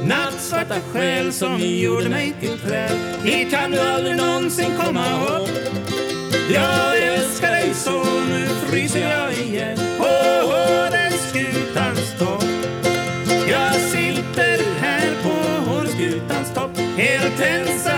Nattsvarta 0.09 0.81
själ 0.93 1.33
som 1.33 1.59
gjorde 1.61 2.09
mig 2.09 2.35
till 2.41 2.58
det 3.29 3.35
Hit 3.35 3.51
kan 3.51 3.71
du 3.71 3.79
aldrig 3.79 4.17
någonsin 4.17 4.77
komma 4.77 5.07
ihåg 5.07 5.49
Jag 6.51 6.99
älskar 6.99 7.51
dig 7.51 7.75
så, 7.75 8.05
nu 8.29 8.47
fryser 8.47 9.01
jag 9.01 9.33
igen. 9.33 9.79
På 9.99 10.05
Åreskutans 10.49 12.19
topp. 12.19 12.45
Jag 13.51 13.75
sitter 13.75 14.81
här 14.81 15.11
på 15.23 15.73
Åreskutans 15.73 16.55
topp. 16.55 16.79
Helt 16.97 17.41
ensam 17.41 17.98